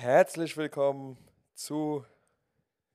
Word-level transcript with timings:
Herzlich 0.00 0.56
willkommen 0.56 1.18
zu, 1.54 2.04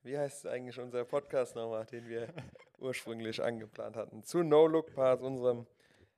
wie 0.03 0.17
heißt 0.17 0.47
eigentlich 0.47 0.79
unser 0.79 1.03
Podcast 1.03 1.53
nochmal, 1.53 1.85
den 1.85 2.07
wir 2.07 2.33
ursprünglich 2.79 3.43
angeplant 3.43 3.97
hatten, 3.97 4.23
zu 4.23 4.41
No 4.41 4.68
Look 4.68 4.96
Pass, 4.96 5.20
unserem 5.21 5.68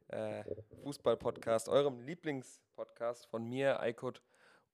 äh, 0.09 0.43
Fußball-Podcast, 0.83 1.69
eurem 1.69 2.01
Lieblingspodcast 2.01 3.25
von 3.25 3.45
mir, 3.45 3.79
Eikut 3.79 4.21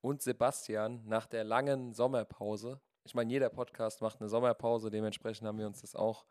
und 0.02 0.21
Sebastian 0.21 1.02
nach 1.05 1.27
der 1.27 1.45
langen 1.45 1.93
Sommerpause. 1.93 2.82
Ich 3.05 3.16
meine, 3.16 3.32
jeder 3.32 3.50
Podcast 3.50 4.02
macht 4.02 4.20
eine 4.20 4.28
Sommerpause, 4.28 4.89
dementsprechend 4.89 5.48
haben 5.48 5.59
wir 5.59 5.68
uns 5.68 5.80
das 5.80 5.96
auch 5.96 6.25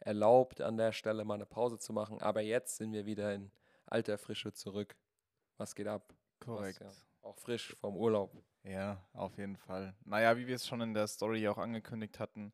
erlaubt, 0.00 0.62
an 0.62 0.78
der 0.78 0.92
Stelle 0.92 1.26
mal 1.26 1.34
eine 1.34 1.44
Pause 1.44 1.78
zu 1.78 1.92
machen. 1.92 2.22
Aber 2.22 2.40
jetzt 2.40 2.78
sind 2.78 2.94
wir 2.94 3.04
wieder 3.04 3.34
in 3.34 3.52
alter 3.84 4.16
Frische 4.16 4.54
zurück. 4.54 4.96
Was 5.58 5.74
geht 5.74 5.88
ab? 5.88 6.14
Korrekt. 6.40 6.80
Was, 6.80 6.96
ja, 6.96 7.28
auch 7.28 7.36
frisch 7.36 7.76
vom 7.76 7.98
Urlaub. 7.98 8.32
Ja, 8.68 9.00
auf 9.12 9.38
jeden 9.38 9.56
Fall. 9.56 9.94
Naja, 10.04 10.36
wie 10.36 10.48
wir 10.48 10.56
es 10.56 10.66
schon 10.66 10.80
in 10.80 10.92
der 10.92 11.06
Story 11.06 11.46
auch 11.46 11.58
angekündigt 11.58 12.18
hatten, 12.18 12.52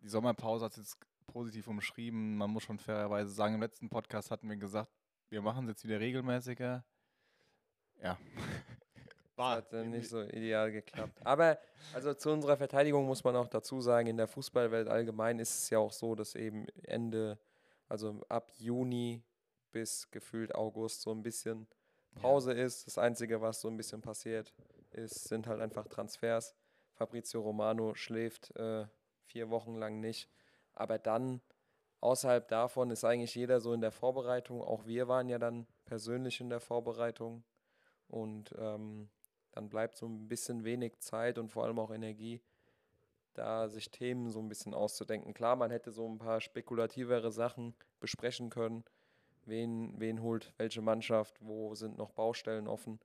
die 0.00 0.08
Sommerpause 0.08 0.66
hat 0.66 0.72
es 0.72 0.78
jetzt 0.78 0.98
positiv 1.26 1.66
umschrieben. 1.66 2.36
Man 2.36 2.50
muss 2.50 2.62
schon 2.62 2.78
fairerweise 2.78 3.30
sagen, 3.30 3.54
im 3.54 3.60
letzten 3.60 3.88
Podcast 3.88 4.30
hatten 4.30 4.48
wir 4.48 4.56
gesagt, 4.56 4.92
wir 5.30 5.42
machen 5.42 5.64
es 5.64 5.70
jetzt 5.70 5.84
wieder 5.84 5.98
regelmäßiger. 5.98 6.84
Ja. 8.02 8.18
War 9.36 9.56
hat 9.56 9.72
äh, 9.72 9.84
nicht 9.84 10.08
so 10.08 10.22
ideal 10.22 10.70
geklappt. 10.70 11.26
Aber 11.26 11.58
also 11.92 12.14
zu 12.14 12.30
unserer 12.30 12.56
Verteidigung 12.56 13.04
muss 13.04 13.24
man 13.24 13.34
auch 13.34 13.48
dazu 13.48 13.80
sagen, 13.80 14.06
in 14.06 14.16
der 14.16 14.28
Fußballwelt 14.28 14.86
allgemein 14.86 15.40
ist 15.40 15.58
es 15.58 15.70
ja 15.70 15.78
auch 15.80 15.90
so, 15.90 16.14
dass 16.14 16.36
eben 16.36 16.68
Ende, 16.84 17.36
also 17.88 18.20
ab 18.28 18.52
Juni 18.58 19.24
bis 19.72 20.08
gefühlt 20.12 20.54
August 20.54 21.02
so 21.02 21.10
ein 21.10 21.24
bisschen 21.24 21.66
Pause 22.14 22.54
ja. 22.54 22.64
ist. 22.64 22.86
Das 22.86 22.96
Einzige, 22.96 23.40
was 23.40 23.60
so 23.60 23.66
ein 23.66 23.76
bisschen 23.76 24.00
passiert 24.00 24.54
ist, 24.94 25.24
sind 25.24 25.46
halt 25.46 25.60
einfach 25.60 25.86
Transfers. 25.88 26.54
Fabrizio 26.94 27.40
Romano 27.40 27.94
schläft 27.94 28.54
äh, 28.56 28.86
vier 29.26 29.50
Wochen 29.50 29.74
lang 29.76 30.00
nicht. 30.00 30.28
Aber 30.74 30.98
dann, 30.98 31.40
außerhalb 32.00 32.46
davon, 32.48 32.90
ist 32.90 33.04
eigentlich 33.04 33.34
jeder 33.34 33.60
so 33.60 33.72
in 33.72 33.80
der 33.80 33.92
Vorbereitung. 33.92 34.62
Auch 34.62 34.86
wir 34.86 35.08
waren 35.08 35.28
ja 35.28 35.38
dann 35.38 35.66
persönlich 35.84 36.40
in 36.40 36.50
der 36.50 36.60
Vorbereitung. 36.60 37.44
Und 38.08 38.54
ähm, 38.58 39.08
dann 39.52 39.68
bleibt 39.68 39.96
so 39.96 40.06
ein 40.06 40.28
bisschen 40.28 40.64
wenig 40.64 40.98
Zeit 41.00 41.38
und 41.38 41.48
vor 41.48 41.64
allem 41.64 41.78
auch 41.78 41.92
Energie, 41.92 42.40
da 43.34 43.68
sich 43.68 43.90
Themen 43.90 44.30
so 44.30 44.40
ein 44.40 44.48
bisschen 44.48 44.74
auszudenken. 44.74 45.34
Klar, 45.34 45.56
man 45.56 45.70
hätte 45.70 45.90
so 45.90 46.08
ein 46.08 46.18
paar 46.18 46.40
spekulativere 46.40 47.30
Sachen 47.32 47.74
besprechen 48.00 48.50
können. 48.50 48.84
Wen, 49.46 49.94
wen 50.00 50.22
holt 50.22 50.52
welche 50.56 50.80
Mannschaft, 50.80 51.36
wo 51.40 51.74
sind 51.74 51.98
noch 51.98 52.10
Baustellen 52.10 52.66
offen. 52.66 52.98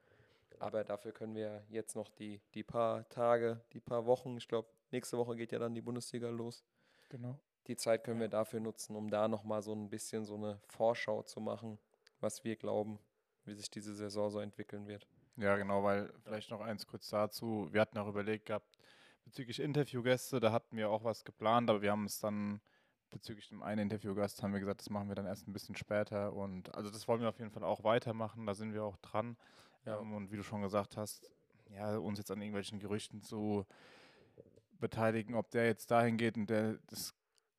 Aber 0.59 0.83
dafür 0.83 1.11
können 1.11 1.35
wir 1.35 1.63
jetzt 1.69 1.95
noch 1.95 2.09
die, 2.09 2.41
die 2.53 2.63
paar 2.63 3.07
Tage, 3.09 3.61
die 3.73 3.79
paar 3.79 4.05
Wochen, 4.05 4.37
ich 4.37 4.47
glaube, 4.47 4.67
nächste 4.91 5.17
Woche 5.17 5.35
geht 5.35 5.51
ja 5.51 5.59
dann 5.59 5.73
die 5.73 5.81
Bundesliga 5.81 6.29
los. 6.29 6.63
Genau. 7.09 7.39
Die 7.67 7.75
Zeit 7.75 8.03
können 8.03 8.19
wir 8.19 8.29
dafür 8.29 8.59
nutzen, 8.59 8.95
um 8.95 9.09
da 9.09 9.27
nochmal 9.27 9.61
so 9.61 9.73
ein 9.73 9.89
bisschen 9.89 10.25
so 10.25 10.35
eine 10.35 10.59
Vorschau 10.67 11.23
zu 11.23 11.39
machen, 11.39 11.79
was 12.19 12.43
wir 12.43 12.55
glauben, 12.55 12.99
wie 13.45 13.53
sich 13.53 13.69
diese 13.69 13.95
Saison 13.95 14.29
so 14.29 14.39
entwickeln 14.39 14.87
wird. 14.87 15.07
Ja, 15.37 15.55
genau, 15.55 15.83
weil 15.83 16.11
vielleicht 16.23 16.51
noch 16.51 16.61
eins 16.61 16.85
kurz 16.85 17.09
dazu. 17.09 17.69
Wir 17.71 17.81
hatten 17.81 17.97
auch 17.97 18.07
überlegt 18.07 18.47
gehabt, 18.47 18.77
bezüglich 19.23 19.59
Interviewgäste, 19.59 20.39
da 20.39 20.51
hatten 20.51 20.75
wir 20.75 20.89
auch 20.89 21.03
was 21.03 21.23
geplant, 21.23 21.69
aber 21.69 21.81
wir 21.81 21.91
haben 21.91 22.05
es 22.05 22.19
dann 22.19 22.59
bezüglich 23.09 23.49
dem 23.49 23.63
einen 23.63 23.83
Interviewgast 23.83 24.43
haben 24.43 24.53
wir 24.53 24.59
gesagt, 24.59 24.81
das 24.81 24.89
machen 24.89 25.07
wir 25.07 25.15
dann 25.15 25.25
erst 25.25 25.47
ein 25.47 25.53
bisschen 25.53 25.75
später 25.75 26.33
und 26.33 26.73
also 26.75 26.89
das 26.89 27.07
wollen 27.07 27.21
wir 27.21 27.29
auf 27.29 27.39
jeden 27.39 27.51
Fall 27.51 27.63
auch 27.63 27.83
weitermachen, 27.83 28.45
da 28.45 28.53
sind 28.53 28.73
wir 28.73 28.83
auch 28.83 28.97
dran. 28.97 29.37
Ja. 29.85 29.99
Ähm, 29.99 30.13
und 30.13 30.31
wie 30.31 30.37
du 30.37 30.43
schon 30.43 30.61
gesagt 30.61 30.97
hast, 30.97 31.29
ja, 31.69 31.97
uns 31.97 32.17
jetzt 32.17 32.31
an 32.31 32.41
irgendwelchen 32.41 32.79
Gerüchten 32.79 33.21
zu 33.21 33.65
beteiligen, 34.79 35.35
ob 35.35 35.51
der 35.51 35.65
jetzt 35.65 35.91
dahin 35.91 36.17
geht 36.17 36.37
und 36.37 36.49
der 36.49 36.77
das 36.87 37.13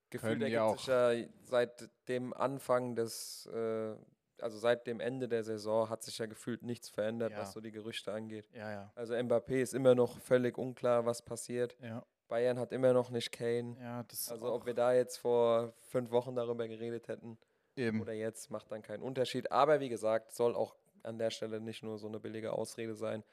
Gefühl 0.09 0.43
ergibt 0.43 0.61
auch 0.61 0.79
sich 0.79 0.89
ja 0.89 1.13
seit 1.45 1.89
dem 2.09 2.33
Anfang 2.33 2.97
des 2.97 3.47
äh, 3.47 3.95
also 4.43 4.59
seit 4.59 4.87
dem 4.87 5.01
Ende 5.01 5.29
der 5.29 5.45
Saison 5.45 5.89
hat 5.89 6.03
sich 6.03 6.19
ja 6.19 6.27
gefühlt 6.27 6.63
nichts 6.63 6.89
verändert, 6.89 7.33
ja. 7.33 7.39
was 7.39 7.53
so 7.53 7.61
die 7.61 7.71
Gerüchte 7.71 8.13
angeht. 8.13 8.49
Ja, 8.55 8.71
ja. 8.71 8.93
Also 8.95 9.15
Mbappé 9.15 9.61
ist 9.61 9.75
immer 9.75 9.95
noch 9.95 10.19
völlig 10.19 10.59
unklar, 10.59 11.05
was 11.07 11.23
passiert. 11.23 11.77
Ja. 11.83 12.05
Bayern 12.29 12.59
hat 12.59 12.73
immer 12.73 12.93
noch 12.93 13.11
nicht 13.11 13.33
Kane. 13.33 13.77
Ja, 13.81 14.03
das 14.05 14.31
also 14.31 14.53
ob 14.53 14.65
wir 14.65 14.75
da 14.75 14.93
jetzt 14.93 15.19
vor 15.19 15.75
fünf 15.81 16.11
Wochen 16.11 16.35
darüber 16.35 16.69
geredet 16.69 17.09
hätten 17.09 17.39
Eben. 17.77 18.01
oder 18.01 18.13
jetzt, 18.13 18.51
macht 18.51 18.71
dann 18.71 18.83
keinen 18.83 19.03
Unterschied. 19.03 19.51
Aber 19.51 19.81
wie 19.81 19.89
gesagt, 19.89 20.33
soll 20.33 20.55
auch 20.55 20.77
an 21.05 21.19
der 21.19 21.31
Stelle 21.31 21.61
nicht 21.61 21.83
nur 21.83 21.99
so 21.99 22.09
eine 22.09 22.21
billige 22.21 22.53
Ausrede 22.53 22.95
sein. 22.95 23.25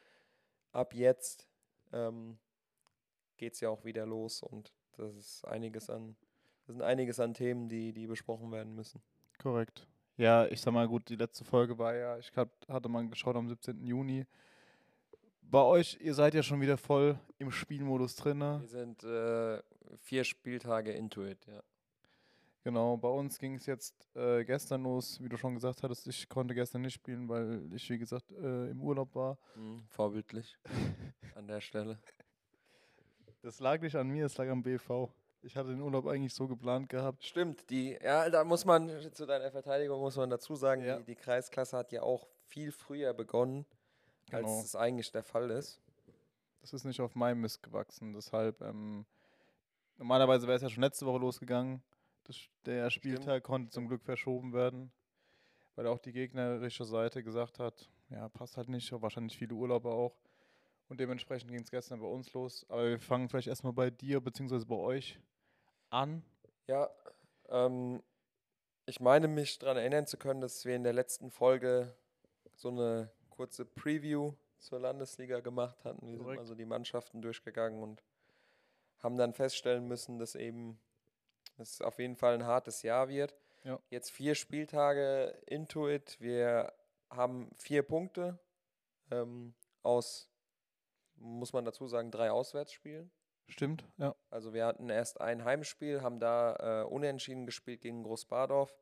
Ab 0.72 0.94
jetzt 0.94 1.48
ähm, 1.94 2.38
geht 3.38 3.54
es 3.54 3.60
ja 3.60 3.70
auch 3.70 3.86
wieder 3.86 4.06
los 4.06 4.42
und 4.42 4.74
das 4.98 5.16
ist 5.16 5.46
einiges 5.46 5.90
an, 5.90 6.16
das 6.66 6.76
sind 6.76 6.82
einiges 6.82 7.20
an 7.20 7.34
Themen, 7.34 7.70
die, 7.70 7.94
die 7.94 8.08
besprochen 8.08 8.52
werden 8.52 8.76
müssen. 8.76 9.02
Korrekt. 9.38 9.88
Ja, 10.18 10.48
ich 10.48 10.62
sag 10.62 10.74
mal, 10.74 10.88
gut, 10.88 11.10
die 11.10 11.16
letzte 11.16 11.46
Folge 11.46 11.78
war 11.78 11.94
ja, 11.94 12.18
ich 12.18 12.32
hab, 12.36 12.50
hatte 12.68 12.90
mal 12.90 13.08
geschaut 13.08 13.36
am 13.36 13.48
17. 13.48 13.86
Juni. 13.86 14.26
Bei 15.42 15.62
euch, 15.62 15.98
ihr 16.02 16.14
seid 16.14 16.34
ja 16.34 16.44
schon 16.44 16.60
wieder 16.60 16.78
voll 16.78 17.20
im 17.38 17.52
Spielmodus 17.52 18.16
drin. 18.16 18.40
Ne? 18.40 18.58
Wir 18.60 18.68
sind 18.68 19.04
äh, 19.04 19.62
vier 20.00 20.24
Spieltage 20.24 20.92
into 20.92 21.24
it, 21.24 21.46
ja. 21.46 21.62
Genau, 22.68 22.98
bei 22.98 23.08
uns 23.08 23.40
ging 23.40 23.56
es 23.56 23.66
jetzt 23.66 24.14
äh, 24.14 24.44
gestern 24.44 24.84
los, 24.84 25.24
wie 25.24 25.30
du 25.30 25.38
schon 25.38 25.54
gesagt 25.54 25.84
hattest. 25.84 26.06
Ich 26.06 26.28
konnte 26.28 26.54
gestern 26.54 26.82
nicht 26.82 26.96
spielen, 26.96 27.30
weil 27.30 27.74
ich, 27.74 27.90
wie 27.90 27.98
gesagt, 27.98 28.30
äh, 28.34 28.70
im 28.70 28.82
Urlaub 28.82 29.16
war. 29.16 29.38
Mhm, 29.56 29.86
vorbildlich 29.88 30.58
an 31.36 31.48
der 31.48 31.62
Stelle. 31.62 31.98
Das 33.42 33.62
lag 33.62 33.80
nicht 33.80 33.96
an 33.96 34.10
mir, 34.10 34.26
es 34.26 34.36
lag 34.38 34.50
am 34.50 34.64
BV. 34.64 35.10
Ich 35.44 35.56
hatte 35.56 35.70
den 35.70 35.80
Urlaub 35.80 36.08
eigentlich 36.08 36.34
so 36.34 36.46
geplant 36.50 36.90
gehabt. 36.90 37.24
Stimmt, 37.24 37.70
die, 37.70 37.98
ja, 38.04 38.30
da 38.30 38.44
muss 38.44 38.66
man, 38.66 38.90
zu 39.14 39.26
deiner 39.26 39.50
Verteidigung 39.50 40.02
muss 40.02 40.18
man 40.18 40.30
dazu 40.30 40.56
sagen, 40.56 40.84
ja. 40.84 40.98
die, 40.98 41.06
die, 41.06 41.16
Kreisklasse 41.16 41.78
hat 41.78 41.94
ja 41.94 42.02
auch 42.02 42.28
viel 42.42 42.74
früher 42.74 43.14
begonnen, 43.14 43.66
genau. 44.30 44.40
als 44.40 44.66
es 44.66 44.76
eigentlich 44.76 45.14
der 45.14 45.24
Fall 45.24 45.52
ist. 45.52 45.80
Das 46.60 46.74
ist 46.74 46.84
nicht 46.84 47.00
auf 47.00 47.16
meinem 47.16 47.40
Mist 47.40 47.64
gewachsen, 47.64 48.12
deshalb, 48.12 48.60
ähm, 48.60 49.06
normalerweise 49.96 50.48
wäre 50.48 50.58
es 50.58 50.64
ja 50.64 50.70
schon 50.70 50.84
letzte 50.84 51.06
Woche 51.06 51.20
losgegangen. 51.20 51.82
Das, 52.28 52.38
der 52.66 52.90
Spieltag 52.90 53.24
Stimmt. 53.24 53.44
konnte 53.44 53.70
zum 53.72 53.88
Glück 53.88 54.04
verschoben 54.04 54.54
werden, 54.54 54.92
weil 55.76 55.88
auch 55.88 56.00
die 56.00 56.12
gegnerische 56.12 56.84
Seite 56.84 57.24
gesagt 57.24 57.58
hat, 57.58 57.90
ja, 58.10 58.28
passt 58.30 58.58
halt 58.58 58.68
nicht, 58.68 58.92
wahrscheinlich 59.02 59.38
viele 59.38 59.54
Urlauber 59.56 59.94
auch. 59.94 60.20
Und 60.90 61.00
dementsprechend 61.00 61.52
ging 61.52 61.62
es 61.62 61.72
gestern 61.72 62.00
bei 62.00 62.08
uns 62.08 62.32
los. 62.34 62.66
Aber 62.70 62.90
wir 62.90 63.00
fangen 63.00 63.30
vielleicht 63.30 63.48
erstmal 63.48 63.74
bei 63.74 63.90
dir 63.90 64.22
bzw. 64.22 64.66
bei 64.66 64.76
euch 64.76 65.20
an? 65.90 66.24
Ja, 66.68 66.90
ähm, 67.50 68.04
ich 68.86 69.00
meine 69.00 69.28
mich 69.28 69.60
daran 69.60 69.78
erinnern 69.78 70.06
zu 70.06 70.18
können, 70.18 70.42
dass 70.42 70.66
wir 70.66 70.76
in 70.76 70.84
der 70.84 70.94
letzten 70.94 71.30
Folge 71.30 71.96
so 72.56 72.70
eine 72.70 73.12
kurze 73.30 73.66
Preview 73.66 74.34
zur 74.60 74.80
Landesliga 74.80 75.40
gemacht 75.40 75.84
hatten. 75.86 76.08
Wir 76.08 76.18
Korrekt. 76.18 76.32
sind 76.32 76.40
also 76.40 76.56
die 76.56 76.66
Mannschaften 76.66 77.22
durchgegangen 77.22 77.82
und 77.82 78.04
haben 79.00 79.18
dann 79.18 79.34
feststellen 79.34 79.88
müssen, 79.88 80.20
dass 80.20 80.36
eben 80.36 80.80
es 81.60 81.82
auf 81.82 82.00
jeden 82.00 82.16
Fall 82.16 82.36
ein 82.36 82.46
hartes 82.46 82.82
Jahr 82.84 83.10
wird. 83.10 83.36
Ja. 83.64 83.80
Jetzt 83.90 84.12
vier 84.12 84.36
Spieltage 84.36 85.38
into 85.46 85.90
it. 85.90 86.18
Wir 86.20 86.74
haben 87.10 87.50
vier 87.56 87.84
Punkte 87.84 88.40
ähm, 89.12 89.54
aus, 89.84 90.30
muss 91.16 91.54
man 91.54 91.66
dazu 91.66 91.88
sagen, 91.88 92.12
drei 92.12 92.32
Auswärtsspielen. 92.32 93.12
Stimmt, 93.50 93.86
ja. 93.98 94.16
Also 94.30 94.54
wir 94.54 94.66
hatten 94.66 94.90
erst 94.90 95.22
ein 95.22 95.46
Heimspiel, 95.46 96.02
haben 96.02 96.20
da 96.20 96.82
äh, 96.82 96.86
unentschieden 96.86 97.46
gespielt 97.46 97.82
gegen 97.82 98.04
Großbadorf, 98.04 98.76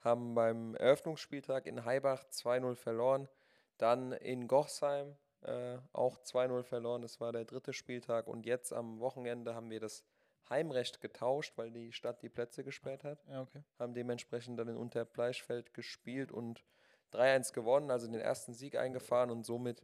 haben 0.00 0.34
beim 0.34 0.74
Eröffnungsspieltag 0.76 1.66
in 1.66 1.84
Heibach 1.84 2.24
2-0 2.24 2.74
verloren, 2.74 3.28
dann 3.76 4.12
in 4.12 4.48
Gochsheim 4.48 5.16
äh, 5.42 5.76
auch 5.92 6.18
2-0 6.20 6.62
verloren, 6.62 7.02
das 7.02 7.20
war 7.20 7.32
der 7.32 7.44
dritte 7.44 7.74
Spieltag 7.74 8.26
und 8.26 8.46
jetzt 8.46 8.72
am 8.72 8.98
Wochenende 8.98 9.54
haben 9.54 9.70
wir 9.70 9.80
das 9.80 10.04
Heimrecht 10.50 11.00
getauscht, 11.00 11.52
weil 11.56 11.70
die 11.70 11.92
Stadt 11.92 12.22
die 12.22 12.28
Plätze 12.28 12.64
gesperrt 12.64 13.04
hat. 13.04 13.24
Ja, 13.28 13.42
okay. 13.42 13.62
Haben 13.78 13.94
dementsprechend 13.94 14.58
dann 14.58 14.68
in 14.68 14.76
Unterbleichfeld 14.76 15.74
gespielt 15.74 16.32
und 16.32 16.64
3-1 17.12 17.52
gewonnen, 17.52 17.90
also 17.90 18.06
den 18.06 18.20
ersten 18.20 18.54
Sieg 18.54 18.76
eingefahren 18.76 19.30
und 19.30 19.44
somit 19.44 19.82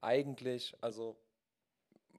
eigentlich, 0.00 0.76
also 0.80 1.16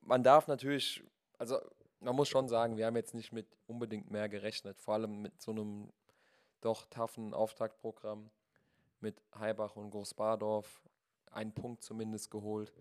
man 0.02 0.24
darf 0.24 0.48
natürlich 0.48 1.04
also 1.42 1.60
man 2.02 2.16
muss 2.16 2.30
schon 2.30 2.48
sagen, 2.48 2.78
wir 2.78 2.86
haben 2.86 2.96
jetzt 2.96 3.16
nicht 3.16 3.32
mit 3.32 3.48
unbedingt 3.66 4.12
mehr 4.12 4.30
gerechnet, 4.30 4.80
vor 4.80 4.94
allem 4.94 5.24
mit 5.24 5.42
so 5.42 5.50
einem 5.50 5.92
doch 6.62 6.86
taffen 6.86 7.34
Auftaktprogramm 7.34 8.30
mit 9.00 9.20
Heibach 9.34 9.76
und 9.76 9.90
Großbadorf, 9.90 10.84
einen 11.32 11.52
Punkt 11.52 11.82
zumindest 11.82 12.30
geholt 12.30 12.72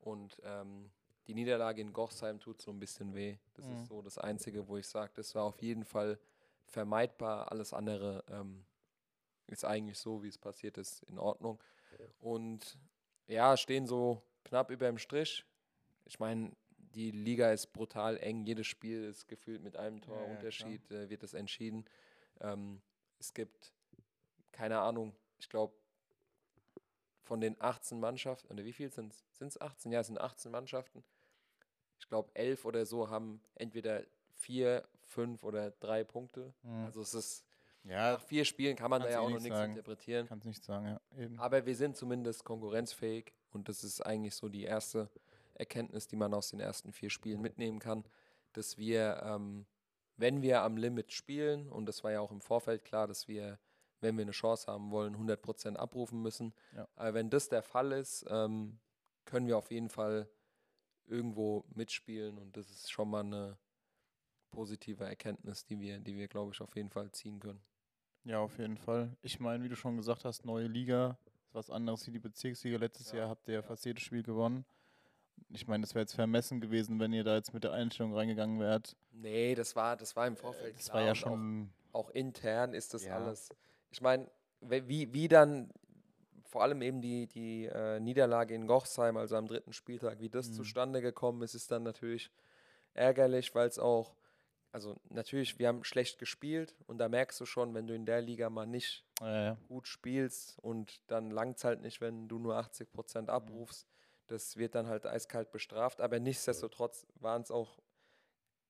und 0.00 0.38
ähm, 0.42 0.90
die 1.28 1.34
Niederlage 1.34 1.80
in 1.80 1.92
Gochsheim 1.92 2.40
tut 2.40 2.60
so 2.60 2.72
ein 2.72 2.80
bisschen 2.80 3.14
weh. 3.14 3.36
Das 3.54 3.66
mhm. 3.66 3.74
ist 3.74 3.86
so 3.86 4.02
das 4.02 4.18
Einzige, 4.18 4.66
wo 4.66 4.76
ich 4.76 4.88
sage, 4.88 5.12
das 5.14 5.34
war 5.34 5.44
auf 5.44 5.62
jeden 5.62 5.84
Fall 5.84 6.18
vermeidbar. 6.66 7.52
Alles 7.52 7.72
andere 7.72 8.24
ähm, 8.28 8.64
ist 9.46 9.64
eigentlich 9.64 9.98
so, 9.98 10.22
wie 10.22 10.28
es 10.28 10.38
passiert 10.38 10.78
ist, 10.78 11.04
in 11.04 11.18
Ordnung. 11.18 11.62
Und 12.20 12.78
ja, 13.26 13.56
stehen 13.56 13.86
so 13.86 14.22
knapp 14.44 14.70
über 14.70 14.86
dem 14.86 14.98
Strich 14.98 15.44
ich 16.08 16.18
meine, 16.18 16.52
die 16.94 17.10
Liga 17.10 17.52
ist 17.52 17.72
brutal 17.72 18.16
eng. 18.18 18.44
Jedes 18.44 18.66
Spiel 18.66 19.04
ist 19.04 19.28
gefühlt 19.28 19.62
mit 19.62 19.76
einem 19.76 20.00
Torunterschied, 20.00 20.90
ja, 20.90 21.02
äh, 21.02 21.10
wird 21.10 21.22
es 21.22 21.34
entschieden. 21.34 21.84
Ähm, 22.40 22.80
es 23.18 23.34
gibt, 23.34 23.72
keine 24.50 24.80
Ahnung, 24.80 25.14
ich 25.38 25.48
glaube, 25.48 25.74
von 27.22 27.40
den 27.40 27.60
18 27.60 28.00
Mannschaften, 28.00 28.50
oder 28.50 28.64
wie 28.64 28.72
viel 28.72 28.90
sind 28.90 29.12
es? 29.12 29.24
Sind 29.32 29.48
es 29.48 29.60
18? 29.60 29.92
Ja, 29.92 30.00
es 30.00 30.06
sind 30.06 30.18
18 30.18 30.50
Mannschaften. 30.50 31.04
Ich 31.98 32.08
glaube, 32.08 32.30
elf 32.34 32.64
oder 32.64 32.86
so 32.86 33.10
haben 33.10 33.40
entweder 33.54 34.02
vier, 34.34 34.84
fünf 35.04 35.42
oder 35.42 35.70
drei 35.72 36.04
Punkte. 36.04 36.52
Mhm. 36.62 36.84
Also 36.84 37.00
es 37.02 37.14
ist 37.14 37.44
ja, 37.84 38.12
nach 38.12 38.20
vier 38.20 38.44
Spielen 38.44 38.76
kann 38.76 38.90
man 38.90 39.02
da 39.02 39.10
ja 39.10 39.20
auch 39.20 39.30
noch 39.30 39.40
nichts 39.40 39.56
sagen. 39.56 39.72
interpretieren. 39.72 40.26
Kannst 40.26 40.46
nicht 40.46 40.64
sagen, 40.64 40.86
ja. 40.86 41.00
Eben. 41.16 41.38
Aber 41.38 41.64
wir 41.64 41.74
sind 41.74 41.96
zumindest 41.96 42.44
konkurrenzfähig 42.44 43.32
und 43.50 43.68
das 43.68 43.84
ist 43.84 44.00
eigentlich 44.00 44.34
so 44.34 44.48
die 44.48 44.64
erste 44.64 45.08
Erkenntnis, 45.54 46.06
die 46.06 46.16
man 46.16 46.34
aus 46.34 46.50
den 46.50 46.60
ersten 46.60 46.92
vier 46.92 47.10
Spielen 47.10 47.40
mitnehmen 47.40 47.78
kann, 47.78 48.04
dass 48.52 48.78
wir, 48.78 49.22
ähm, 49.24 49.66
wenn 50.16 50.42
wir 50.42 50.62
am 50.62 50.76
Limit 50.76 51.12
spielen, 51.12 51.68
und 51.68 51.86
das 51.86 52.04
war 52.04 52.12
ja 52.12 52.20
auch 52.20 52.30
im 52.30 52.40
Vorfeld 52.40 52.84
klar, 52.84 53.06
dass 53.06 53.28
wir, 53.28 53.58
wenn 54.00 54.16
wir 54.16 54.22
eine 54.22 54.32
Chance 54.32 54.70
haben 54.70 54.90
wollen, 54.90 55.16
100% 55.16 55.76
abrufen 55.76 56.22
müssen. 56.22 56.52
Ja. 56.76 56.86
Aber 56.96 57.14
wenn 57.14 57.30
das 57.30 57.48
der 57.48 57.62
Fall 57.62 57.92
ist, 57.92 58.24
ähm, 58.28 58.78
können 59.24 59.46
wir 59.46 59.58
auf 59.58 59.70
jeden 59.70 59.88
Fall 59.90 60.28
irgendwo 61.08 61.64
mitspielen 61.74 62.38
und 62.38 62.56
das 62.56 62.70
ist 62.70 62.90
schon 62.90 63.10
mal 63.10 63.24
eine 63.24 63.58
positive 64.50 65.04
Erkenntnis, 65.04 65.64
die 65.64 65.78
wir, 65.78 65.98
die 65.98 66.16
wir, 66.16 66.28
glaube 66.28 66.52
ich, 66.52 66.60
auf 66.60 66.74
jeden 66.76 66.90
Fall 66.90 67.10
ziehen 67.12 67.40
können. 67.40 67.60
Ja, 68.24 68.40
auf 68.40 68.58
jeden 68.58 68.76
Fall. 68.76 69.16
Ich 69.22 69.40
meine, 69.40 69.62
wie 69.64 69.68
du 69.68 69.76
schon 69.76 69.96
gesagt 69.96 70.24
hast, 70.24 70.44
neue 70.44 70.66
Liga 70.66 71.18
ist 71.44 71.54
was 71.54 71.70
anderes 71.70 72.06
wie 72.06 72.10
die 72.10 72.18
Bezirksliga. 72.18 72.76
Letztes 72.78 73.12
ja. 73.12 73.20
Jahr 73.20 73.28
habt 73.30 73.48
ihr 73.48 73.54
ja 73.54 73.62
fast 73.62 73.84
jedes 73.84 74.02
Spiel 74.02 74.22
gewonnen. 74.22 74.64
Ich 75.50 75.66
meine, 75.66 75.82
das 75.82 75.94
wäre 75.94 76.02
jetzt 76.02 76.14
vermessen 76.14 76.60
gewesen, 76.60 76.98
wenn 76.98 77.12
ihr 77.12 77.24
da 77.24 77.36
jetzt 77.36 77.54
mit 77.54 77.64
der 77.64 77.72
Einstellung 77.72 78.14
reingegangen 78.14 78.60
wärt. 78.60 78.96
Nee, 79.12 79.54
das 79.54 79.74
war, 79.76 79.96
das 79.96 80.14
war 80.16 80.26
im 80.26 80.36
Vorfeld. 80.36 80.78
Das 80.78 80.92
war 80.92 81.02
ja 81.02 81.14
schon. 81.14 81.70
Auch, 81.92 82.06
auch, 82.06 82.10
intern 82.10 82.74
ist 82.74 82.92
das 82.92 83.04
ja. 83.04 83.16
alles. 83.16 83.48
Ich 83.90 84.00
meine, 84.00 84.28
wie, 84.60 85.12
wie 85.12 85.28
dann 85.28 85.70
vor 86.48 86.62
allem 86.62 86.82
eben 86.82 87.00
die, 87.00 87.26
die 87.26 87.66
äh, 87.66 88.00
Niederlage 88.00 88.54
in 88.54 88.66
Gochsheim, 88.66 89.16
also 89.16 89.36
am 89.36 89.46
dritten 89.46 89.72
Spieltag, 89.72 90.20
wie 90.20 90.28
das 90.28 90.48
mhm. 90.48 90.54
zustande 90.54 91.00
gekommen 91.00 91.42
ist, 91.42 91.54
ist 91.54 91.70
dann 91.70 91.82
natürlich 91.82 92.30
ärgerlich, 92.94 93.54
weil 93.54 93.68
es 93.68 93.78
auch, 93.78 94.14
also 94.72 94.96
natürlich, 95.10 95.58
wir 95.58 95.68
haben 95.68 95.84
schlecht 95.84 96.18
gespielt 96.18 96.74
und 96.86 96.98
da 96.98 97.08
merkst 97.08 97.40
du 97.40 97.46
schon, 97.46 97.74
wenn 97.74 97.86
du 97.86 97.94
in 97.94 98.06
der 98.06 98.20
Liga 98.20 98.50
mal 98.50 98.66
nicht 98.66 99.04
ja, 99.20 99.44
ja. 99.44 99.58
gut 99.68 99.86
spielst 99.86 100.58
und 100.60 101.00
dann 101.06 101.30
langt 101.30 101.58
es 101.58 101.64
halt 101.64 101.82
nicht, 101.82 102.00
wenn 102.00 102.28
du 102.28 102.38
nur 102.38 102.56
80 102.56 102.90
Prozent 102.90 103.28
mhm. 103.28 103.34
abrufst. 103.34 103.86
Mhm 103.86 103.98
das 104.28 104.56
wird 104.56 104.74
dann 104.74 104.86
halt 104.86 105.06
eiskalt 105.06 105.50
bestraft, 105.50 106.00
aber 106.00 106.20
nichtsdestotrotz 106.20 107.06
waren 107.16 107.42
es 107.42 107.50
auch 107.50 107.78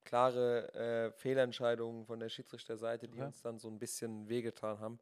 klare 0.05 0.73
äh, 0.73 1.13
Fehlentscheidungen 1.13 2.07
von 2.07 2.21
der 2.21 2.29
Schiedsrichterseite, 2.29 3.09
die 3.09 3.19
ja. 3.19 3.27
uns 3.27 3.43
dann 3.43 3.59
so 3.59 3.69
ein 3.69 3.79
bisschen 3.79 4.29
wehgetan 4.29 4.81
haben. 4.81 4.99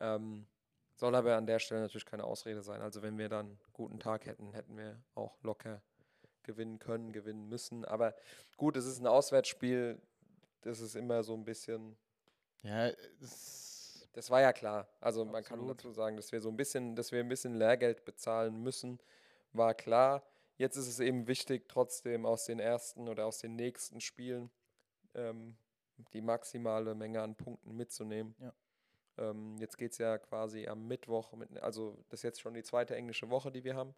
Ähm, 0.00 0.46
soll 1.02 1.16
aber 1.16 1.36
an 1.36 1.46
der 1.46 1.58
Stelle 1.58 1.80
natürlich 1.80 2.06
keine 2.06 2.22
Ausrede 2.22 2.62
sein. 2.62 2.80
Also 2.80 3.02
wenn 3.02 3.18
wir 3.18 3.28
dann 3.28 3.46
einen 3.46 3.60
guten 3.72 3.98
Tag 3.98 4.24
hätten, 4.24 4.52
hätten 4.52 4.76
wir 4.76 5.02
auch 5.16 5.36
locker 5.42 5.82
gewinnen 6.44 6.78
können, 6.78 7.10
gewinnen 7.10 7.48
müssen. 7.48 7.84
Aber 7.84 8.14
gut, 8.56 8.76
es 8.76 8.86
ist 8.86 9.00
ein 9.00 9.08
Auswärtsspiel. 9.08 10.00
Das 10.60 10.78
ist 10.78 10.94
immer 10.94 11.24
so 11.24 11.34
ein 11.34 11.44
bisschen. 11.44 11.96
Ja, 12.62 12.92
das 14.12 14.30
war 14.30 14.42
ja 14.42 14.52
klar. 14.52 14.86
Also 15.00 15.22
Absolut. 15.22 15.32
man 15.32 15.42
kann 15.42 15.66
dazu 15.66 15.90
sagen, 15.90 16.14
dass 16.14 16.30
wir 16.30 16.40
so 16.40 16.50
ein 16.50 16.56
bisschen, 16.56 16.94
dass 16.94 17.10
wir 17.10 17.18
ein 17.18 17.28
bisschen 17.28 17.56
Lehrgeld 17.56 18.04
bezahlen 18.04 18.62
müssen 18.62 19.00
war 19.52 19.74
klar. 19.74 20.22
Jetzt 20.56 20.76
ist 20.76 20.86
es 20.86 21.00
eben 21.00 21.26
wichtig, 21.26 21.68
trotzdem 21.68 22.24
aus 22.26 22.44
den 22.44 22.60
ersten 22.60 23.08
oder 23.08 23.26
aus 23.26 23.38
den 23.38 23.56
nächsten 23.56 24.00
Spielen 24.00 24.52
ähm, 25.14 25.56
die 26.12 26.20
maximale 26.20 26.94
Menge 26.94 27.22
an 27.22 27.34
Punkten 27.34 27.76
mitzunehmen. 27.76 28.36
Ja. 28.38 28.52
Ähm, 29.18 29.56
jetzt 29.58 29.76
geht 29.76 29.92
es 29.92 29.98
ja 29.98 30.18
quasi 30.18 30.66
am 30.66 30.86
Mittwoch, 30.86 31.32
mit, 31.32 31.58
also 31.62 31.96
das 32.08 32.20
ist 32.20 32.24
jetzt 32.24 32.40
schon 32.40 32.54
die 32.54 32.62
zweite 32.62 32.96
englische 32.96 33.30
Woche, 33.30 33.52
die 33.52 33.64
wir 33.64 33.76
haben. 33.76 33.94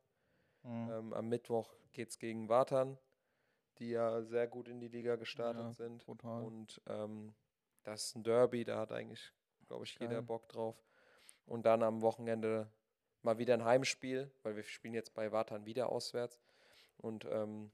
Mhm. 0.63 0.91
Ähm, 0.91 1.13
am 1.13 1.29
Mittwoch 1.29 1.75
geht 1.93 2.11
es 2.11 2.19
gegen 2.19 2.49
Watern, 2.49 2.99
die 3.79 3.91
ja 3.91 4.23
sehr 4.23 4.47
gut 4.47 4.69
in 4.69 4.81
die 4.81 4.89
Liga 4.89 5.17
gestartet 5.17 5.63
ja, 5.63 5.73
sind. 5.73 6.03
Total. 6.03 6.43
Und 6.43 6.81
ähm, 6.87 7.35
das 7.83 8.07
ist 8.07 8.17
ein 8.17 8.25
Derby, 8.25 8.65
da 8.65 8.79
hat 8.79 8.93
eigentlich, 8.93 9.33
glaube 9.69 9.85
ich, 9.85 9.95
jeder 9.99 10.15
Geil. 10.15 10.23
Bock 10.23 10.49
drauf. 10.49 10.83
Und 11.47 11.67
dann 11.67 11.83
am 11.83 12.01
Wochenende 12.01 12.71
mal 13.23 13.39
wieder 13.39 13.55
ein 13.55 13.65
Heimspiel, 13.65 14.31
weil 14.43 14.57
wir 14.57 14.63
spielen 14.63 14.95
jetzt 14.95 15.15
bei 15.15 15.33
Wartan 15.33 15.67
wieder 15.67 15.91
auswärts. 15.91 16.41
Und 16.97 17.27
ähm, 17.31 17.71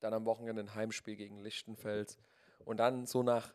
dann 0.00 0.14
am 0.14 0.24
Wochenende 0.24 0.62
ein 0.62 0.74
Heimspiel 0.74 1.16
gegen 1.16 1.38
Lichtenfels. 1.38 2.18
Und 2.64 2.78
dann 2.78 3.06
so 3.06 3.22
nach 3.22 3.54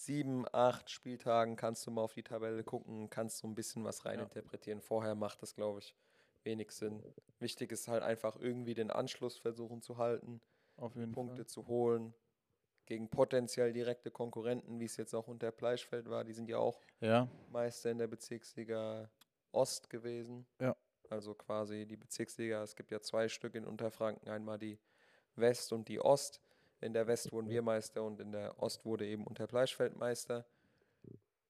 sieben, 0.00 0.46
acht 0.52 0.90
Spieltagen 0.90 1.56
kannst 1.56 1.86
du 1.86 1.90
mal 1.90 2.02
auf 2.02 2.14
die 2.14 2.22
Tabelle 2.22 2.64
gucken, 2.64 3.10
kannst 3.10 3.38
so 3.38 3.48
ein 3.48 3.54
bisschen 3.54 3.84
was 3.84 4.04
reininterpretieren. 4.06 4.80
Ja. 4.80 4.84
Vorher 4.84 5.14
macht 5.14 5.42
das, 5.42 5.54
glaube 5.54 5.80
ich, 5.80 5.94
wenig 6.42 6.70
Sinn. 6.70 7.02
Wichtig 7.38 7.70
ist 7.70 7.86
halt 7.86 8.02
einfach 8.02 8.36
irgendwie 8.36 8.74
den 8.74 8.90
Anschluss 8.90 9.36
versuchen 9.36 9.82
zu 9.82 9.98
halten, 9.98 10.40
Punkte 11.12 11.36
Fall. 11.36 11.46
zu 11.46 11.66
holen 11.66 12.14
gegen 12.86 13.08
potenziell 13.08 13.72
direkte 13.72 14.10
Konkurrenten, 14.10 14.80
wie 14.80 14.86
es 14.86 14.96
jetzt 14.96 15.14
auch 15.14 15.28
unter 15.28 15.52
Fleischfeld 15.52 16.08
war. 16.08 16.24
Die 16.24 16.32
sind 16.32 16.48
ja 16.48 16.58
auch 16.58 16.80
ja. 17.00 17.28
Meister 17.50 17.90
in 17.90 17.98
der 17.98 18.08
Bezirksliga 18.08 19.10
Ost 19.52 19.90
gewesen. 19.90 20.46
Ja. 20.60 20.74
Also 21.10 21.34
quasi 21.34 21.86
die 21.86 21.96
Bezirksliga. 21.96 22.62
Es 22.62 22.74
gibt 22.74 22.90
ja 22.90 23.00
zwei 23.00 23.28
Stück 23.28 23.54
in 23.54 23.66
Unterfranken, 23.66 24.28
einmal 24.28 24.58
die 24.58 24.78
West 25.36 25.72
und 25.72 25.88
die 25.88 26.00
Ost. 26.00 26.40
In 26.80 26.92
der 26.92 27.06
West 27.06 27.30
wurden 27.32 27.48
wir 27.48 27.62
Meister 27.62 28.02
und 28.02 28.20
in 28.20 28.32
der 28.32 28.60
Ost 28.62 28.84
wurde 28.84 29.06
eben 29.06 29.26
Unterbleichfeld 29.26 29.96
Meister. 29.96 30.46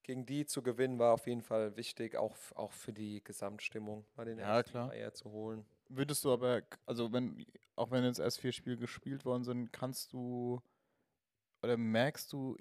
Gegen 0.03 0.27
die 0.27 0.47
zu 0.47 0.63
gewinnen 0.63 0.99
war 0.99 1.13
auf 1.13 1.27
jeden 1.27 1.43
Fall 1.43 1.77
wichtig, 1.77 2.17
auch, 2.17 2.37
auch 2.57 2.73
für 2.73 2.93
die 2.93 3.23
Gesamtstimmung 3.23 4.07
bei 4.17 4.25
den 4.25 4.39
ja, 4.39 4.57
ersten 4.57 4.71
klar. 4.71 4.91
Eier 4.91 5.13
zu 5.13 5.31
holen. 5.31 5.65
Würdest 5.89 6.25
du 6.25 6.33
aber, 6.33 6.63
also 6.87 7.13
wenn, 7.13 7.45
auch 7.77 7.91
wenn 7.91 8.03
jetzt 8.05 8.19
erst 8.19 8.41
vier 8.41 8.53
Spiele 8.53 8.77
gespielt 8.77 9.25
worden 9.25 9.45
sind, 9.45 9.73
kannst 9.73 10.13
du 10.13 10.61
oder 11.63 11.77
merkst 11.77 12.33
du 12.33 12.57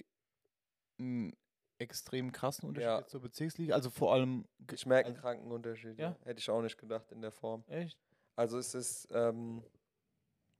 einen 0.99 1.33
extrem 1.79 2.31
krassen 2.31 2.67
Unterschied 2.67 2.87
ja. 2.87 3.07
zur 3.07 3.21
Bezirksliga. 3.21 3.73
Also 3.73 3.89
vor 3.89 4.13
allem. 4.13 4.45
Ich 4.71 4.85
merke 4.85 5.07
einen 5.07 5.17
kranken 5.17 5.51
Unterschied. 5.51 5.97
Ja? 5.97 6.15
Hätte 6.23 6.39
ich 6.39 6.49
auch 6.49 6.61
nicht 6.61 6.77
gedacht 6.77 7.11
in 7.11 7.21
der 7.21 7.31
Form. 7.31 7.63
Echt? 7.67 7.97
Also 8.35 8.57
es 8.57 8.75
ist, 8.75 9.07
ähm, 9.11 9.63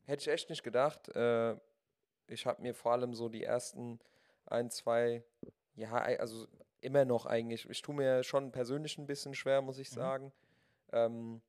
hätte 0.06 0.22
ich 0.22 0.28
echt 0.30 0.50
nicht 0.50 0.64
gedacht. 0.64 1.10
Äh, 1.10 1.58
ich 2.30 2.46
habe 2.46 2.62
mir 2.62 2.74
vor 2.74 2.94
allem 2.94 3.14
so 3.14 3.30
die 3.30 3.44
ersten 3.44 4.00
ein, 4.46 4.70
zwei, 4.70 5.24
ja, 5.76 5.94
also 5.94 6.48
immer 6.82 7.06
noch 7.06 7.26
eigentlich, 7.26 7.70
ich 7.70 7.82
tue 7.82 7.96
mir 7.96 8.24
schon 8.24 8.52
persönlich 8.52 8.98
ein 8.98 9.08
bisschen 9.08 9.36
schwer, 9.36 9.62
muss 9.62 9.80
ich 9.80 9.92
mhm. 9.92 9.96
sagen. 9.96 10.26
Mhm. 10.26 10.32
Ähm, 10.94 11.42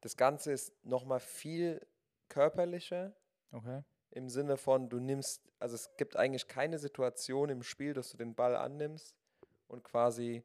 das 0.00 0.16
Ganze 0.16 0.52
ist 0.52 0.72
nochmal 0.84 1.20
viel 1.20 1.80
körperlicher. 2.28 3.12
Okay 3.52 3.82
im 4.14 4.28
Sinne 4.28 4.56
von, 4.56 4.88
du 4.88 5.00
nimmst, 5.00 5.42
also 5.58 5.74
es 5.74 5.96
gibt 5.96 6.16
eigentlich 6.16 6.46
keine 6.46 6.78
Situation 6.78 7.50
im 7.50 7.62
Spiel, 7.62 7.94
dass 7.94 8.10
du 8.10 8.16
den 8.16 8.34
Ball 8.34 8.54
annimmst 8.54 9.14
und 9.66 9.82
quasi 9.82 10.44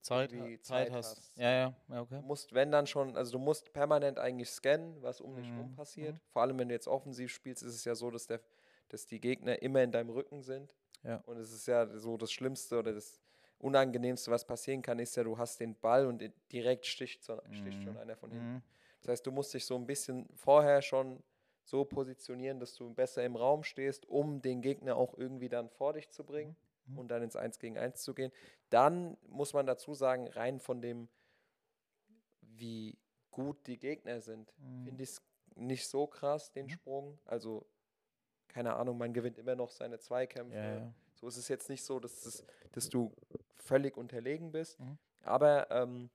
Zeit, 0.00 0.30
Zeit, 0.30 0.64
Zeit 0.64 0.92
hast. 0.92 1.16
hast. 1.16 1.38
Ja, 1.38 1.50
ja, 1.50 1.74
ja, 1.88 2.00
okay. 2.00 2.20
Du 2.20 2.26
musst, 2.26 2.52
wenn 2.54 2.70
dann 2.70 2.86
schon, 2.86 3.16
also 3.16 3.32
du 3.32 3.38
musst 3.38 3.72
permanent 3.72 4.18
eigentlich 4.18 4.50
scannen, 4.50 5.00
was 5.02 5.20
um 5.20 5.34
dich 5.36 5.48
herum 5.48 5.70
mhm. 5.70 5.74
passiert. 5.74 6.14
Mhm. 6.14 6.20
Vor 6.30 6.42
allem, 6.42 6.58
wenn 6.58 6.68
du 6.68 6.74
jetzt 6.74 6.88
offensiv 6.88 7.32
spielst, 7.32 7.62
ist 7.62 7.74
es 7.74 7.84
ja 7.84 7.94
so, 7.94 8.10
dass, 8.10 8.26
der, 8.26 8.40
dass 8.88 9.06
die 9.06 9.20
Gegner 9.20 9.60
immer 9.62 9.82
in 9.82 9.92
deinem 9.92 10.10
Rücken 10.10 10.42
sind. 10.42 10.74
Ja. 11.02 11.22
Und 11.26 11.38
es 11.38 11.52
ist 11.52 11.66
ja 11.66 11.86
so 11.98 12.16
das 12.16 12.32
Schlimmste 12.32 12.78
oder 12.78 12.92
das 12.92 13.20
Unangenehmste, 13.58 14.30
was 14.30 14.44
passieren 14.44 14.82
kann, 14.82 14.98
ist 14.98 15.16
ja, 15.16 15.24
du 15.24 15.38
hast 15.38 15.60
den 15.60 15.74
Ball 15.74 16.06
und 16.06 16.22
direkt 16.52 16.84
sticht, 16.84 17.24
so, 17.24 17.40
sticht 17.50 17.78
mhm. 17.78 17.82
schon 17.82 17.96
einer 17.96 18.16
von 18.16 18.30
hinten. 18.30 18.54
Mhm. 18.54 18.62
Das 19.00 19.12
heißt, 19.12 19.26
du 19.26 19.30
musst 19.30 19.54
dich 19.54 19.64
so 19.64 19.76
ein 19.76 19.86
bisschen 19.86 20.28
vorher 20.34 20.82
schon 20.82 21.22
so 21.64 21.84
positionieren, 21.84 22.60
dass 22.60 22.74
du 22.74 22.92
besser 22.92 23.24
im 23.24 23.34
Raum 23.34 23.62
stehst, 23.62 24.06
um 24.08 24.42
den 24.42 24.60
Gegner 24.60 24.96
auch 24.96 25.16
irgendwie 25.16 25.48
dann 25.48 25.68
vor 25.68 25.94
dich 25.94 26.10
zu 26.10 26.22
bringen 26.24 26.50
mhm. 26.50 26.65
Und 26.94 27.08
dann 27.08 27.22
ins 27.22 27.36
1 27.36 27.58
gegen 27.58 27.78
1 27.78 28.02
zu 28.02 28.14
gehen. 28.14 28.32
Dann 28.70 29.16
muss 29.28 29.52
man 29.52 29.66
dazu 29.66 29.94
sagen, 29.94 30.28
rein 30.28 30.60
von 30.60 30.80
dem, 30.80 31.08
wie 32.40 32.98
gut 33.30 33.66
die 33.66 33.78
Gegner 33.78 34.20
sind, 34.20 34.52
mhm. 34.58 34.84
finde 34.84 35.02
ich 35.02 35.10
es 35.10 35.22
nicht 35.56 35.88
so 35.88 36.06
krass, 36.06 36.52
den 36.52 36.66
mhm. 36.66 36.70
Sprung. 36.70 37.18
Also, 37.24 37.66
keine 38.48 38.74
Ahnung, 38.74 38.98
man 38.98 39.12
gewinnt 39.12 39.38
immer 39.38 39.56
noch 39.56 39.70
seine 39.70 39.98
Zweikämpfe. 39.98 40.56
Ja, 40.56 40.78
ja. 40.78 40.94
So 41.14 41.28
ist 41.28 41.36
es 41.36 41.48
jetzt 41.48 41.68
nicht 41.68 41.82
so, 41.82 41.98
dass, 41.98 42.24
es, 42.26 42.44
dass 42.72 42.88
du 42.88 43.12
völlig 43.56 43.96
unterlegen 43.96 44.52
bist. 44.52 44.78
Mhm. 44.78 44.98
Aber 45.22 45.70
ähm, 45.70 46.10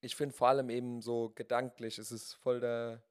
ich 0.00 0.16
finde 0.16 0.34
vor 0.34 0.48
allem 0.48 0.70
eben 0.70 1.02
so 1.02 1.30
gedanklich, 1.34 1.98
es 1.98 2.10
ist 2.10 2.34
voll 2.34 2.60
der 2.60 3.02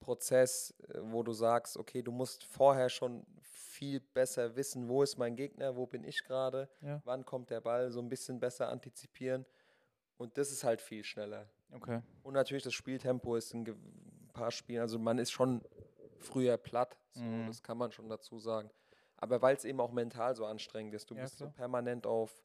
Prozess, 0.00 0.74
äh, 0.88 1.00
wo 1.00 1.22
du 1.22 1.32
sagst, 1.32 1.76
okay, 1.76 2.02
du 2.02 2.12
musst 2.12 2.44
vorher 2.44 2.88
schon 2.88 3.26
viel 3.54 4.00
besser 4.00 4.56
wissen, 4.56 4.88
wo 4.88 5.02
ist 5.02 5.16
mein 5.16 5.36
Gegner, 5.36 5.76
wo 5.76 5.86
bin 5.86 6.04
ich 6.04 6.24
gerade, 6.24 6.68
ja. 6.80 7.00
wann 7.04 7.24
kommt 7.24 7.50
der 7.50 7.60
Ball, 7.60 7.90
so 7.90 8.00
ein 8.00 8.08
bisschen 8.08 8.40
besser 8.40 8.68
antizipieren. 8.68 9.46
Und 10.16 10.36
das 10.38 10.50
ist 10.52 10.64
halt 10.64 10.80
viel 10.80 11.02
schneller. 11.04 11.48
Okay. 11.72 12.02
Und 12.22 12.34
natürlich 12.34 12.62
das 12.64 12.74
Spieltempo 12.74 13.36
ist 13.36 13.52
ein 13.54 13.64
paar 14.32 14.50
Spielen. 14.50 14.80
Also 14.80 14.98
man 14.98 15.18
ist 15.18 15.30
schon 15.32 15.62
früher 16.20 16.56
platt, 16.56 16.98
so, 17.12 17.22
Mhm. 17.22 17.46
das 17.46 17.62
kann 17.62 17.78
man 17.78 17.90
schon 17.92 18.08
dazu 18.08 18.38
sagen. 18.38 18.70
Aber 19.16 19.40
weil 19.42 19.56
es 19.56 19.64
eben 19.64 19.80
auch 19.80 19.92
mental 19.92 20.34
so 20.34 20.44
anstrengend 20.46 20.94
ist. 20.94 21.10
Du 21.10 21.14
Ja, 21.14 21.22
bist 21.22 21.38
so 21.38 21.48
permanent 21.48 22.06
auf 22.06 22.42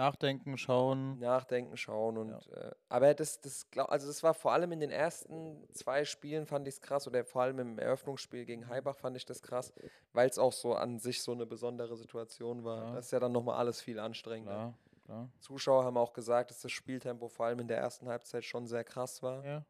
Nachdenken, 0.00 0.56
schauen. 0.56 1.18
Nachdenken, 1.18 1.76
schauen 1.76 2.16
und 2.16 2.32
äh, 2.32 2.70
aber 2.88 3.12
das, 3.12 3.38
das 3.40 3.68
glaub, 3.70 3.90
also 3.90 4.06
das 4.06 4.22
war 4.22 4.32
vor 4.32 4.52
allem 4.52 4.72
in 4.72 4.80
den 4.80 4.90
ersten 4.90 5.62
zwei 5.74 6.06
Spielen 6.06 6.46
fand 6.46 6.66
ich 6.66 6.74
es 6.74 6.80
krass 6.80 7.06
oder 7.06 7.22
vor 7.22 7.42
allem 7.42 7.58
im 7.58 7.78
Eröffnungsspiel 7.78 8.46
gegen 8.46 8.66
Heibach 8.68 8.96
fand 8.96 9.18
ich 9.18 9.26
das 9.26 9.42
krass, 9.42 9.74
weil 10.14 10.26
es 10.30 10.38
auch 10.38 10.54
so 10.54 10.74
an 10.74 10.98
sich 10.98 11.22
so 11.22 11.32
eine 11.32 11.44
besondere 11.44 11.98
Situation 11.98 12.64
war. 12.64 12.82
Ja. 12.82 12.94
Das 12.94 13.06
ist 13.06 13.10
ja 13.10 13.20
dann 13.20 13.32
nochmal 13.32 13.58
alles 13.58 13.82
viel 13.82 13.98
anstrengender. 13.98 14.54
Klar, 14.54 14.74
klar. 15.04 15.28
Zuschauer 15.40 15.84
haben 15.84 15.98
auch 15.98 16.14
gesagt, 16.14 16.50
dass 16.50 16.60
das 16.60 16.72
Spieltempo 16.72 17.28
vor 17.28 17.44
allem 17.44 17.60
in 17.60 17.68
der 17.68 17.76
ersten 17.76 18.08
Halbzeit 18.08 18.44
schon 18.46 18.66
sehr 18.66 18.84
krass 18.84 19.22
war. 19.22 19.44
Ja. 19.44 19.66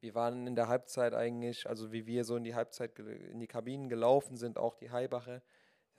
Wir 0.00 0.16
waren 0.16 0.48
in 0.48 0.56
der 0.56 0.66
Halbzeit 0.66 1.14
eigentlich, 1.14 1.68
also 1.68 1.92
wie 1.92 2.04
wir 2.04 2.24
so 2.24 2.34
in 2.34 2.42
die 2.42 2.56
Halbzeit 2.56 2.98
in 2.98 3.38
die 3.38 3.46
Kabinen 3.46 3.88
gelaufen 3.88 4.36
sind, 4.36 4.58
auch 4.58 4.74
die 4.74 4.90
Heibache, 4.90 5.40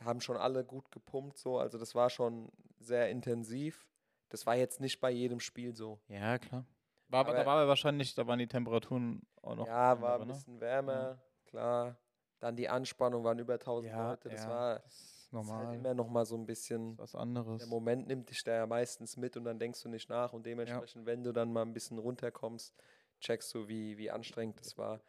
haben 0.03 0.21
schon 0.21 0.37
alle 0.37 0.63
gut 0.63 0.91
gepumpt 0.91 1.37
so, 1.37 1.57
also 1.57 1.77
das 1.77 1.95
war 1.95 2.09
schon 2.09 2.51
sehr 2.79 3.09
intensiv. 3.09 3.85
Das 4.29 4.45
war 4.45 4.55
jetzt 4.55 4.79
nicht 4.79 5.01
bei 5.01 5.09
jedem 5.09 5.39
Spiel 5.39 5.75
so. 5.75 5.99
Ja, 6.07 6.37
klar. 6.37 6.65
War, 7.07 7.21
aber, 7.21 7.33
da 7.33 7.45
war 7.45 7.57
aber 7.57 7.67
wahrscheinlich, 7.67 8.13
da 8.13 8.27
waren 8.27 8.37
die 8.39 8.47
Temperaturen 8.47 9.23
auch 9.41 9.55
noch. 9.55 9.67
ja, 9.67 9.99
war 9.99 10.19
ein 10.19 10.27
ne? 10.27 10.33
bisschen 10.33 10.59
wärmer, 10.59 11.19
klar. 11.45 11.97
Dann 12.39 12.55
die 12.55 12.69
Anspannung 12.69 13.23
waren 13.23 13.39
über 13.39 13.53
1000 13.55 13.91
Ja, 13.91 14.11
Leute. 14.11 14.29
Das 14.29 14.43
ja, 14.43 14.49
war 14.49 14.79
das 14.79 14.93
ist 14.93 15.19
das 15.31 15.45
ist 15.45 15.51
halt 15.51 15.61
normal. 15.61 15.75
immer 15.75 15.93
noch 15.93 16.07
mal 16.09 16.25
so 16.25 16.35
ein 16.35 16.45
bisschen 16.45 16.97
was 16.97 17.15
anderes. 17.15 17.59
Der 17.59 17.67
Moment 17.67 18.07
nimmt 18.07 18.29
dich 18.29 18.43
da 18.43 18.53
ja 18.53 18.65
meistens 18.67 19.17
mit 19.17 19.37
und 19.37 19.43
dann 19.43 19.59
denkst 19.59 19.81
du 19.83 19.89
nicht 19.89 20.09
nach 20.09 20.33
und 20.33 20.45
dementsprechend, 20.45 21.05
wenn 21.05 21.23
du 21.23 21.31
dann 21.31 21.53
mal 21.53 21.61
ein 21.61 21.73
bisschen 21.73 21.99
runterkommst, 21.99 22.73
checkst 23.19 23.53
du, 23.53 23.67
wie, 23.67 23.97
wie 23.97 24.09
anstrengend 24.09 24.59
das 24.59 24.77
war. 24.77 25.01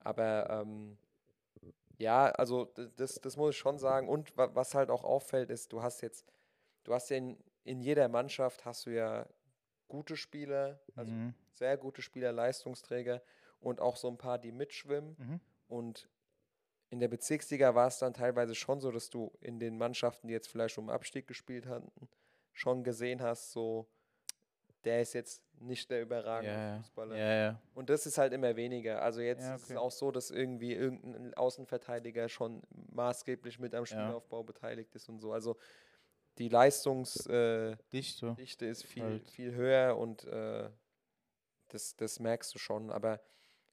Aber 0.00 0.48
ähm, 0.48 0.96
ja, 1.98 2.26
also 2.30 2.66
das, 2.96 3.14
das 3.20 3.36
muss 3.36 3.50
ich 3.54 3.58
schon 3.58 3.78
sagen. 3.78 4.08
Und 4.08 4.36
wa- 4.36 4.54
was 4.54 4.74
halt 4.74 4.90
auch 4.90 5.04
auffällt, 5.04 5.50
ist, 5.50 5.72
du 5.72 5.82
hast 5.82 6.00
jetzt, 6.02 6.26
du 6.84 6.94
hast 6.94 7.10
ja 7.10 7.16
in, 7.16 7.38
in 7.64 7.80
jeder 7.80 8.08
Mannschaft 8.08 8.64
hast 8.64 8.86
du 8.86 8.90
ja 8.90 9.26
gute 9.88 10.16
Spieler, 10.16 10.80
also 10.94 11.12
Mhm. 11.12 11.34
sehr 11.52 11.76
gute 11.76 12.02
Spieler, 12.02 12.32
Leistungsträger 12.32 13.22
und 13.60 13.80
auch 13.80 13.96
so 13.96 14.08
ein 14.08 14.18
paar, 14.18 14.38
die 14.38 14.52
mitschwimmen. 14.52 15.16
Mhm. 15.18 15.40
Und 15.68 16.08
in 16.90 17.00
der 17.00 17.08
Bezirksliga 17.08 17.74
war 17.74 17.88
es 17.88 17.98
dann 17.98 18.14
teilweise 18.14 18.54
schon 18.54 18.80
so, 18.80 18.90
dass 18.92 19.10
du 19.10 19.32
in 19.40 19.58
den 19.58 19.76
Mannschaften, 19.78 20.28
die 20.28 20.34
jetzt 20.34 20.48
vielleicht 20.48 20.78
um 20.78 20.88
Abstieg 20.90 21.26
gespielt 21.26 21.66
hatten, 21.66 21.90
schon 22.52 22.84
gesehen 22.84 23.22
hast, 23.22 23.52
so, 23.52 23.88
der 24.86 25.02
ist 25.02 25.12
jetzt 25.12 25.42
nicht 25.60 25.90
der 25.90 26.02
überragende 26.02 26.54
ja. 26.54 26.76
Fußballer. 26.78 27.16
ja, 27.16 27.34
ja. 27.34 27.60
Und 27.74 27.90
das 27.90 28.06
ist 28.06 28.18
halt 28.18 28.32
immer 28.32 28.56
weniger. 28.56 29.02
Also 29.02 29.20
jetzt 29.20 29.42
Ja, 29.42 29.54
ist 29.56 29.64
es 29.64 29.70
okay. 29.70 29.78
auch 29.78 29.90
so, 29.90 30.10
dass 30.10 30.30
irgendwie 30.30 30.72
irgendein 30.74 31.34
Außenverteidiger 31.34 32.28
schon 32.28 32.62
maßgeblich 32.92 33.58
mit 33.58 33.74
am. 33.74 33.86
Spielaufbau 33.86 34.42
beteiligt 34.44 34.94
ist 34.94 35.08
und 35.08 35.18
so. 35.20 35.32
Also 35.32 35.56
die 36.38 36.48
Leistungsdichte 36.48 38.66
äh, 38.66 38.70
ist 38.70 38.84
viel, 38.84 39.02
Halt. 39.02 39.30
viel 39.30 39.54
höher 39.54 39.96
und 39.96 40.24
äh, 40.24 40.68
das, 41.68 41.96
das 41.96 42.20
merkst 42.20 42.54
du 42.54 42.58
schon. 42.58 42.90
Aber 42.90 43.20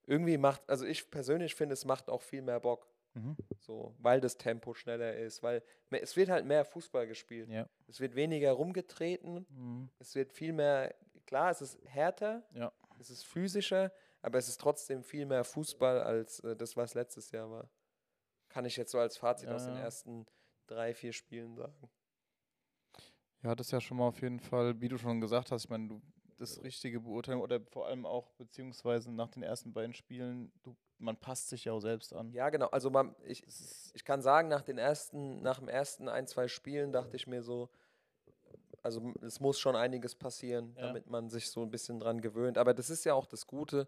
irgendwie 0.06 0.38
macht, 0.38 0.62
also 0.70 0.86
ich 0.86 1.10
persönlich 1.10 1.56
finde, 1.56 1.74
es 1.74 1.86
macht 1.86 2.10
auch 2.10 2.22
viel 2.22 2.42
mehr 2.42 2.60
Bock. 2.60 2.88
Mhm. 3.16 3.38
So, 3.60 3.94
weil 4.00 4.20
das 4.22 4.38
Tempo 4.38 4.74
schneller 4.74 5.16
ist, 5.16 5.44
weil 5.44 5.62
es 5.92 6.16
wird 6.16 6.30
halt 6.30 6.46
mehr 6.46 6.66
Fußball 6.66 7.06
gespielt. 7.06 7.48
Ja. 7.48 7.70
Es 7.88 8.00
wird 8.00 8.16
weniger 8.16 8.54
rumgetreten, 8.54 9.46
Mhm. 9.50 9.90
es 10.00 10.16
wird 10.16 10.34
viel 10.34 10.52
mehr, 10.52 10.96
klar, 11.26 11.52
es 11.52 11.62
ist 11.62 11.80
härter, 11.86 12.44
Ja. 12.54 12.72
es 13.00 13.10
ist 13.10 13.26
physischer, 13.26 13.92
aber 14.22 14.38
es 14.38 14.48
ist 14.48 14.60
trotzdem 14.62 15.04
viel 15.04 15.26
mehr 15.26 15.44
Fußball 15.44 16.02
als 16.02 16.40
äh, 16.42 16.56
das, 16.56 16.78
was 16.78 16.94
letztes 16.94 17.32
Jahr 17.32 17.50
war. 17.50 17.70
Kann 18.50 18.66
ich 18.66 18.78
jetzt 18.78 18.92
so 18.92 19.00
als 19.00 19.18
Fazit 19.18 19.52
aus 19.52 19.66
den 19.66 19.76
Ja. 19.76 19.82
ersten 19.82 20.26
drei, 20.68 20.94
vier 20.94 21.14
Spielen 21.14 21.56
sagen. 21.56 21.90
Ja, 23.42 23.56
das 23.56 23.68
ist 23.68 23.72
ja 23.72 23.82
schon 23.82 23.98
mal 23.98 24.08
auf 24.08 24.22
jeden 24.22 24.40
Fall, 24.40 24.80
wie 24.80 24.88
du 24.88 24.98
schon 24.98 25.20
gesagt 25.20 25.52
hast, 25.52 25.66
ich 25.66 25.70
meine, 25.70 25.88
du 25.90 26.02
das 26.38 26.62
richtige 26.64 27.00
Beurteilen 27.00 27.40
oder 27.40 27.60
vor 27.72 27.88
allem 27.88 28.06
auch 28.06 28.32
beziehungsweise 28.34 29.12
nach 29.12 29.30
den 29.30 29.44
ersten 29.44 29.74
beiden 29.74 29.94
Spielen, 29.94 30.52
du, 30.64 30.76
man 30.98 31.18
passt 31.18 31.50
sich 31.50 31.66
ja 31.66 31.74
auch 31.74 31.80
selbst 31.80 32.14
an. 32.14 32.32
Ja, 32.32 32.50
genau. 32.50 32.68
Also 32.68 32.90
man, 32.90 33.16
ich, 33.24 33.46
ich 33.94 34.04
kann 34.04 34.22
sagen, 34.22 34.48
nach 34.48 34.62
den 34.62 34.78
ersten, 34.78 35.42
nach 35.42 35.60
dem 35.60 35.68
ersten 35.68 36.10
ein, 36.10 36.28
zwei 36.28 36.48
Spielen 36.48 36.92
dachte 36.92 37.16
ich 37.16 37.28
mir 37.28 37.44
so, 37.44 37.70
also 38.84 39.14
es 39.22 39.40
muss 39.40 39.60
schon 39.60 39.76
einiges 39.76 40.14
passieren, 40.16 40.76
Ja. 40.78 40.88
damit 40.88 41.10
man 41.10 41.30
sich 41.30 41.50
so 41.50 41.62
ein 41.64 41.72
bisschen 41.72 42.00
dran 42.00 42.22
gewöhnt. 42.22 42.58
Aber 42.58 42.74
das 42.74 42.90
ist 42.90 43.04
ja 43.06 43.14
auch 43.16 43.26
das 43.26 43.48
Gute. 43.48 43.88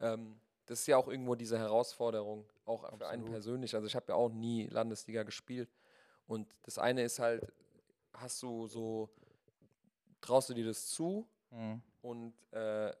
Ähm, 0.00 0.40
das 0.66 0.80
ist 0.80 0.86
ja 0.86 0.96
auch 0.96 1.08
irgendwo 1.08 1.34
diese 1.34 1.58
Herausforderung, 1.58 2.48
auch 2.64 2.80
für 2.96 3.06
einen 3.06 3.22
Absolut. 3.22 3.30
persönlich. 3.30 3.74
Also 3.74 3.86
ich 3.86 3.94
habe 3.94 4.06
ja 4.08 4.14
auch 4.14 4.30
nie 4.30 4.66
Landesliga 4.66 5.22
gespielt. 5.24 5.68
Und 6.26 6.54
das 6.62 6.78
eine 6.78 7.02
ist 7.02 7.18
halt, 7.18 7.52
hast 8.14 8.42
du 8.42 8.66
so, 8.66 9.10
traust 10.20 10.48
du 10.48 10.54
dir 10.54 10.64
das 10.64 10.88
zu? 10.88 11.26
Mhm. 11.50 11.82
Und 12.02 12.34
äh, 12.52 12.92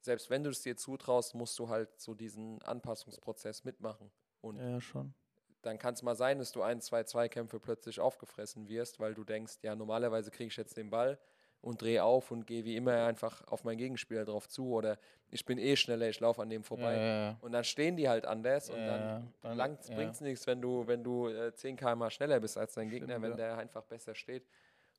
selbst 0.00 0.28
wenn 0.30 0.42
du 0.42 0.50
es 0.50 0.62
dir 0.62 0.76
zutraust, 0.76 1.34
musst 1.34 1.58
du 1.58 1.68
halt 1.68 1.88
so 2.00 2.12
diesen 2.14 2.60
Anpassungsprozess 2.62 3.64
mitmachen. 3.64 4.10
Und 4.40 4.58
ja, 4.58 4.80
schon. 4.80 5.14
Dann 5.62 5.78
kann 5.78 5.94
es 5.94 6.02
mal 6.02 6.14
sein, 6.16 6.38
dass 6.38 6.52
du 6.52 6.62
ein, 6.62 6.80
zwei 6.80 7.04
Zweikämpfe 7.04 7.60
plötzlich 7.60 8.00
aufgefressen 8.00 8.68
wirst, 8.68 9.00
weil 9.00 9.14
du 9.14 9.24
denkst, 9.24 9.58
ja, 9.62 9.74
normalerweise 9.74 10.30
kriege 10.30 10.48
ich 10.48 10.56
jetzt 10.56 10.76
den 10.76 10.90
Ball 10.90 11.18
und 11.60 11.80
drehe 11.80 12.02
auf 12.02 12.32
und 12.32 12.46
gehe 12.46 12.64
wie 12.64 12.74
immer 12.76 13.06
einfach 13.06 13.46
auf 13.46 13.62
meinen 13.62 13.78
Gegenspieler 13.78 14.24
drauf 14.24 14.48
zu 14.48 14.72
oder 14.72 14.98
ich 15.30 15.44
bin 15.44 15.58
eh 15.58 15.76
schneller, 15.76 16.08
ich 16.08 16.18
laufe 16.18 16.42
an 16.42 16.50
dem 16.50 16.64
vorbei. 16.64 16.96
Ja. 16.96 17.38
Und 17.40 17.52
dann 17.52 17.62
stehen 17.62 17.96
die 17.96 18.08
halt 18.08 18.26
anders 18.26 18.68
und 18.68 18.78
Ja, 18.80 18.86
dann 18.86 19.00
ja. 19.00 19.22
Dann- 19.42 19.56
langt, 19.56 19.88
ja. 19.88 19.94
bringt 19.94 20.14
es 20.14 20.20
nichts, 20.20 20.46
wenn 20.48 20.60
du, 20.60 20.86
wenn 20.88 21.04
du 21.04 21.28
äh, 21.28 21.54
10 21.54 21.76
km 21.76 22.10
schneller 22.10 22.40
bist 22.40 22.58
als 22.58 22.74
dein 22.74 22.90
Gegner, 22.90 23.10
Stimmt, 23.14 23.22
wenn 23.22 23.30
ja. 23.30 23.36
der 23.36 23.58
einfach 23.58 23.84
besser 23.84 24.14
steht. 24.16 24.44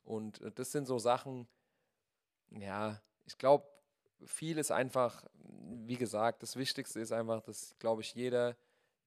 Und 0.06 0.40
äh, 0.42 0.52
das 0.52 0.72
sind 0.72 0.86
so 0.88 0.98
Sachen, 1.00 1.48
ja, 2.52 3.02
ich 3.26 3.38
glaube, 3.38 3.66
viel 4.26 4.58
ist 4.58 4.72
einfach, 4.72 5.26
wie 5.86 5.98
gesagt, 5.98 6.44
das 6.44 6.56
Wichtigste 6.56 7.00
ist 7.02 7.12
einfach, 7.12 7.42
dass, 7.42 7.76
glaube 7.80 8.02
ich, 8.02 8.14
jeder, 8.16 8.56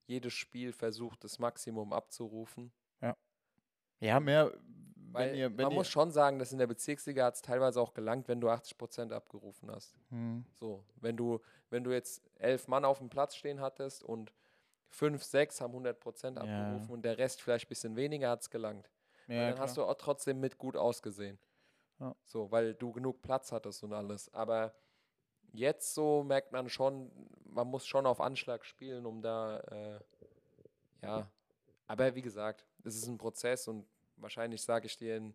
jedes 0.07 0.33
Spiel 0.33 0.73
versucht, 0.73 1.23
das 1.25 1.39
Maximum 1.39 1.93
abzurufen. 1.93 2.73
Ja, 3.99 4.21
mehr, 4.21 4.53
Weil 5.13 5.31
wenn 5.31 5.39
ihr, 5.39 5.51
wenn 5.57 5.65
man 5.65 5.73
ihr, 5.73 5.77
muss 5.77 5.89
schon 5.89 6.11
sagen, 6.11 6.39
dass 6.39 6.53
in 6.53 6.59
der 6.59 6.67
Bezirksliga 6.67 7.25
hat 7.25 7.37
es 7.37 7.41
teilweise 7.41 7.81
auch 7.81 7.95
gelangt, 7.95 8.29
wenn 8.29 8.43
du 8.43 8.51
80% 8.51 9.11
abgerufen 9.11 9.71
hast. 9.71 9.97
Hm, 10.11 10.45
So, 10.53 10.85
wenn 10.97 11.17
du, 11.17 11.41
wenn 11.71 11.83
du 11.83 11.93
jetzt 11.93 12.21
elf 12.39 12.69
Mann 12.69 12.85
auf 12.85 12.99
dem 12.99 13.09
Platz 13.09 13.35
stehen 13.37 13.61
hattest 13.63 14.05
und 14.05 14.35
fünf, 14.91 15.23
sechs 15.23 15.63
haben 15.63 15.73
100% 15.75 16.35
Ja. 16.37 16.43
abgerufen 16.43 16.93
und 16.93 17.07
der 17.07 17.17
Rest 17.17 17.41
vielleicht 17.41 17.65
ein 17.67 17.69
bisschen 17.71 17.97
weniger, 17.97 18.29
hat 18.29 18.43
es 18.43 18.51
gelangt. 18.51 18.91
ja, 19.29 19.47
dann 19.47 19.55
klar. 19.55 19.67
hast 19.67 19.79
du 19.79 19.85
auch 19.85 19.95
trotzdem 19.95 20.41
mit 20.41 20.59
gut 20.59 20.77
ausgesehen. 20.77 21.39
Ja. 21.99 22.15
So, 22.27 22.51
weil 22.51 22.75
du 22.75 22.93
genug 22.93 23.23
Platz 23.23 23.53
hattest 23.53 23.83
und 23.83 23.95
alles. 23.95 24.33
Aber 24.35 24.75
jetzt 25.57 25.95
so 25.95 26.23
merkt 26.23 26.53
man 26.53 26.69
schon, 26.69 27.11
man 27.51 27.67
muss 27.69 27.87
schon 27.87 28.07
auf 28.07 28.21
Anschlag 28.21 28.65
spielen, 28.65 29.07
um 29.07 29.23
da, 29.23 29.59
äh, 29.61 30.01
ja. 31.03 31.29
Aber 31.87 32.15
wie 32.15 32.23
gesagt, 32.23 32.65
es 32.85 32.97
ist 32.97 33.07
ein 33.07 33.19
Prozess 33.19 33.69
und 33.69 33.87
wahrscheinlich 34.17 34.63
sage 34.63 34.87
ich 34.87 34.97
dir 34.97 35.17
in 35.17 35.35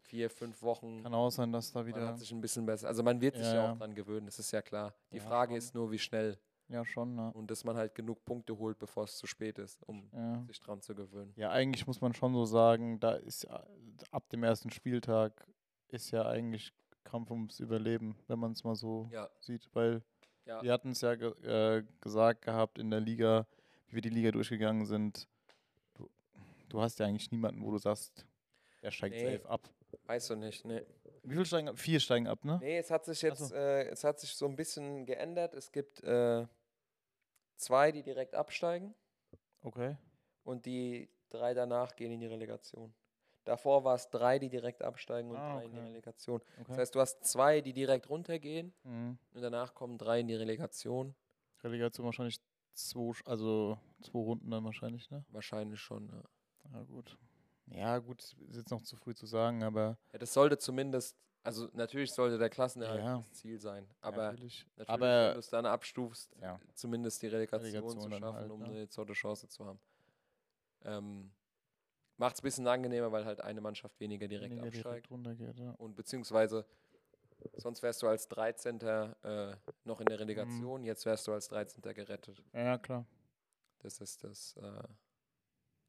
vier, 0.00 0.28
fünf 0.30 0.62
Wochen, 0.62 1.02
Kann 1.02 1.14
auch 1.14 1.30
sein, 1.30 1.52
dass 1.52 1.72
da 1.72 1.80
man 1.80 1.86
wieder, 1.86 2.06
hat 2.08 2.18
sich 2.18 2.32
ein 2.32 2.40
bisschen 2.40 2.66
besser. 2.66 2.88
Also 2.88 3.02
man 3.02 3.20
wird 3.20 3.36
sich 3.36 3.46
ja, 3.46 3.54
Ja. 3.54 3.72
auch 3.72 3.78
dran 3.78 3.94
gewöhnen, 3.94 4.26
das 4.26 4.38
ist 4.38 4.50
ja 4.50 4.60
klar. 4.62 4.94
Die 5.12 5.18
Ja, 5.18 5.22
Frage 5.22 5.52
schon. 5.52 5.58
ist 5.58 5.74
nur, 5.74 5.90
wie 5.92 5.98
schnell 5.98 6.38
ja 6.68 6.84
schon, 6.84 7.14
ne? 7.14 7.30
und 7.34 7.50
dass 7.50 7.64
man 7.64 7.76
halt 7.76 7.94
genug 7.94 8.24
Punkte 8.24 8.56
holt, 8.58 8.78
bevor 8.78 9.04
es 9.04 9.16
zu 9.16 9.26
spät 9.26 9.58
ist, 9.58 9.82
um 9.84 10.10
Ja. 10.12 10.42
sich 10.46 10.58
dran 10.60 10.80
zu 10.80 10.94
gewöhnen. 10.94 11.32
Ja, 11.36 11.50
eigentlich 11.50 11.86
muss 11.86 12.00
man 12.00 12.14
schon 12.14 12.32
so 12.34 12.44
sagen, 12.46 12.98
da 12.98 13.12
ist 13.14 13.44
ja, 13.44 13.64
ab 14.10 14.28
dem 14.30 14.42
ersten 14.42 14.70
Spieltag 14.70 15.46
ist 15.88 16.10
ja 16.10 16.26
eigentlich 16.26 16.72
Kampf 17.04 17.30
ums 17.30 17.60
Überleben, 17.60 18.16
wenn 18.28 18.38
man 18.38 18.52
es 18.52 18.64
mal 18.64 18.74
so 18.74 19.08
Ja, 19.12 19.28
sieht, 19.40 19.68
weil 19.74 20.02
ja. 20.46 20.62
wir 20.62 20.72
hatten 20.72 20.90
es 20.90 21.00
ja 21.00 21.14
ge 21.14 21.30
äh, 21.44 21.84
gesagt 22.00 22.42
gehabt 22.42 22.78
in 22.78 22.90
der 22.90 23.00
Liga, 23.00 23.46
wie 23.88 23.96
wir 23.96 24.02
die 24.02 24.08
Liga 24.10 24.30
durchgegangen 24.30 24.86
sind. 24.86 25.28
Du, 25.94 26.08
du 26.68 26.80
hast 26.80 26.98
ja 26.98 27.06
eigentlich 27.06 27.30
niemanden, 27.30 27.62
wo 27.64 27.70
du 27.70 27.78
sagst, 27.78 28.26
der 28.82 28.90
steigt 28.90 29.16
Nee. 29.16 29.36
safe 29.38 29.48
ab. 29.48 29.68
Weißt 30.06 30.30
du 30.30 30.36
nicht, 30.36 30.64
ne? 30.64 30.84
Wie 31.22 31.34
viel 31.36 31.44
steigen 31.46 31.68
ab? 31.68 31.78
Vier 31.78 32.00
steigen 32.00 32.26
ab, 32.26 32.44
ne? 32.44 32.58
Nee, 32.60 32.78
es 32.78 32.90
hat 32.90 33.04
sich 33.04 33.20
jetzt, 33.22 33.38
so. 33.40 33.54
äh, 33.54 33.84
es 33.88 34.02
hat 34.04 34.18
sich 34.18 34.34
so 34.34 34.46
ein 34.46 34.56
bisschen 34.56 35.04
geändert. 35.06 35.54
Es 35.54 35.70
gibt 35.70 36.02
äh, 36.02 36.46
zwei, 37.56 37.92
die 37.92 38.02
direkt 38.02 38.34
absteigen 38.34 38.94
Okay. 39.62 39.96
und 40.44 40.64
die 40.66 41.08
drei 41.28 41.54
danach 41.54 41.94
gehen 41.94 42.10
in 42.10 42.20
die 42.20 42.26
Relegation. 42.26 42.92
Davor 43.44 43.82
war 43.84 43.94
es 43.96 44.08
drei, 44.10 44.38
die 44.38 44.48
direkt 44.48 44.82
absteigen 44.82 45.30
und 45.30 45.36
Ah, 45.36 45.54
drei 45.56 45.64
in 45.64 45.72
die. 45.72 45.78
Relegation. 45.80 46.40
okay. 46.40 46.64
Das 46.68 46.78
heißt, 46.78 46.94
du 46.94 47.00
hast 47.00 47.24
zwei, 47.24 47.60
die 47.60 47.72
direkt 47.72 48.08
runtergehen 48.08 48.72
mhm. 48.84 49.18
und 49.34 49.42
danach 49.42 49.74
kommen 49.74 49.98
drei 49.98 50.20
in 50.20 50.28
die 50.28 50.34
Relegation. 50.36 51.14
Relegation 51.64 52.06
wahrscheinlich 52.06 52.40
zwei, 52.74 53.12
also 53.24 53.78
zwei 54.00 54.18
Runden 54.18 54.50
dann 54.50 54.64
wahrscheinlich, 54.64 55.10
ne? 55.10 55.24
Wahrscheinlich 55.30 55.80
schon. 55.80 56.08
Ja. 56.08 56.22
Ja, 56.72 56.82
gut. 56.84 57.18
Ja, 57.66 57.98
gut, 57.98 58.22
ist 58.22 58.56
jetzt 58.56 58.70
noch 58.70 58.82
zu 58.82 58.96
früh 58.96 59.14
zu 59.14 59.26
sagen, 59.26 59.62
aber 59.62 59.96
Ja, 60.12 60.18
das 60.18 60.32
sollte 60.32 60.58
zumindest 60.58 61.16
Also 61.44 61.68
natürlich 61.72 62.12
sollte 62.12 62.38
der 62.38 62.50
Klassenerhalt 62.50 63.02
Ja. 63.02 63.16
das 63.18 63.32
Ziel 63.32 63.58
sein, 63.58 63.88
aber 64.00 64.30
natürlich. 64.30 64.64
natürlich, 64.76 64.88
Aber- 64.90 65.26
wenn 65.28 65.32
du 65.34 65.38
es 65.40 65.48
dann 65.48 65.66
abstufst, 65.66 66.36
Ja. 66.40 66.60
zumindest 66.74 67.20
die 67.22 67.26
Relegation, 67.26 67.66
Relegation 67.72 68.00
zu 68.00 68.10
schaffen, 68.10 68.34
halt, 68.34 68.50
um 68.50 68.60
ne? 68.60 68.66
eine 68.66 68.88
zweite 68.88 69.12
Chance 69.12 69.48
zu 69.48 69.66
haben. 69.66 69.80
Ähm, 70.84 71.32
Macht 72.22 72.36
es 72.36 72.40
ein 72.40 72.44
bisschen 72.44 72.66
angenehmer, 72.68 73.10
weil 73.10 73.24
halt 73.24 73.40
eine 73.40 73.60
Mannschaft 73.60 73.98
weniger 73.98 74.28
direkt 74.28 74.52
Weniger 74.52 74.68
absteigt. 74.68 75.10
direkt 75.10 75.58
ja. 75.58 75.72
Und 75.72 75.96
beziehungsweise, 75.96 76.64
sonst 77.56 77.82
wärst 77.82 78.00
du 78.02 78.06
als 78.06 78.28
13. 78.28 78.80
Äh, 78.80 79.56
noch 79.82 79.98
in 80.00 80.06
der 80.06 80.16
Mhm. 80.18 80.20
Relegation, 80.22 80.84
jetzt 80.84 81.04
wärst 81.04 81.26
du 81.26 81.32
als 81.32 81.48
13. 81.48 81.82
gerettet. 81.92 82.40
ja, 82.52 82.78
klar. 82.78 83.04
Das 83.80 83.98
ist 84.00 84.22
das 84.22 84.56
äh, 84.58 84.84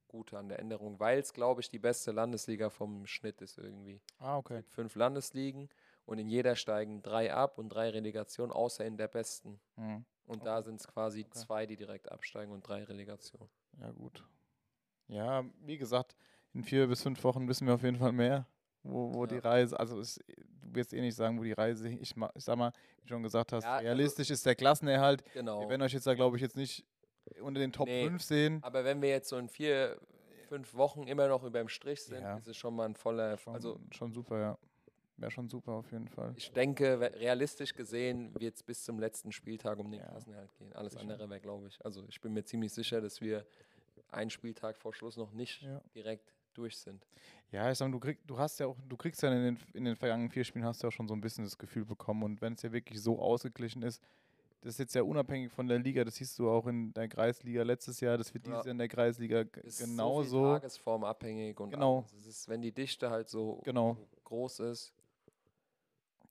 Gute 0.07 0.39
an 0.39 0.49
der 0.49 0.57
Änderung, 0.57 0.99
weil 0.99 1.19
es, 1.19 1.33
glaube 1.33 1.61
ich, 1.61 1.69
die 1.69 1.77
beste 1.77 2.11
Landesliga 2.11 2.71
vom 2.71 3.05
Schnitt 3.05 3.39
ist 3.43 3.59
irgendwie. 3.59 4.01
Ah, 4.17 4.33
Es 4.33 4.39
okay. 4.39 4.57
gibt 4.57 4.71
fünf 4.71 4.95
Landesligen 4.95 5.69
und 6.05 6.17
in 6.17 6.27
jeder 6.29 6.55
steigen 6.55 7.03
drei 7.03 7.31
ab 7.31 7.59
und 7.59 7.69
drei 7.69 7.91
Relegationen, 7.91 8.51
außer 8.51 8.83
in 8.85 8.97
der 8.97 9.07
besten. 9.07 9.59
Mhm. 9.75 10.03
Und 10.25 10.45
da 10.45 10.63
sind 10.63 10.79
es 10.79 10.87
quasi 10.87 11.21
Okay. 11.21 11.37
zwei, 11.37 11.65
die 11.67 11.75
direkt 11.75 12.11
absteigen 12.11 12.51
und 12.51 12.67
drei 12.67 12.83
Relegationen. 12.83 13.49
Ja, 13.79 13.91
gut. 13.91 14.23
Ja, 15.07 15.43
wie 15.65 15.77
gesagt, 15.77 16.15
in 16.53 16.63
vier 16.63 16.87
bis 16.87 17.01
fünf 17.03 17.23
Wochen 17.23 17.47
wissen 17.47 17.67
wir 17.67 17.73
auf 17.75 17.83
jeden 17.83 17.97
Fall 17.97 18.11
mehr, 18.11 18.47
wo, 18.83 19.13
wo 19.13 19.25
die 19.25 19.35
Ja. 19.35 19.41
Reise, 19.41 19.79
also 19.79 19.99
es, 19.99 20.15
du 20.27 20.75
wirst 20.75 20.93
eh 20.93 21.01
nicht 21.01 21.15
sagen, 21.15 21.37
wo 21.39 21.43
die 21.43 21.51
Reise, 21.53 21.87
ich, 21.89 22.01
ich 22.35 22.43
sag 22.43 22.55
mal, 22.57 22.71
wie 22.97 23.01
du 23.03 23.07
schon 23.09 23.23
gesagt 23.23 23.51
hast, 23.51 23.63
Ja, 23.63 23.73
also- 23.75 23.85
realistisch 23.85 24.29
ist 24.29 24.45
der 24.45 24.55
Klassenerhalt. 24.55 25.23
Genau. 25.33 25.61
Wir 25.61 25.69
werden 25.69 25.81
euch 25.81 25.93
jetzt 25.93 26.07
da, 26.07 26.13
glaube 26.13 26.37
ich, 26.37 26.41
jetzt 26.41 26.55
nicht 26.55 26.85
unter 27.41 27.59
den 27.59 27.71
Top 27.71 27.87
Nee. 27.87 28.05
5 28.05 28.21
sehen. 28.21 28.59
Aber 28.63 28.83
wenn 28.83 29.01
wir 29.01 29.09
jetzt 29.09 29.29
so 29.29 29.37
in 29.37 29.47
vier, 29.49 29.99
fünf 30.49 30.73
Wochen 30.75 31.07
immer 31.07 31.27
noch 31.27 31.43
über 31.43 31.59
dem 31.59 31.69
Strich 31.69 32.03
sind, 32.03 32.21
Ja. 32.21 32.37
ist 32.37 32.47
es 32.47 32.57
schon 32.57 32.75
mal 32.75 32.85
ein 32.85 32.95
voller. 32.95 33.37
Schon, 33.37 33.53
Also 33.55 33.79
schon 33.91 34.11
super, 34.13 34.39
ja. 34.39 34.57
Wäre 35.17 35.31
schon 35.31 35.47
super 35.47 35.73
auf 35.73 35.91
jeden 35.91 36.07
Fall. 36.07 36.33
ich 36.35 36.51
denke, 36.51 36.99
realistisch 36.99 37.73
gesehen 37.75 38.33
wird 38.39 38.55
es 38.55 38.63
bis 38.63 38.83
zum 38.83 38.99
letzten 38.99 39.31
Spieltag 39.31 39.77
um 39.79 39.89
den 39.91 39.99
Ja. 40.01 40.07
Klassenerhalt 40.07 40.53
gehen. 40.55 40.73
Alles 40.73 40.93
Sicher. 40.93 41.03
andere 41.03 41.29
wäre, 41.29 41.39
glaube 41.39 41.67
ich. 41.67 41.83
Also 41.85 42.03
ich 42.09 42.19
bin 42.19 42.33
mir 42.33 42.43
ziemlich 42.43 42.73
sicher, 42.73 42.99
dass 42.99 43.21
wir 43.21 43.45
einen 44.11 44.29
Spieltag 44.29 44.77
vor 44.77 44.93
Schluss 44.93 45.17
noch 45.17 45.31
nicht 45.31 45.61
Ja. 45.61 45.81
direkt 45.95 46.33
durch 46.53 46.77
sind. 46.77 47.05
Ja, 47.51 47.71
ich 47.71 47.77
sag 47.77 47.87
mal, 47.87 47.91
du, 47.93 47.99
krieg, 47.99 48.19
du 48.27 48.37
hast 48.37 48.59
ja 48.59 48.67
auch, 48.67 48.77
du 48.87 48.95
kriegst 48.97 49.21
ja 49.23 49.31
in 49.33 49.43
den, 49.55 49.59
in 49.73 49.85
den 49.85 49.95
vergangenen 49.95 50.29
vier 50.29 50.43
Spielen 50.43 50.65
hast 50.65 50.81
du 50.81 50.85
ja 50.85 50.89
auch 50.89 50.93
schon 50.93 51.07
so 51.07 51.15
ein 51.15 51.21
bisschen 51.21 51.43
das 51.43 51.57
Gefühl 51.57 51.85
bekommen. 51.85 52.23
Und 52.23 52.41
wenn 52.41 52.53
es 52.53 52.61
ja 52.61 52.71
wirklich 52.71 53.01
so 53.01 53.19
ausgeglichen 53.19 53.81
ist, 53.81 54.01
das 54.61 54.75
ist 54.75 54.79
jetzt 54.79 54.95
ja 54.95 55.01
unabhängig 55.03 55.51
von 55.51 55.67
der 55.67 55.79
Liga, 55.79 56.03
das 56.05 56.15
siehst 56.15 56.37
du 56.39 56.49
auch 56.49 56.67
in 56.67 56.93
der 56.93 57.09
Kreisliga 57.09 57.63
letztes 57.63 57.99
Jahr, 57.99 58.17
das 58.17 58.33
wird 58.33 58.45
Ja. 58.47 58.53
dieses 58.53 58.65
Jahr 58.65 58.71
in 58.71 58.77
der 58.77 58.87
Kreisliga 58.87 59.41
ist 59.63 59.79
so 59.79 59.85
genauso. 59.85 60.43
Tagesform 60.53 61.03
abhängig 61.03 61.59
und 61.59 61.71
Genau. 61.71 62.05
ist, 62.25 62.47
wenn 62.47 62.61
die 62.61 62.71
Dichte 62.71 63.09
halt 63.09 63.27
so, 63.29 63.61
Genau. 63.65 63.95
so 63.95 64.07
groß 64.23 64.59
ist, 64.61 64.93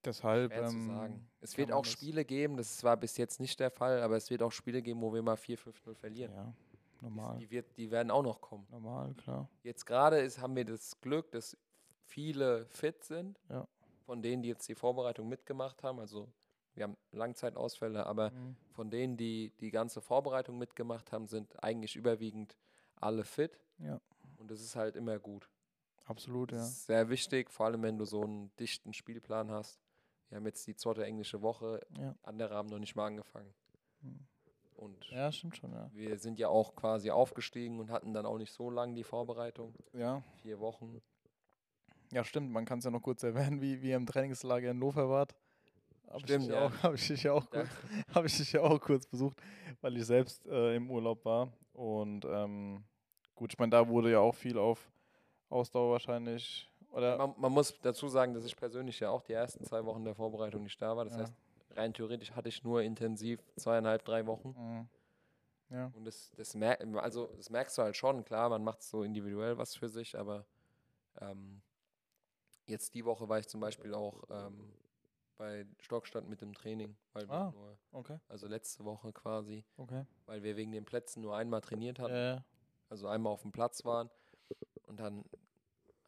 Deshalb. 0.05 0.53
schwer 0.53 0.67
zu 0.67 0.75
ähm, 0.77 0.87
sagen. 0.87 1.31
Es 1.41 1.57
wird 1.59 1.71
auch 1.73 1.85
Spiele 1.85 2.25
geben, 2.25 2.57
das 2.57 2.83
war 2.83 2.97
bis 2.97 3.17
jetzt 3.19 3.39
nicht 3.39 3.61
der 3.61 3.71
Fall, 3.71 4.01
aber 4.03 4.17
es 4.17 4.31
wird 4.31 4.43
auch 4.43 4.51
Spiele 4.53 4.83
geben, 4.83 5.01
wo 5.01 5.13
wir 5.13 5.23
mal 5.23 5.37
4-5-0 5.37 5.95
verlieren. 5.95 6.33
Ja, 6.33 6.53
normal. 7.03 7.39
Die, 7.39 7.51
wird, 7.51 7.77
die 7.77 7.91
werden 7.91 8.11
auch 8.11 8.23
noch 8.23 8.41
kommen. 8.41 8.67
Normal, 8.71 9.15
klar. 9.15 9.49
Jetzt 9.63 9.85
gerade 9.85 10.21
ist, 10.21 10.39
haben 10.41 10.57
wir 10.57 10.65
das 10.65 11.01
Glück, 11.01 11.31
dass 11.33 11.57
viele 12.07 12.67
fit 12.67 13.03
sind, 13.05 13.39
Ja. 13.49 13.67
von 14.07 14.23
denen, 14.23 14.43
die 14.43 14.49
jetzt 14.49 14.69
die 14.69 14.75
Vorbereitung 14.75 15.29
mitgemacht 15.29 15.83
haben. 15.83 15.99
Also 16.01 16.29
wir 16.75 16.85
haben 16.85 16.97
Langzeitausfälle, 17.11 18.07
aber 18.07 18.31
Mhm. 18.31 18.57
von 18.71 18.91
denen, 18.91 19.17
die 19.17 19.51
die 19.61 19.71
ganze 19.71 20.01
Vorbereitung 20.01 20.57
mitgemacht 20.59 21.13
haben, 21.13 21.27
sind 21.27 21.63
eigentlich 21.63 21.97
überwiegend 21.97 22.57
alle 22.97 23.25
fit. 23.25 23.59
Ja. 23.79 24.01
Und 24.39 24.51
das 24.51 24.61
ist 24.61 24.77
halt 24.77 24.97
immer 24.97 25.19
gut. 25.19 25.49
Absolut, 26.05 26.51
Das 26.53 26.59
ja. 26.61 26.65
ist 26.67 26.87
sehr 26.87 27.09
wichtig, 27.11 27.51
vor 27.51 27.67
allem 27.67 27.83
wenn 27.83 27.99
du 27.99 28.05
so 28.05 28.23
einen 28.23 28.55
dichten 28.57 28.93
Spielplan 28.93 29.51
hast. 29.51 29.79
Wir 30.29 30.37
haben 30.37 30.47
jetzt 30.47 30.67
die 30.67 30.75
zweite 30.75 31.05
englische 31.05 31.43
Woche, 31.43 31.81
Ja. 31.99 32.15
andere 32.23 32.55
haben 32.55 32.69
noch 32.69 32.79
nicht 32.79 32.97
mal 32.97 33.07
angefangen. 33.07 33.53
Mhm. 34.01 34.27
Und 34.83 35.11
Ja, 35.11 35.31
stimmt 35.31 35.57
schon, 35.57 35.73
ja. 35.73 35.89
wir 35.93 36.19
sind 36.19 36.39
ja 36.39 36.49
auch 36.49 36.75
quasi 36.75 37.11
aufgestiegen 37.11 37.79
und 37.79 37.91
hatten 37.91 38.13
dann 38.13 38.27
auch 38.27 38.39
nicht 38.39 38.53
so 38.53 38.69
lange 38.71 38.95
die 38.95 39.05
Vorbereitung. 39.05 39.75
Ja, 39.93 40.23
Vier 40.43 40.59
Wochen. 40.59 41.01
ja 42.11 42.25
stimmt. 42.25 42.51
Man 42.51 42.65
kann 42.65 42.79
es 42.81 42.85
ja 42.85 42.91
noch 42.91 43.01
kurz 43.03 43.23
erwähnen, 43.23 43.61
wie, 43.61 43.81
wie 43.81 43.91
ihr 43.91 43.97
im 43.97 44.07
Trainingslager 44.07 44.71
in 44.71 44.77
Hannover 44.79 45.09
wart. 45.09 45.35
Hab 46.11 46.21
Stimmt, 46.23 46.45
ich 46.45 46.51
ja. 46.51 46.67
auch, 46.67 46.83
Habe 46.83 46.95
ich 46.97 47.07
dich 47.07 47.23
ja 47.23 47.33
auch 47.33 47.49
kurz, 47.49 47.69
habe 48.15 48.27
ich 48.27 48.37
dich 48.37 48.53
ja 48.53 48.61
auch 48.61 48.81
kurz 48.81 49.07
besucht, 49.07 49.37
weil 49.81 49.97
ich 49.97 50.05
selbst 50.05 50.45
äh, 50.47 50.75
im 50.77 50.91
Urlaub 50.91 51.25
war. 51.25 51.53
Und 51.73 52.25
ähm, 52.27 52.83
gut, 53.35 53.53
ich 53.53 53.59
meine, 53.59 53.71
da 53.71 53.89
wurde 53.89 54.11
ja 54.11 54.19
auch 54.19 54.35
viel 54.35 54.59
auf 54.59 54.91
Ausdauer 55.49 55.93
wahrscheinlich. 55.93 56.69
Oder 56.91 57.17
Man, 57.17 57.35
man 57.39 57.53
muss 57.53 57.79
dazu 57.81 58.09
sagen, 58.09 58.35
dass 58.35 58.45
ich 58.45 58.55
persönlich 58.57 58.99
ja 59.01 59.09
auch 59.11 59.23
die 59.23 59.33
ersten 59.33 59.65
zwei 59.65 59.83
Wochen 59.87 60.05
der 60.05 60.15
Vorbereitung 60.15 60.65
nicht 60.65 60.83
da 60.83 60.95
war. 60.97 61.05
Das 61.05 61.15
Ja. 61.15 61.21
heißt, 61.23 61.35
rein 61.77 61.95
theoretisch 61.95 62.33
hatte 62.33 62.49
ich 62.49 62.63
nur 62.65 62.83
intensiv 62.83 63.41
zweieinhalb, 63.57 64.05
drei 64.05 64.27
Wochen. 64.27 64.55
Mhm. 64.57 64.89
Ja, 65.71 65.91
Und 65.95 66.05
das, 66.05 66.31
das, 66.37 66.55
mer 66.55 66.79
also 67.03 67.33
das 67.37 67.49
merkst 67.49 67.79
du 67.79 67.83
halt 67.83 67.97
schon, 67.97 68.25
klar, 68.25 68.51
man 68.51 68.63
macht 68.63 68.83
so 68.83 69.03
individuell 69.03 69.57
was 69.57 69.75
für 69.75 69.89
sich, 69.89 70.19
aber 70.19 70.45
ähm, 71.21 71.63
jetzt 72.67 72.95
die 72.95 73.05
Woche 73.05 73.29
war 73.29 73.39
ich 73.39 73.49
zum 73.49 73.61
Beispiel 73.61 73.95
auch 73.95 74.23
ähm, 74.31 74.73
bei 75.39 75.67
Stockstadt 75.81 76.29
mit 76.29 76.41
dem 76.43 76.53
Training, 76.53 76.97
weil 77.15 77.27
Ah. 77.29 77.51
nur, 77.53 77.79
okay, 77.93 78.19
also 78.29 78.47
letzte 78.47 78.85
Woche 78.85 79.13
quasi, 79.13 79.65
okay. 79.79 80.05
weil 80.27 80.43
wir 80.43 80.57
wegen 80.57 80.73
den 80.73 80.85
Plätzen 80.85 81.23
nur 81.23 81.37
einmal 81.37 81.61
trainiert 81.63 81.99
hatten, 81.99 82.15
Äh, 82.15 82.41
also 82.91 83.09
einmal 83.09 83.33
auf 83.33 83.43
dem 83.43 83.53
Platz 83.53 83.85
waren 83.87 84.11
und 84.87 85.01
dann 85.01 85.25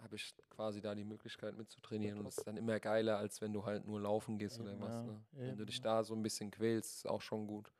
habe 0.05 0.17
ich 0.17 0.35
quasi 0.51 0.81
da 0.81 0.95
die 0.95 1.05
Möglichkeit 1.05 1.57
mitzutrainieren 1.57 2.19
und 2.19 2.25
das 2.25 2.39
ist 2.39 2.47
dann 2.47 2.57
immer 2.57 2.79
geiler, 2.79 3.19
als 3.19 3.41
wenn 3.41 3.53
du 3.53 3.65
halt 3.65 3.87
nur 3.87 4.01
laufen 4.01 4.39
gehst 4.39 4.61
oder 4.61 4.73
Eben, 4.73 4.81
was. 4.81 4.95
ja, 4.95 5.03
Ne? 5.03 5.25
Wenn 5.33 5.57
du 5.57 5.67
dich 5.67 5.81
da 5.81 6.05
so 6.05 6.15
ein 6.15 6.23
bisschen 6.23 6.51
quälst, 6.51 6.97
ist 6.99 7.07
auch 7.09 7.21
schon 7.23 7.47
gut. 7.47 7.73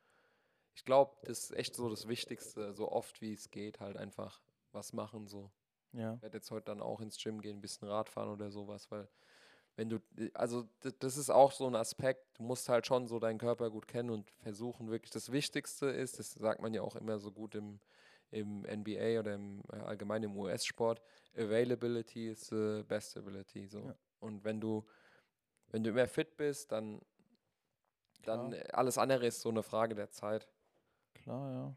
Ich 0.75 0.83
glaube, 0.83 1.15
das 1.23 1.45
ist 1.45 1.51
echt 1.55 1.75
so 1.75 1.89
das 1.89 2.07
Wichtigste, 2.07 2.73
so 2.73 2.91
oft 2.91 3.21
wie 3.21 3.31
es 3.31 3.49
geht, 3.49 3.79
halt 3.79 3.95
einfach 3.95 4.41
was 4.73 4.91
machen. 4.91 5.27
So. 5.27 5.51
ja, 5.93 6.15
Ich 6.15 6.21
werde 6.21 6.37
jetzt 6.37 6.51
heute 6.51 6.65
dann 6.65 6.81
auch 6.81 6.99
ins 6.99 7.17
Gym 7.17 7.41
gehen, 7.41 7.57
ein 7.57 7.61
bisschen 7.61 7.87
Radfahren 7.87 8.29
oder 8.29 8.51
sowas, 8.51 8.91
weil 8.91 9.07
wenn 9.77 9.89
du, 9.89 9.99
also 10.33 10.67
das 10.99 11.17
ist 11.17 11.29
auch 11.29 11.51
so 11.51 11.67
ein 11.67 11.75
Aspekt, 11.75 12.25
du 12.37 12.43
musst 12.43 12.69
halt 12.69 12.87
schon 12.87 13.07
so 13.07 13.19
deinen 13.19 13.39
Körper 13.39 13.69
gut 13.69 13.87
kennen 13.87 14.09
und 14.09 14.31
versuchen 14.41 14.89
wirklich, 14.89 15.11
das 15.11 15.31
Wichtigste 15.31 15.87
ist, 15.87 16.19
das 16.19 16.31
sagt 16.31 16.61
man 16.61 16.73
ja 16.73 16.81
auch 16.81 16.95
immer 16.95 17.19
so 17.19 17.31
gut 17.31 17.55
im, 17.55 17.79
im 18.31 18.61
NBA 18.61 19.19
oder 19.19 19.35
im 19.35 19.61
äh, 19.71 19.77
allgemein 19.77 20.23
im 20.23 20.37
US-Sport, 20.37 21.01
Availability 21.35 22.29
is 22.29 22.47
the 22.47 22.83
best 22.87 23.17
ability. 23.17 23.67
So. 23.67 23.79
Ja. 23.79 23.95
Und 24.19 24.43
wenn 24.43 24.59
du, 24.59 24.85
wenn 25.69 25.83
du 25.83 25.89
immer 25.91 26.07
fit 26.07 26.35
bist, 26.37 26.71
dann, 26.71 27.01
dann 28.23 28.51
Klar. 28.51 28.65
äh, 28.65 28.71
alles 28.71 28.97
andere 28.97 29.25
ist 29.25 29.41
so 29.41 29.49
eine 29.49 29.63
Frage 29.63 29.95
der 29.95 30.09
Zeit. 30.11 30.47
klar, 31.13 31.51
ja. 31.51 31.75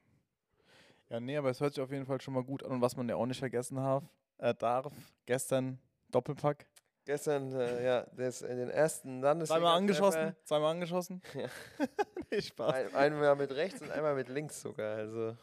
Ja, 1.10 1.20
nee, 1.20 1.36
aber 1.38 1.48
es 1.48 1.60
hört 1.60 1.74
sich 1.74 1.82
auf 1.82 1.90
jeden 1.90 2.04
Fall 2.04 2.20
schon 2.20 2.34
mal 2.34 2.44
gut 2.44 2.62
an. 2.62 2.70
Und 2.70 2.80
was 2.82 2.96
man 2.96 3.08
ja 3.08 3.16
auch 3.16 3.24
nicht 3.24 3.38
vergessen 3.38 3.76
darf, 3.76 4.04
äh, 4.38 4.54
darf 4.54 4.92
gestern 5.24 5.78
Doppelpack. 6.10 6.66
Gestern, 7.06 7.52
äh, 7.54 7.82
ja, 7.82 8.06
das, 8.14 8.42
in 8.42 8.58
den 8.58 8.68
ersten 8.68 9.22
Landesliga 9.22 9.60
Zweimal 9.60 9.78
angeschossen, 9.78 10.36
zweimal 10.44 10.72
angeschossen. 10.72 11.22
Ja. 11.32 11.48
nee, 12.30 12.42
Spaß. 12.42 12.74
Ein, 12.74 12.94
einmal 12.94 13.36
mit 13.36 13.52
rechts 13.52 13.80
und 13.80 13.90
einmal 13.90 14.14
mit 14.14 14.28
links 14.28 14.60
sogar. 14.60 14.96
Also 14.96 15.34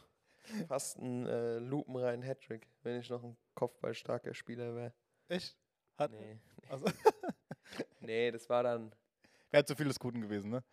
fast 0.68 0.98
ein 0.98 1.26
äh, 1.26 1.58
lupenrein 1.58 2.22
Hattrick, 2.22 2.66
wenn 2.82 3.00
ich 3.00 3.10
noch 3.10 3.22
ein 3.22 3.36
kopfballstarker 3.54 4.34
Spieler 4.34 4.74
wäre. 4.74 4.92
Echt? 5.28 5.56
Hat, 5.98 6.12
Nee. 6.12 6.38
Also, 6.68 6.86
nee, 8.00 8.30
das 8.30 8.48
war 8.48 8.62
dann, 8.62 8.94
wäre 9.50 9.64
zu 9.64 9.74
viel 9.74 9.88
des 9.88 9.98
Guten 9.98 10.20
gewesen, 10.20 10.50
ne? 10.50 10.64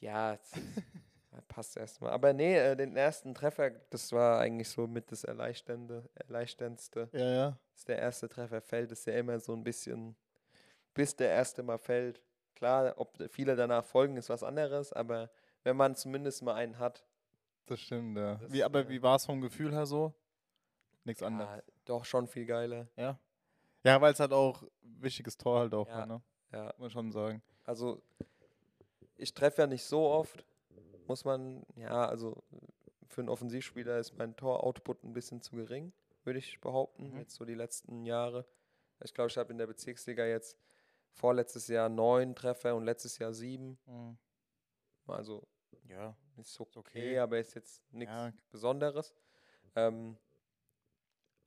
ja, 0.00 0.38
passt 1.48 1.76
erstmal. 1.76 2.12
Aber 2.12 2.32
nee, 2.32 2.56
äh, 2.56 2.76
den 2.76 2.96
ersten 2.96 3.34
Treffer, 3.34 3.70
das 3.90 4.12
war 4.12 4.40
eigentlich 4.40 4.68
so 4.68 4.86
mit 4.86 5.10
das 5.10 5.24
Erleichternde, 5.24 6.08
Erleichterndste. 6.14 7.08
Ja, 7.12 7.32
ja. 7.32 7.58
Dass 7.72 7.84
der 7.84 7.98
erste 7.98 8.28
Treffer 8.28 8.60
fällt, 8.60 8.92
ist 8.92 9.06
ja 9.06 9.14
immer 9.14 9.40
so 9.40 9.52
ein 9.54 9.64
bisschen, 9.64 10.16
bis 10.92 11.16
der 11.16 11.30
erste 11.30 11.62
mal 11.62 11.78
fällt. 11.78 12.22
Klar, 12.54 12.94
ob 12.98 13.18
viele 13.30 13.56
danach 13.56 13.84
folgen, 13.84 14.16
ist 14.16 14.28
was 14.28 14.44
anderes, 14.44 14.92
aber 14.92 15.30
wenn 15.64 15.76
man 15.76 15.96
zumindest 15.96 16.42
mal 16.42 16.54
einen 16.54 16.78
hat, 16.78 17.04
Das 17.66 17.80
stimmt, 17.80 18.16
ja. 18.18 18.36
Das, 18.36 18.52
wie, 18.52 18.62
aber 18.62 18.80
äh, 18.80 18.88
wie 18.88 19.02
war 19.02 19.16
es 19.16 19.24
vom 19.26 19.40
Gefühl 19.40 19.72
her 19.72 19.86
so? 19.86 20.12
Nichts 21.04 21.22
anderes. 21.22 21.48
ja, 21.56 21.62
doch 21.84 22.04
schon 22.04 22.26
viel 22.26 22.46
geiler. 22.46 22.88
Ja. 22.96 23.18
Ja, 23.84 24.00
weil 24.00 24.12
es 24.12 24.20
halt 24.20 24.32
auch 24.32 24.62
ein 24.62 25.02
wichtiges 25.02 25.36
Tor 25.36 25.60
halt 25.60 25.74
auch 25.74 25.88
Ja. 25.88 25.98
war, 25.98 26.06
ne? 26.06 26.22
Ja, 26.52 26.64
Muss 26.66 26.78
man 26.78 26.90
schon 26.90 27.12
sagen. 27.12 27.42
Also, 27.64 28.02
ich 29.16 29.34
treffe 29.34 29.62
ja 29.62 29.66
nicht 29.66 29.84
so 29.84 30.06
oft, 30.08 30.44
muss 31.06 31.24
man, 31.24 31.64
ja, 31.76 32.06
also 32.06 32.42
für 33.08 33.20
einen 33.20 33.28
Offensivspieler 33.28 33.98
ist 33.98 34.16
mein 34.16 34.34
Tor-Output 34.36 35.04
ein 35.04 35.12
bisschen 35.12 35.40
zu 35.42 35.56
gering, 35.56 35.92
würde 36.24 36.38
ich 36.38 36.60
behaupten, 36.60 37.10
Mhm. 37.12 37.18
jetzt 37.18 37.34
so 37.34 37.44
die 37.44 37.54
letzten 37.54 38.04
Jahre. 38.06 38.46
Ich 39.02 39.12
glaube, 39.12 39.28
ich 39.30 39.36
habe 39.36 39.52
in 39.52 39.58
der 39.58 39.66
Bezirksliga 39.66 40.24
jetzt 40.24 40.56
vorletztes 41.12 41.68
Jahr 41.68 41.88
neun 41.88 42.34
Treffer 42.34 42.74
und 42.74 42.84
letztes 42.84 43.18
Jahr 43.18 43.32
sieben. 43.34 43.78
Also 45.06 45.46
Ja. 45.88 46.16
ist 46.36 46.60
okay, 46.60 46.76
okay. 46.76 47.18
aber 47.18 47.38
ist 47.38 47.54
jetzt 47.54 47.82
nichts 47.92 48.14
Ja. 48.14 48.32
Besonderes. 48.50 49.14
Ähm, 49.76 50.16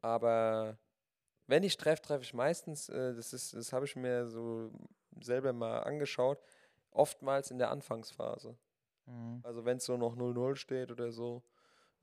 aber 0.01 0.77
wenn 1.47 1.63
ich 1.63 1.77
treffe, 1.77 2.01
treffe 2.01 2.23
ich 2.23 2.33
meistens, 2.33 2.89
äh, 2.89 3.13
das 3.15 3.33
ist, 3.33 3.53
das 3.53 3.73
habe 3.73 3.85
ich 3.85 3.95
mir 3.95 4.27
so 4.27 4.71
selber 5.21 5.53
mal 5.53 5.79
angeschaut, 5.79 6.39
oftmals 6.91 7.51
in 7.51 7.57
der 7.57 7.71
Anfangsphase. 7.71 8.57
Mhm. 9.05 9.41
Also 9.43 9.65
wenn 9.65 9.77
es 9.77 9.85
so 9.85 9.97
noch 9.97 10.15
0-0 10.15 10.55
steht 10.55 10.91
oder 10.91 11.11
so. 11.11 11.43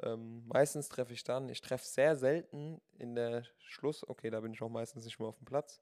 Ähm, 0.00 0.44
meistens 0.46 0.88
treffe 0.88 1.12
ich 1.12 1.22
dann, 1.22 1.48
ich 1.48 1.60
treffe 1.60 1.86
sehr 1.86 2.16
selten 2.16 2.80
in 2.98 3.14
der 3.14 3.44
Schluss, 3.58 4.06
okay, 4.08 4.28
da 4.28 4.40
bin 4.40 4.52
ich 4.52 4.60
auch 4.60 4.68
meistens 4.68 5.04
nicht 5.04 5.20
mehr 5.20 5.28
auf 5.28 5.38
dem 5.38 5.44
Platz. 5.44 5.80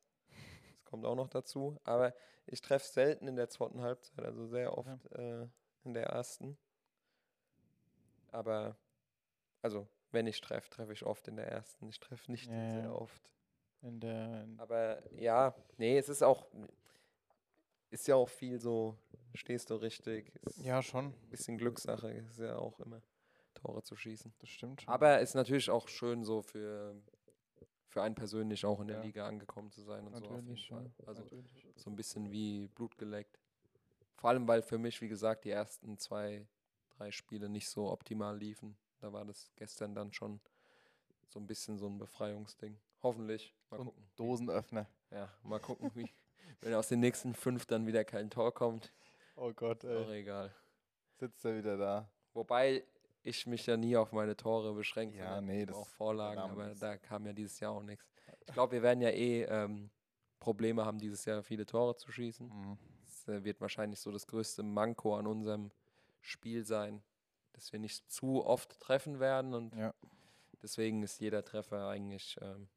Das 0.74 0.84
kommt 0.84 1.06
auch 1.06 1.14
noch 1.14 1.28
dazu. 1.28 1.78
Aber 1.84 2.14
ich 2.46 2.60
treffe 2.60 2.86
selten 2.86 3.26
in 3.26 3.36
der 3.36 3.48
zweiten 3.48 3.80
Halbzeit, 3.80 4.24
also 4.24 4.46
sehr 4.46 4.76
oft 4.76 5.08
ja. 5.16 5.42
äh, 5.42 5.48
in 5.84 5.94
der 5.94 6.06
ersten. 6.06 6.56
Aber, 8.30 8.76
also, 9.60 9.86
wenn 10.10 10.26
ich 10.26 10.40
treffe, 10.40 10.70
treffe 10.70 10.92
ich 10.92 11.04
oft 11.04 11.28
in 11.28 11.36
der 11.36 11.48
ersten. 11.48 11.88
Ich 11.88 12.00
treffe 12.00 12.30
nicht 12.30 12.50
ja, 12.50 12.80
sehr 12.80 12.94
oft. 12.94 13.30
In 13.82 14.00
der. 14.00 14.44
In 14.44 14.58
Aber 14.60 15.02
ja, 15.12 15.54
nee, 15.76 15.98
es 15.98 16.08
ist 16.08 16.22
auch, 16.22 16.46
ist 17.90 18.06
ja 18.08 18.14
auch 18.14 18.28
viel 18.28 18.60
so, 18.60 18.96
stehst 19.34 19.70
du 19.70 19.74
richtig. 19.76 20.32
ja, 20.56 20.82
schon. 20.82 21.06
Ein 21.06 21.30
bisschen 21.30 21.58
Glückssache 21.58 22.10
ist 22.10 22.38
ja 22.38 22.56
auch 22.56 22.78
immer, 22.80 23.02
Tore 23.54 23.82
zu 23.82 23.96
schießen. 23.96 24.32
Das 24.38 24.48
stimmt 24.48 24.82
schon. 24.82 24.92
Aber 24.92 25.20
ist 25.20 25.34
natürlich 25.34 25.70
auch 25.70 25.88
schön 25.88 26.24
so 26.24 26.42
für, 26.42 26.94
für 27.88 28.02
einen 28.02 28.14
persönlich 28.14 28.64
auch 28.64 28.80
in 28.80 28.88
der 28.88 28.98
ja. 28.98 29.02
Liga 29.02 29.26
angekommen 29.26 29.70
zu 29.70 29.82
sein 29.82 30.06
und 30.06 30.12
natürlich, 30.12 30.68
so 30.68 30.76
auf 30.76 30.82
jeden 30.82 30.92
Fall. 30.94 31.06
Also 31.06 31.22
natürlich. 31.22 31.52
so 31.76 31.90
ein 31.90 31.96
bisschen 31.96 32.30
wie 32.30 32.68
Blut 32.68 32.96
geleckt. 32.96 33.41
Vor 34.22 34.30
allem, 34.30 34.46
weil 34.46 34.62
für 34.62 34.78
mich, 34.78 35.00
wie 35.00 35.08
gesagt, 35.08 35.44
die 35.44 35.50
ersten 35.50 35.98
zwei, 35.98 36.46
drei 36.90 37.10
Spiele 37.10 37.48
nicht 37.48 37.68
so 37.68 37.90
optimal 37.90 38.38
liefen. 38.38 38.76
Da 39.00 39.12
war 39.12 39.24
das 39.24 39.50
gestern 39.56 39.96
dann 39.96 40.12
schon 40.12 40.40
so 41.26 41.40
ein 41.40 41.46
bisschen 41.48 41.76
so 41.76 41.88
ein 41.88 41.98
Befreiungsding. 41.98 42.78
Hoffentlich. 43.02 43.52
Mal 43.68 43.80
und 43.80 43.86
gucken. 43.86 44.08
Dosenöffner. 44.14 44.86
Ja, 45.10 45.28
mal 45.42 45.58
gucken, 45.58 45.90
wie, 45.96 46.08
wenn 46.60 46.72
aus 46.72 46.86
den 46.86 47.00
nächsten 47.00 47.34
fünf 47.34 47.66
dann 47.66 47.84
wieder 47.84 48.04
kein 48.04 48.30
Tor 48.30 48.54
kommt. 48.54 48.92
Oh 49.34 49.52
Gott, 49.52 49.82
ey. 49.82 49.96
Auch 49.96 50.10
egal. 50.10 50.54
Sitzt 51.18 51.44
er 51.44 51.56
wieder 51.56 51.76
da. 51.76 52.08
Wobei 52.32 52.84
ich 53.24 53.48
mich 53.48 53.66
ja 53.66 53.76
nie 53.76 53.96
auf 53.96 54.12
meine 54.12 54.36
Tore 54.36 54.72
beschränkt 54.72 55.16
Ja, 55.16 55.40
nee, 55.40 55.66
das 55.66 55.74
auch 55.74 55.88
Vorlagen, 55.88 56.38
aber 56.38 56.76
da 56.76 56.96
kam 56.96 57.26
ja 57.26 57.32
dieses 57.32 57.58
Jahr 57.58 57.72
auch 57.72 57.82
nichts. 57.82 58.06
Ich 58.46 58.52
glaube, 58.52 58.70
wir 58.70 58.82
werden 58.82 59.00
ja 59.00 59.10
eh 59.10 59.42
ähm, 59.42 59.90
Probleme 60.38 60.84
haben, 60.84 61.00
dieses 61.00 61.24
Jahr 61.24 61.42
viele 61.42 61.66
Tore 61.66 61.96
zu 61.96 62.12
schießen. 62.12 62.46
Mhm. 62.46 62.78
Das 63.24 63.28
äh, 63.28 63.44
wird 63.44 63.60
wahrscheinlich 63.60 64.00
so 64.00 64.10
das 64.10 64.26
größte 64.26 64.62
Manko 64.62 65.16
an 65.16 65.26
unserem 65.26 65.70
Spiel 66.20 66.64
sein, 66.64 67.02
dass 67.52 67.72
wir 67.72 67.78
nicht 67.78 68.10
zu 68.10 68.44
oft 68.44 68.80
treffen 68.80 69.20
werden 69.20 69.54
und 69.54 69.74
ja. 69.76 69.94
deswegen 70.62 71.02
ist 71.02 71.20
jeder 71.20 71.44
Treffer 71.44 71.88
eigentlich 71.88 72.38
ähm, 72.40 72.68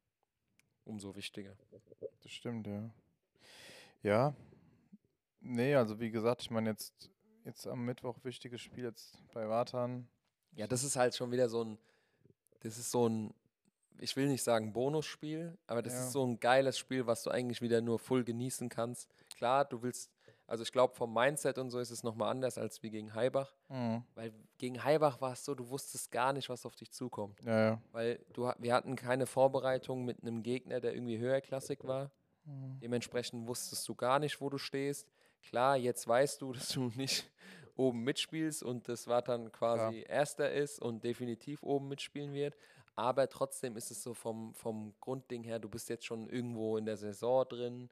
umso 0.83 1.15
wichtiger. 1.15 1.55
Das 2.21 2.31
stimmt, 2.31 2.67
ja. 2.67 2.89
Ja. 4.03 4.35
Nee, 5.41 5.75
also 5.75 5.99
wie 5.99 6.11
gesagt, 6.11 6.41
ich 6.41 6.51
meine 6.51 6.71
jetzt, 6.71 7.09
jetzt 7.43 7.67
am 7.67 7.85
Mittwoch 7.85 8.17
wichtiges 8.23 8.61
Spiel 8.61 8.83
jetzt 8.83 9.17
bei 9.33 9.47
Watan. 9.47 10.07
Ja, 10.53 10.67
das 10.67 10.83
ist 10.83 10.95
halt 10.95 11.15
schon 11.15 11.31
wieder 11.31 11.49
so 11.49 11.63
ein, 11.63 11.77
das 12.61 12.77
ist 12.77 12.91
so 12.91 13.07
ein, 13.07 13.33
ich 13.99 14.15
will 14.15 14.27
nicht 14.27 14.43
sagen 14.43 14.73
Bonusspiel, 14.73 15.57
aber 15.67 15.81
das 15.81 15.93
ja. 15.93 15.99
ist 16.01 16.11
so 16.11 16.25
ein 16.25 16.39
geiles 16.39 16.77
Spiel, 16.77 17.05
was 17.07 17.23
du 17.23 17.29
eigentlich 17.29 17.61
wieder 17.61 17.81
nur 17.81 17.99
voll 17.99 18.23
genießen 18.23 18.69
kannst. 18.69 19.13
Klar, 19.35 19.65
du 19.65 19.81
willst 19.81 20.14
also 20.47 20.63
ich 20.63 20.71
glaube, 20.71 20.93
vom 20.93 21.13
Mindset 21.13 21.57
und 21.57 21.71
so 21.71 21.79
ist 21.79 21.89
es 21.89 22.03
nochmal 22.03 22.29
anders 22.29 22.57
als 22.57 22.83
wie 22.83 22.91
gegen 22.91 23.13
Heibach. 23.15 23.53
Mhm. 23.69 24.03
Weil 24.13 24.33
gegen 24.57 24.83
Heibach 24.83 25.19
war 25.19 25.33
es 25.33 25.43
so, 25.43 25.55
du 25.55 25.69
wusstest 25.69 26.11
gar 26.11 26.33
nicht, 26.33 26.49
was 26.49 26.65
auf 26.65 26.75
dich 26.75 26.91
zukommt. 26.91 27.41
Ja, 27.43 27.59
ja. 27.69 27.81
Weil 27.91 28.23
du, 28.33 28.51
wir 28.59 28.73
hatten 28.73 28.95
keine 28.95 29.25
Vorbereitung 29.25 30.05
mit 30.05 30.21
einem 30.21 30.43
Gegner, 30.43 30.79
der 30.79 30.93
irgendwie 30.93 31.17
höherklassig 31.17 31.79
war. 31.83 32.11
Mhm. 32.45 32.79
Dementsprechend 32.81 33.47
wusstest 33.47 33.87
du 33.89 33.95
gar 33.95 34.19
nicht, 34.19 34.39
wo 34.39 34.49
du 34.49 34.57
stehst. 34.57 35.07
Klar, 35.41 35.77
jetzt 35.77 36.07
weißt 36.07 36.41
du, 36.41 36.53
dass 36.53 36.69
du 36.69 36.91
nicht 36.95 37.29
oben 37.75 38.03
mitspielst 38.03 38.63
und 38.63 38.87
das 38.87 39.07
war 39.07 39.21
dann 39.21 39.51
quasi 39.51 39.99
ja. 39.99 40.07
Erster 40.07 40.51
ist 40.51 40.79
und 40.79 41.03
definitiv 41.03 41.63
oben 41.63 41.87
mitspielen 41.87 42.33
wird. 42.33 42.55
Aber 42.93 43.27
trotzdem 43.27 43.75
ist 43.75 43.91
es 43.91 44.01
so 44.01 44.13
vom, 44.13 44.53
vom 44.53 44.93
Grundding 45.01 45.43
her, 45.43 45.59
du 45.59 45.67
bist 45.67 45.89
jetzt 45.89 46.05
schon 46.05 46.29
irgendwo 46.29 46.77
in 46.77 46.85
der 46.85 46.95
Saison 46.95 47.45
drin 47.49 47.89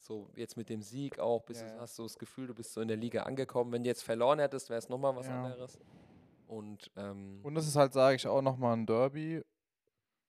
so 0.00 0.30
jetzt 0.34 0.56
mit 0.56 0.68
dem 0.68 0.82
Sieg 0.82 1.18
auch, 1.18 1.42
bist 1.44 1.62
ja. 1.62 1.68
du, 1.68 1.80
hast 1.80 1.98
du 1.98 2.02
das 2.02 2.18
Gefühl, 2.18 2.46
du 2.46 2.54
bist 2.54 2.72
so 2.72 2.80
in 2.80 2.88
der 2.88 2.96
Liga 2.96 3.24
angekommen. 3.24 3.72
Wenn 3.72 3.84
du 3.84 3.88
jetzt 3.88 4.02
verloren 4.02 4.38
hättest, 4.38 4.70
wäre 4.70 4.78
es 4.78 4.88
nochmal 4.88 5.14
was 5.14 5.26
ja. 5.26 5.42
anderes. 5.42 5.78
Und, 6.46 6.90
ähm, 6.96 7.40
und 7.42 7.54
das 7.54 7.66
ist 7.66 7.76
halt, 7.76 7.92
sage 7.92 8.16
ich 8.16 8.26
auch, 8.26 8.42
nochmal 8.42 8.76
ein 8.76 8.86
Derby. 8.86 9.42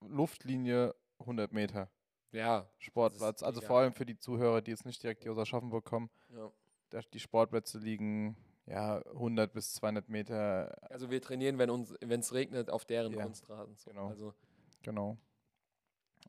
Luftlinie 0.00 0.94
100 1.20 1.52
Meter. 1.52 1.90
Ja. 2.32 2.68
Sportplatz. 2.78 3.42
Also 3.42 3.60
vor 3.60 3.78
allem 3.78 3.92
für 3.92 4.06
die 4.06 4.18
Zuhörer, 4.18 4.62
die 4.62 4.70
jetzt 4.70 4.86
nicht 4.86 5.02
direkt 5.02 5.22
hier 5.22 5.32
aus 5.32 5.38
Aschaffenburg 5.38 5.84
kommen. 5.84 6.10
Ja. 6.30 6.50
Die 7.12 7.20
Sportplätze 7.20 7.78
liegen 7.78 8.36
ja 8.66 9.02
100 9.06 9.52
bis 9.52 9.74
200 9.74 10.08
Meter. 10.08 10.76
Also 10.90 11.10
wir 11.10 11.20
trainieren, 11.20 11.58
wenn 11.58 12.20
es 12.20 12.34
regnet, 12.34 12.70
auf 12.70 12.84
deren 12.84 13.12
ja. 13.12 13.24
Kunstrasen. 13.24 13.76
So. 13.76 13.90
Genau. 13.90 14.08
Also 14.08 14.34
genau. 14.82 15.18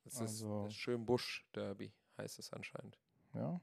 Also. 0.05 0.23
ist 0.23 0.43
das 0.43 0.73
Schönbusch-Derby, 0.73 1.93
heißt 2.17 2.39
es 2.39 2.51
anscheinend. 2.51 2.97
Ja. 3.33 3.59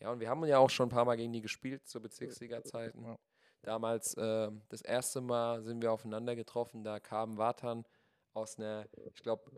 Ja, 0.00 0.10
und 0.10 0.20
wir 0.20 0.28
haben 0.28 0.44
ja 0.44 0.58
auch 0.58 0.70
schon 0.70 0.86
ein 0.86 0.90
paar 0.90 1.04
Mal 1.04 1.16
gegen 1.16 1.32
die 1.32 1.40
gespielt 1.40 1.86
zu 1.86 2.00
Bezirksliga-Zeiten. 2.00 3.04
Ja. 3.04 3.16
Damals, 3.62 4.14
äh, 4.14 4.50
das 4.68 4.82
erste 4.82 5.20
Mal 5.20 5.62
sind 5.62 5.80
wir 5.80 5.92
aufeinander 5.92 6.36
getroffen, 6.36 6.84
da 6.84 7.00
kam 7.00 7.38
Watan 7.38 7.86
aus 8.34 8.58
einer, 8.58 8.86
ich 9.14 9.22
glaube, 9.22 9.50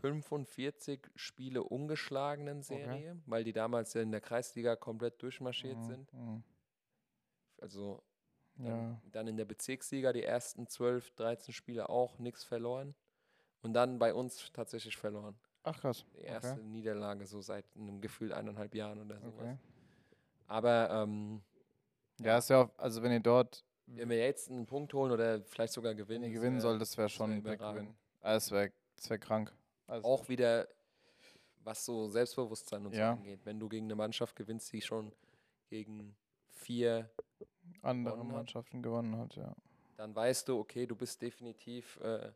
45 0.00 1.06
Spiele 1.14 1.62
ungeschlagenen 1.62 2.62
Serie, 2.62 3.12
okay. 3.12 3.22
weil 3.26 3.44
die 3.44 3.52
damals 3.52 3.94
ja 3.94 4.02
in 4.02 4.10
der 4.10 4.20
Kreisliga 4.20 4.76
komplett 4.76 5.22
durchmarschiert 5.22 5.78
mhm. 5.78 5.84
sind. 5.84 6.12
Mhm. 6.12 6.42
Also 7.60 8.02
dann, 8.56 8.66
ja. 8.66 9.02
dann, 9.12 9.26
in 9.26 9.36
der 9.36 9.44
Bezirksliga 9.44 10.12
die 10.12 10.22
ersten 10.22 10.66
12, 10.66 11.10
13 11.16 11.52
Spiele 11.52 11.88
auch 11.88 12.18
nichts 12.18 12.44
verloren. 12.44 12.94
Und 13.62 13.72
dann 13.74 13.98
bei 13.98 14.14
uns 14.14 14.52
tatsächlich 14.52 14.96
verloren. 14.96 15.36
Ach 15.66 15.80
krass. 15.80 16.04
Die 16.14 16.22
erste 16.22 16.52
okay. 16.52 16.62
Niederlage 16.62 17.26
so 17.26 17.40
seit 17.40 17.64
einem 17.74 18.00
Gefühl 18.00 18.32
eineinhalb 18.32 18.74
Jahren 18.74 19.00
oder 19.00 19.18
sowas. 19.18 19.34
Okay. 19.40 19.56
Aber 20.46 20.90
ähm, 20.90 21.42
ja, 22.20 22.38
ist 22.38 22.50
ja 22.50 22.62
auch, 22.62 22.70
also 22.78 23.02
wenn 23.02 23.12
ihr 23.12 23.20
dort 23.20 23.64
wenn 23.86 24.10
wir 24.10 24.18
jetzt 24.18 24.50
einen 24.50 24.66
Punkt 24.66 24.92
holen 24.94 25.12
oder 25.12 25.40
vielleicht 25.42 25.72
sogar 25.72 25.94
gewinnen. 25.94 26.22
Wenn 26.22 26.30
ihr 26.30 26.34
gewinnen 26.34 26.60
soll, 26.60 26.78
das 26.78 26.96
wäre 26.98 27.08
schon 27.08 27.32
ein 27.32 27.42
Gewinn. 27.42 27.94
Das 28.20 28.50
wäre 28.50 28.72
wär 29.08 29.18
krank. 29.18 29.52
Also 29.86 30.06
auch 30.06 30.28
wieder, 30.28 30.66
was 31.62 31.84
so 31.84 32.08
Selbstbewusstsein 32.08 32.84
und 32.86 32.94
ja. 32.94 33.12
so 33.12 33.18
angeht. 33.20 33.40
Wenn 33.44 33.60
du 33.60 33.68
gegen 33.68 33.86
eine 33.86 33.94
Mannschaft 33.94 34.34
gewinnst, 34.34 34.72
die 34.72 34.80
schon 34.80 35.12
gegen 35.68 36.16
vier 36.48 37.08
andere 37.82 38.24
Mannschaften 38.24 38.82
gewonnen 38.82 39.16
hat, 39.16 39.36
ja. 39.36 39.54
Dann 39.96 40.14
weißt 40.14 40.48
du, 40.48 40.58
okay, 40.58 40.86
du 40.86 40.96
bist 40.96 41.22
definitiv 41.22 41.98
äh, 42.00 42.30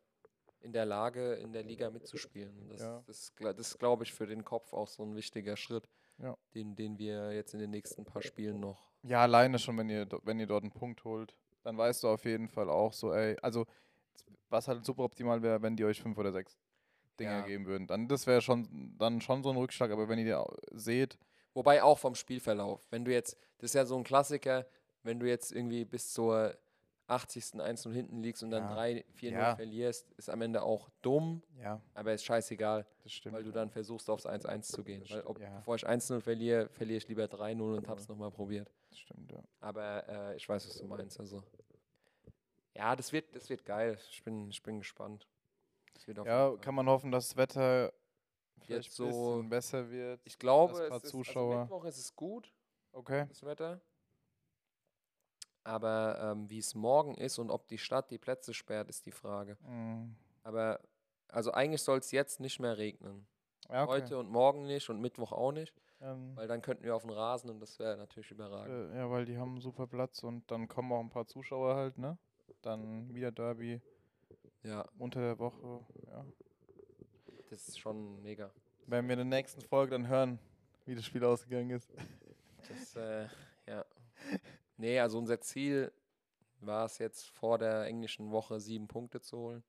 in 0.61 0.73
der 0.73 0.85
Lage, 0.85 1.35
in 1.35 1.53
der 1.53 1.63
Liga 1.63 1.91
mitzuspielen. 1.91 2.69
Das, 2.69 2.81
ja. 2.81 3.03
das, 3.07 3.33
das 3.39 3.59
ist, 3.59 3.79
glaube 3.79 4.05
ich, 4.05 4.13
für 4.13 4.27
den 4.27 4.45
Kopf 4.45 4.73
auch 4.73 4.89
so 4.89 5.03
ein 5.03 5.15
wichtiger 5.15 5.57
Schritt, 5.57 5.89
ja. 6.19 6.37
den, 6.55 6.77
den 6.77 6.99
wir 6.99 7.33
jetzt 7.33 7.55
in 7.55 7.61
den 7.61 7.71
nächsten 7.71 8.05
paar 8.05 8.23
Spielen 8.23 8.61
noch. 8.61 8.91
Ja, 9.03 9.23
alleine 9.23 9.59
schon, 9.59 9.79
wenn 9.79 9.89
ihr, 9.89 10.07
wenn 10.25 10.39
ihr 10.39 10.47
dort 10.47 10.63
einen 10.63 10.73
Punkt 10.73 11.05
holt, 11.05 11.35
dann 11.63 11.77
weißt 11.79 12.03
du 12.03 12.09
auf 12.09 12.25
jeden 12.25 12.49
Fall 12.49 12.69
auch 12.69 12.93
so, 12.93 13.13
ey, 13.13 13.37
also 13.43 13.67
was 14.49 14.69
halt 14.69 14.85
super 14.85 15.05
optimal 15.05 15.43
wäre, 15.43 15.63
wenn 15.63 15.77
die 15.77 15.85
euch 15.85 16.03
fünf 16.03 16.19
oder 16.19 16.33
sechs 16.33 16.59
Dinge 17.19 17.31
ja. 17.31 17.41
geben 17.43 17.67
würden. 17.67 17.87
Dann 17.87 18.09
das 18.09 18.27
wäre 18.27 18.41
schon 18.41 18.95
dann 18.99 19.21
schon 19.21 19.43
so 19.43 19.51
ein 19.51 19.57
Rückschlag, 19.57 19.91
aber 19.91 20.09
wenn 20.09 20.19
ihr 20.19 20.45
seht. 20.73 21.19
Wobei 21.55 21.83
auch 21.83 21.99
vom 21.99 22.15
Spielverlauf. 22.15 22.87
Wenn 22.91 23.05
du 23.05 23.13
jetzt, 23.13 23.37
das 23.59 23.71
ist 23.71 23.75
ja 23.75 23.85
so 23.85 23.97
ein 23.97 24.05
Klassiker, 24.05 24.67
wenn 25.03 25.19
du 25.19 25.29
jetzt 25.29 25.53
irgendwie 25.53 25.85
bis 25.85 26.13
zur 26.13 26.57
80. 27.11 27.45
1-0 27.55 27.93
hinten 27.93 28.23
liegst 28.23 28.43
und 28.43 28.51
dann 28.51 28.65
ja. 28.65 28.77
3-4-0 28.77 29.31
ja. 29.31 29.57
verlierst, 29.57 30.11
ist 30.13 30.31
am 30.31 30.43
Ende 30.43 30.63
auch 30.63 30.89
dumm, 31.03 31.43
ja. 31.61 31.81
aber 31.95 32.13
ist 32.13 32.25
scheißegal, 32.25 32.87
weil 33.25 33.45
du 33.45 33.51
dann 33.51 33.71
versuchst, 33.71 34.09
aufs 34.09 34.27
1-1 34.27 34.63
zu 34.63 34.85
gehen. 34.85 35.03
Weil, 35.09 35.23
ob, 35.23 35.39
bevor 35.39 35.77
ich 35.77 35.87
1-0 35.87 36.21
verliere, 36.21 36.69
verliere 36.69 36.99
ich 36.99 37.09
lieber 37.09 37.25
3-0 37.25 37.77
und 37.77 37.89
habe 37.89 38.01
es 38.01 38.09
nochmal 38.09 38.31
probiert. 38.31 38.71
Das 38.89 38.99
stimmt, 38.99 39.33
ja. 39.33 39.43
Aber 39.61 40.09
äh, 40.09 40.37
ich 40.37 40.49
weiß, 40.49 40.67
was 40.67 40.77
du 40.77 40.87
meinst. 40.87 41.19
Also, 41.21 41.43
ja, 42.75 42.97
das 42.97 43.13
wird, 43.13 43.35
das 43.35 43.49
wird 43.51 43.65
geil. 43.65 43.99
Ich 44.11 44.23
bin, 44.23 44.49
ich 44.49 44.63
bin 44.63 44.79
gespannt. 44.79 45.27
ja, 46.07 46.57
kann 46.57 46.75
man 46.75 46.89
hoffen, 46.89 47.11
dass 47.11 47.29
das 47.29 47.37
Wetter 47.37 47.93
vielleicht 48.61 48.93
so 48.93 49.45
besser 49.49 49.91
wird. 49.91 50.21
Ich 50.25 50.39
glaube, 50.39 50.75
es 50.75 50.81
ist, 50.81 50.93
also 50.93 51.09
Zuschauer. 51.09 51.51
Also 51.51 51.61
Mittwoch 51.63 51.85
ist 51.85 51.99
es 51.99 52.15
gut. 52.15 52.53
Okay. 52.93 53.27
Das 53.29 53.43
Wetter. 53.45 53.81
Aber 55.65 56.19
ähm, 56.21 56.49
wie 56.49 56.59
es 56.59 56.75
morgen 56.75 57.15
ist 57.15 57.39
und 57.39 57.51
ob 57.51 57.69
die 57.69 57.79
Stadt 57.79 58.11
die 58.11 58.19
Plätze 58.19 58.55
sperrt, 58.55 58.89
ist 58.89 59.07
die 59.07 59.13
Frage. 59.13 59.57
Mhm. 59.69 60.17
Aber 60.43 60.81
also 61.29 61.53
eigentlich 61.53 61.83
soll 61.83 61.99
es 61.99 62.11
jetzt 62.13 62.41
nicht 62.41 62.61
mehr 62.61 62.79
regnen. 62.79 63.27
Ja, 63.69 63.85
okay. 63.85 63.93
Heute 63.93 64.19
und 64.19 64.31
morgen 64.31 64.67
nicht 64.67 64.89
und 64.91 65.01
Mittwoch 65.01 65.33
auch 65.33 65.53
nicht. 65.53 65.75
Ähm, 66.03 66.35
weil 66.35 66.49
dann 66.49 66.63
könnten 66.63 66.83
wir 66.83 66.97
auf 66.97 67.03
den 67.03 67.11
Rasen 67.11 67.51
und 67.51 67.61
das 67.61 67.79
wäre 67.79 67.97
natürlich 67.97 68.31
überragend. 68.31 68.93
Äh, 68.93 68.97
ja, 68.97 69.11
weil 69.11 69.27
die 69.27 69.37
haben 69.37 69.61
super 69.61 69.87
Platz 69.87 70.23
und 70.23 70.51
dann 70.51 70.67
kommen 70.67 70.93
auch 70.93 71.01
ein 71.01 71.11
paar 71.11 71.27
Zuschauer 71.27 71.75
halt, 71.75 71.99
ne? 71.99 72.17
Dann 72.63 73.15
wieder 73.15 73.31
Derby. 73.31 73.81
Ja. 74.63 74.87
Unter 74.99 75.21
der 75.21 75.39
Woche, 75.39 75.85
ja. 76.07 76.25
Das 77.51 77.69
ist 77.69 77.79
schon 77.79 78.23
mega. 78.23 78.51
Wenn 78.87 79.07
wir 79.07 79.13
in 79.13 79.19
der 79.31 79.39
nächsten 79.39 79.61
Folge 79.61 79.93
dann 79.93 80.09
hören, 80.09 80.39
wie 80.87 80.95
das 80.95 81.05
Spiel 81.05 81.25
ausgegangen 81.25 81.71
ist. 81.71 81.91
Das, 82.69 82.97
äh, 82.97 83.29
ja. 83.67 83.85
Nee, 84.81 84.99
also 84.99 85.19
unser 85.19 85.41
Ziel 85.43 85.93
war 86.61 86.87
es 86.87 86.97
jetzt 86.99 87.29
vor 87.29 87.59
der 87.59 87.85
englischen 87.85 88.31
Woche 88.31 88.61
sieben 88.61 88.89
Punkte 88.89 89.21
zu 89.21 89.37
holen. 89.37 89.63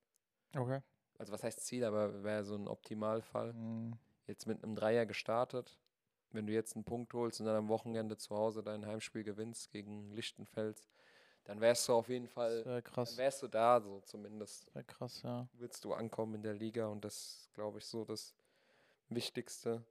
Okay. 0.56 0.82
Also 1.17 1.34
was 1.34 1.43
heißt 1.43 1.60
Ziel, 1.65 1.84
aber 1.84 2.24
wäre 2.24 2.45
so 2.45 2.56
ein 2.56 2.67
Optimalfall. 2.69 3.52
Mhm. 3.52 3.97
Jetzt 4.28 4.47
mit 4.47 4.63
einem 4.63 4.74
Dreier 4.74 5.06
gestartet. 5.06 5.78
Wenn 6.32 6.47
du 6.47 6.54
jetzt 6.54 6.78
einen 6.78 6.86
Punkt 6.86 7.13
holst 7.13 7.41
und 7.41 7.45
dann 7.45 7.58
am 7.58 7.67
Wochenende 7.67 8.15
zu 8.15 8.38
Hause 8.38 8.63
dein 8.63 8.86
Heimspiel 8.86 9.24
gewinnst 9.24 9.69
gegen 9.71 10.12
Lichtenfels, 10.12 10.88
dann 11.43 11.60
wärst 11.60 11.89
du 11.89 11.93
auf 11.93 12.08
jeden 12.08 12.30
Fall, 12.30 12.82
krass. 12.82 13.17
wärst 13.17 13.43
du 13.43 13.50
da 13.50 13.82
so 13.82 14.00
zumindest. 14.06 14.71
Sehr 14.71 14.84
krass, 14.86 15.24
ja. 15.24 15.45
Willst 15.54 15.84
du 15.84 15.93
ankommen 15.93 16.36
in 16.36 16.43
der 16.43 16.54
Liga 16.54 16.88
und 16.88 17.04
das 17.04 17.15
ist, 17.15 17.54
glaube 17.54 17.80
ich, 17.80 17.86
so 17.86 18.06
das 18.06 18.34
Wichtigste. 19.10 19.84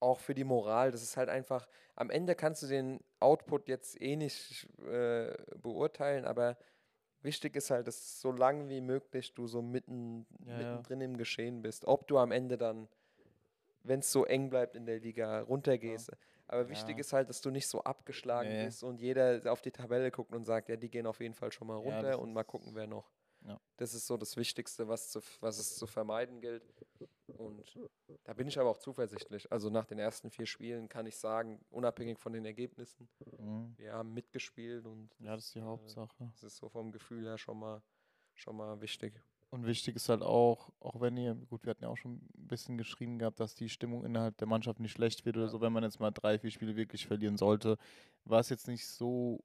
Auch 0.00 0.18
für 0.18 0.34
die 0.34 0.44
Moral, 0.44 0.90
das 0.90 1.02
ist 1.02 1.16
halt 1.18 1.28
einfach, 1.28 1.68
am 1.94 2.10
Ende 2.10 2.34
kannst 2.34 2.62
du 2.62 2.66
den 2.66 3.00
Output 3.20 3.68
jetzt 3.68 4.00
eh 4.00 4.16
nicht 4.16 4.66
äh, 4.86 5.36
beurteilen, 5.60 6.24
aber 6.24 6.56
wichtig 7.22 7.54
ist 7.54 7.70
halt, 7.70 7.86
dass 7.86 8.20
so 8.20 8.32
lang 8.32 8.68
wie 8.70 8.80
möglich 8.80 9.34
du 9.34 9.46
so 9.46 9.60
mitten, 9.60 10.26
Ja, 10.46 10.52
ja. 10.52 10.56
mittendrin 10.58 11.02
im 11.02 11.16
Geschehen 11.18 11.60
bist. 11.62 11.84
Ob 11.84 12.06
du 12.08 12.16
am 12.18 12.32
Ende 12.32 12.56
dann, 12.56 12.88
wenn 13.82 14.00
es 14.00 14.10
so 14.10 14.24
eng 14.24 14.48
bleibt 14.50 14.74
in 14.76 14.86
der 14.86 15.00
Liga, 15.00 15.40
runtergehst. 15.42 16.10
Aber 16.48 16.68
wichtig 16.68 16.96
Ja. 16.96 17.00
ist 17.00 17.12
halt, 17.12 17.28
dass 17.28 17.42
du 17.42 17.50
nicht 17.50 17.68
so 17.68 17.82
abgeschlagen 17.82 18.50
Nee. 18.50 18.64
bist 18.66 18.82
und 18.82 19.00
jeder 19.00 19.40
auf 19.52 19.60
die 19.60 19.70
Tabelle 19.70 20.10
guckt 20.10 20.34
und 20.34 20.44
sagt, 20.44 20.68
ja, 20.70 20.76
die 20.76 20.90
gehen 20.90 21.06
auf 21.06 21.20
jeden 21.20 21.34
Fall 21.34 21.52
schon 21.52 21.68
mal 21.68 21.74
Ja, 21.74 21.80
runter 21.80 22.18
und 22.18 22.32
mal 22.32 22.44
gucken, 22.44 22.74
wer 22.74 22.86
noch. 22.86 23.10
Ja. 23.46 23.60
Das 23.76 23.94
ist 23.94 24.06
so 24.06 24.16
das 24.16 24.36
Wichtigste, 24.36 24.88
was, 24.88 25.10
zu, 25.10 25.20
was 25.40 25.58
es 25.58 25.76
zu 25.76 25.86
vermeiden 25.86 26.40
gilt. 26.40 26.62
Und 27.40 27.78
da 28.24 28.34
bin 28.34 28.48
ich 28.48 28.58
aber 28.58 28.68
auch 28.70 28.78
zuversichtlich. 28.78 29.50
Also 29.50 29.70
nach 29.70 29.86
den 29.86 29.98
ersten 29.98 30.30
vier 30.30 30.46
Spielen 30.46 30.88
kann 30.88 31.06
ich 31.06 31.16
sagen, 31.16 31.64
unabhängig 31.70 32.18
von 32.18 32.32
den 32.32 32.44
Ergebnissen, 32.44 33.08
Mhm. 33.38 33.74
wir 33.78 33.92
haben 33.94 34.12
mitgespielt 34.12 34.84
und 34.84 35.10
Ja, 35.20 35.34
das 35.36 35.46
ist 35.46 35.54
die 35.54 35.60
äh, 35.60 35.62
Hauptsache. 35.62 36.14
das 36.32 36.42
ist 36.42 36.56
so 36.56 36.68
vom 36.68 36.92
Gefühl 36.92 37.24
her 37.24 37.38
schon 37.38 37.58
mal, 37.58 37.82
schon 38.34 38.56
mal 38.56 38.80
wichtig. 38.80 39.22
Und 39.48 39.66
wichtig 39.66 39.96
ist 39.96 40.08
halt 40.08 40.22
auch, 40.22 40.70
auch 40.78 41.00
wenn 41.00 41.16
ihr, 41.16 41.34
gut, 41.34 41.64
wir 41.64 41.70
hatten 41.70 41.82
ja 41.82 41.88
auch 41.88 41.96
schon 41.96 42.16
ein 42.16 42.46
bisschen 42.46 42.78
geschrieben 42.78 43.18
gehabt, 43.18 43.40
dass 43.40 43.54
die 43.54 43.68
Stimmung 43.68 44.04
innerhalb 44.04 44.36
der 44.36 44.46
Mannschaft 44.46 44.78
nicht 44.78 44.92
schlecht 44.92 45.24
wird 45.24 45.36
oder 45.36 45.46
Ja. 45.46 45.50
so, 45.50 45.60
wenn 45.60 45.72
man 45.72 45.82
jetzt 45.82 45.98
mal 45.98 46.10
drei, 46.12 46.38
vier 46.38 46.50
Spiele 46.50 46.76
wirklich 46.76 47.06
verlieren 47.06 47.36
sollte, 47.36 47.76
was 48.24 48.48
jetzt 48.50 48.68
nicht 48.68 48.86
so 48.86 49.42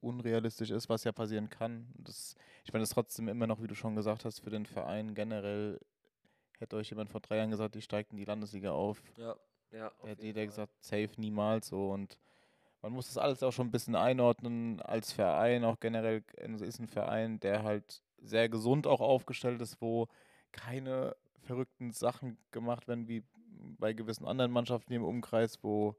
unrealistisch 0.00 0.70
ist, 0.70 0.88
was 0.88 1.04
ja 1.04 1.12
passieren 1.12 1.48
kann. 1.50 1.92
Das, 1.96 2.34
ich 2.64 2.72
meine, 2.72 2.82
das 2.82 2.90
ist 2.90 2.94
trotzdem 2.94 3.28
immer 3.28 3.46
noch, 3.46 3.62
wie 3.62 3.66
du 3.66 3.74
schon 3.74 3.94
gesagt 3.96 4.24
hast, 4.24 4.40
für 4.40 4.50
den 4.50 4.66
Verein 4.66 5.14
generell, 5.14 5.78
hätte 6.60 6.76
euch 6.76 6.90
jemand 6.90 7.10
vor 7.10 7.20
drei 7.20 7.36
Jahren 7.38 7.50
gesagt, 7.50 7.74
die 7.74 7.82
steigt 7.82 8.12
in 8.12 8.18
die 8.18 8.24
Landesliga 8.24 8.72
auf, 8.72 9.02
Ja, 9.16 9.36
ja. 9.72 9.90
auf 10.00 10.08
hätte 10.08 10.22
jeder 10.26 10.40
Fall. 10.40 10.46
gesagt, 10.46 10.72
safe 10.84 11.10
niemals 11.16 11.68
so 11.68 11.90
und 11.90 12.18
man 12.82 12.92
muss 12.92 13.08
das 13.08 13.18
alles 13.18 13.42
auch 13.42 13.52
schon 13.52 13.68
ein 13.68 13.70
bisschen 13.72 13.94
einordnen 13.96 14.80
als 14.80 15.12
Verein, 15.12 15.64
auch 15.64 15.80
generell 15.80 16.24
es 16.36 16.60
ist 16.62 16.78
ein 16.78 16.88
Verein, 16.88 17.38
der 17.40 17.62
halt 17.62 18.02
sehr 18.22 18.48
gesund 18.48 18.86
auch 18.86 19.00
aufgestellt 19.00 19.60
ist, 19.60 19.80
wo 19.80 20.08
keine 20.52 21.16
verrückten 21.42 21.92
Sachen 21.92 22.38
gemacht 22.52 22.88
werden 22.88 23.08
wie 23.08 23.22
bei 23.78 23.92
gewissen 23.92 24.26
anderen 24.26 24.50
Mannschaften 24.52 24.92
im 24.92 25.04
Umkreis, 25.04 25.62
wo 25.62 25.94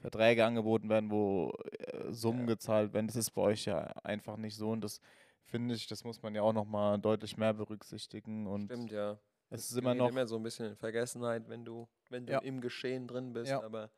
Verträge 0.00 0.44
angeboten 0.44 0.88
werden, 0.88 1.10
wo 1.10 1.52
äh, 1.78 2.12
Summen 2.12 2.40
Ja. 2.40 2.46
gezahlt 2.54 2.92
werden. 2.92 3.06
Das 3.06 3.16
ist 3.16 3.30
bei 3.30 3.42
euch 3.42 3.64
ja 3.66 3.78
einfach 4.02 4.36
nicht 4.36 4.56
so 4.56 4.70
und 4.70 4.80
das 4.82 5.00
finde 5.44 5.74
ich, 5.74 5.86
das 5.86 6.02
muss 6.02 6.22
man 6.22 6.34
ja 6.34 6.42
auch 6.42 6.52
nochmal 6.52 6.98
deutlich 6.98 7.36
mehr 7.36 7.54
berücksichtigen 7.54 8.46
und 8.48 8.72
Stimmt, 8.72 8.90
ja. 8.90 9.18
Es 9.54 9.62
ist 9.62 9.72
Das 9.72 9.78
immer 9.78 9.94
noch 9.94 10.08
immer 10.08 10.26
so 10.26 10.36
ein 10.36 10.42
bisschen 10.42 10.66
in 10.66 10.76
Vergessenheit, 10.76 11.48
wenn 11.48 11.64
du, 11.64 11.88
wenn 12.10 12.26
du 12.26 12.32
Ja. 12.32 12.38
im 12.40 12.60
Geschehen 12.60 13.06
drin 13.06 13.32
bist. 13.32 13.50
Ja. 13.50 13.62
Aber 13.62 13.90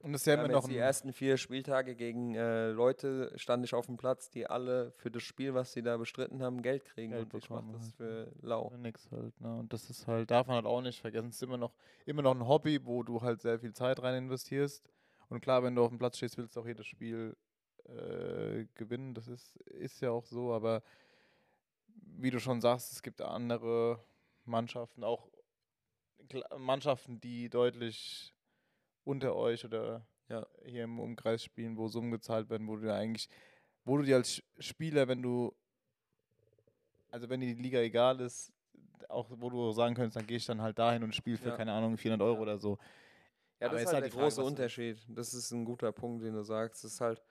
und 0.00 0.12
wir 0.12 0.34
ja 0.34 0.38
immer 0.44 0.52
noch 0.52 0.68
die 0.68 0.76
ersten 0.76 1.14
vier 1.14 1.38
Spieltage 1.38 1.94
gegen 1.94 2.34
äh, 2.34 2.68
Leute 2.68 3.32
stand 3.36 3.64
ich 3.64 3.72
auf 3.72 3.86
dem 3.86 3.96
Platz, 3.96 4.28
die 4.28 4.46
alle 4.46 4.90
für 4.92 5.10
das 5.10 5.22
Spiel, 5.22 5.54
was 5.54 5.72
sie 5.72 5.82
da 5.82 5.96
bestritten 5.96 6.42
haben, 6.42 6.60
Geld 6.60 6.84
kriegen. 6.84 7.12
Geld 7.12 7.32
und 7.32 7.42
ich 7.42 7.48
mache 7.48 7.72
das 7.72 7.82
halt, 7.84 7.94
für 7.94 8.32
lau. 8.42 8.68
Ja, 8.70 8.76
nix 8.76 9.10
halt, 9.10 9.40
ne? 9.40 9.56
Und 9.60 9.72
das 9.72 9.88
ist 9.88 10.06
halt, 10.06 10.30
darf 10.30 10.46
man 10.46 10.56
halt 10.56 10.66
auch 10.66 10.82
nicht 10.82 11.00
vergessen. 11.00 11.28
Es 11.28 11.36
ist 11.36 11.42
immer 11.42 11.56
noch, 11.56 11.72
immer 12.04 12.20
noch 12.20 12.34
ein 12.34 12.46
Hobby, 12.46 12.84
wo 12.84 13.02
du 13.02 13.22
halt 13.22 13.40
sehr 13.40 13.58
viel 13.58 13.72
Zeit 13.72 14.02
rein 14.02 14.24
investierst. 14.24 14.84
Und 15.30 15.40
klar, 15.40 15.62
wenn 15.62 15.74
du 15.74 15.82
auf 15.82 15.88
dem 15.88 15.98
Platz 15.98 16.18
stehst, 16.18 16.36
willst 16.36 16.54
du 16.54 16.60
auch 16.60 16.66
jedes 16.66 16.86
Spiel 16.86 17.34
äh, 17.86 18.66
gewinnen. 18.74 19.14
Das 19.14 19.26
ist, 19.26 19.56
ist 19.68 20.02
ja 20.02 20.10
auch 20.10 20.26
so, 20.26 20.52
aber 20.52 20.82
wie 22.16 22.30
du 22.30 22.40
schon 22.40 22.60
sagst, 22.60 22.92
es 22.92 23.02
gibt 23.02 23.22
andere 23.22 24.04
Mannschaften, 24.46 25.04
auch 25.04 25.28
Mannschaften, 26.56 27.20
die 27.20 27.48
deutlich 27.50 28.34
unter 29.04 29.36
euch 29.36 29.64
oder 29.64 30.06
Ja. 30.28 30.46
hier 30.64 30.84
im 30.84 30.98
Umkreis 30.98 31.44
spielen, 31.44 31.76
wo 31.76 31.88
Summen 31.88 32.10
gezahlt 32.10 32.48
werden, 32.48 32.66
wo 32.66 32.76
du 32.76 32.92
eigentlich, 32.92 33.28
wo 33.84 33.98
du 33.98 34.04
dir 34.04 34.16
als 34.16 34.42
Spieler, 34.58 35.06
wenn 35.08 35.22
du 35.22 35.54
also 37.10 37.28
wenn 37.28 37.40
dir 37.40 37.54
die 37.54 37.62
Liga 37.62 37.78
egal 37.78 38.20
ist, 38.20 38.52
auch 39.08 39.28
wo 39.30 39.48
du 39.48 39.70
sagen 39.70 39.94
könntest, 39.94 40.16
dann 40.16 40.26
gehe 40.26 40.38
ich 40.38 40.46
dann 40.46 40.60
halt 40.60 40.78
dahin 40.78 41.04
und 41.04 41.14
spiele 41.14 41.36
für, 41.36 41.50
Ja. 41.50 41.56
keine 41.56 41.72
Ahnung, 41.72 41.96
400 41.96 42.26
Euro 42.26 42.36
Ja. 42.38 42.42
oder 42.42 42.58
so. 42.58 42.78
Ja, 43.60 43.68
das 43.68 43.74
ist 43.74 43.80
ist 43.82 43.86
halt 43.86 43.94
halt 43.94 44.04
der 44.06 44.10
Frage, 44.12 44.24
große 44.34 44.42
Unterschied. 44.42 44.98
Das 45.08 45.32
ist 45.32 45.52
ein 45.52 45.64
guter 45.64 45.92
Punkt, 45.92 46.24
den 46.24 46.34
du 46.34 46.42
sagst. 46.42 46.82
Das 46.82 46.94
ist 46.94 47.00
halt, 47.00 47.22